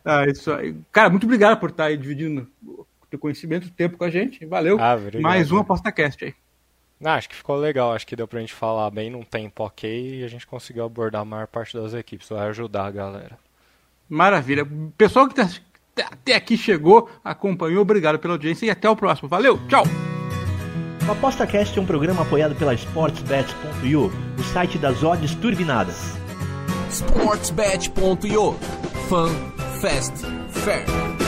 Ah, 0.04 0.26
isso 0.26 0.52
aí. 0.52 0.74
Cara, 0.90 1.10
muito 1.10 1.24
obrigado 1.24 1.58
por 1.58 1.70
estar 1.70 1.84
aí 1.84 1.96
dividindo 1.96 2.48
teu 3.10 3.18
conhecimento, 3.18 3.66
o 3.66 3.70
tempo 3.70 3.98
com 3.98 4.04
a 4.04 4.10
gente. 4.10 4.46
Valeu. 4.46 4.78
Ah, 4.80 4.96
Mais 5.20 5.50
uma 5.50 5.62
ApostaCast 5.62 6.24
aí. 6.24 6.34
Ah, 7.02 7.14
acho 7.14 7.30
que 7.30 7.34
ficou 7.34 7.56
legal, 7.56 7.92
acho 7.92 8.06
que 8.06 8.14
deu 8.14 8.28
pra 8.28 8.40
gente 8.40 8.52
falar 8.52 8.90
bem 8.90 9.10
num 9.10 9.22
tempo 9.22 9.64
ok 9.64 10.20
e 10.20 10.24
a 10.24 10.28
gente 10.28 10.46
conseguiu 10.46 10.84
abordar 10.84 11.22
a 11.22 11.24
maior 11.24 11.46
parte 11.46 11.74
das 11.74 11.94
equipes, 11.94 12.28
vai 12.28 12.46
ajudar 12.48 12.86
a 12.86 12.90
galera. 12.90 13.38
Maravilha. 14.08 14.68
Pessoal 14.98 15.26
que 15.26 15.34
tá, 15.34 15.48
até 16.04 16.34
aqui 16.34 16.58
chegou, 16.58 17.08
acompanhou, 17.24 17.80
obrigado 17.80 18.18
pela 18.18 18.34
audiência 18.34 18.66
e 18.66 18.70
até 18.70 18.88
o 18.88 18.96
próximo. 18.96 19.30
Valeu, 19.30 19.58
tchau! 19.66 19.84
O 21.06 21.12
ApostaCast 21.12 21.78
é 21.78 21.82
um 21.82 21.86
programa 21.86 22.22
apoiado 22.22 22.54
pela 22.54 22.74
SportsBet.io, 22.74 24.12
o 24.38 24.42
site 24.52 24.78
das 24.78 25.02
odds 25.02 25.34
turbinadas. 25.34 26.18
SportsBet.io 26.90 28.56
Fun, 29.08 29.30
Fast, 29.80 30.26
Fair. 30.50 31.19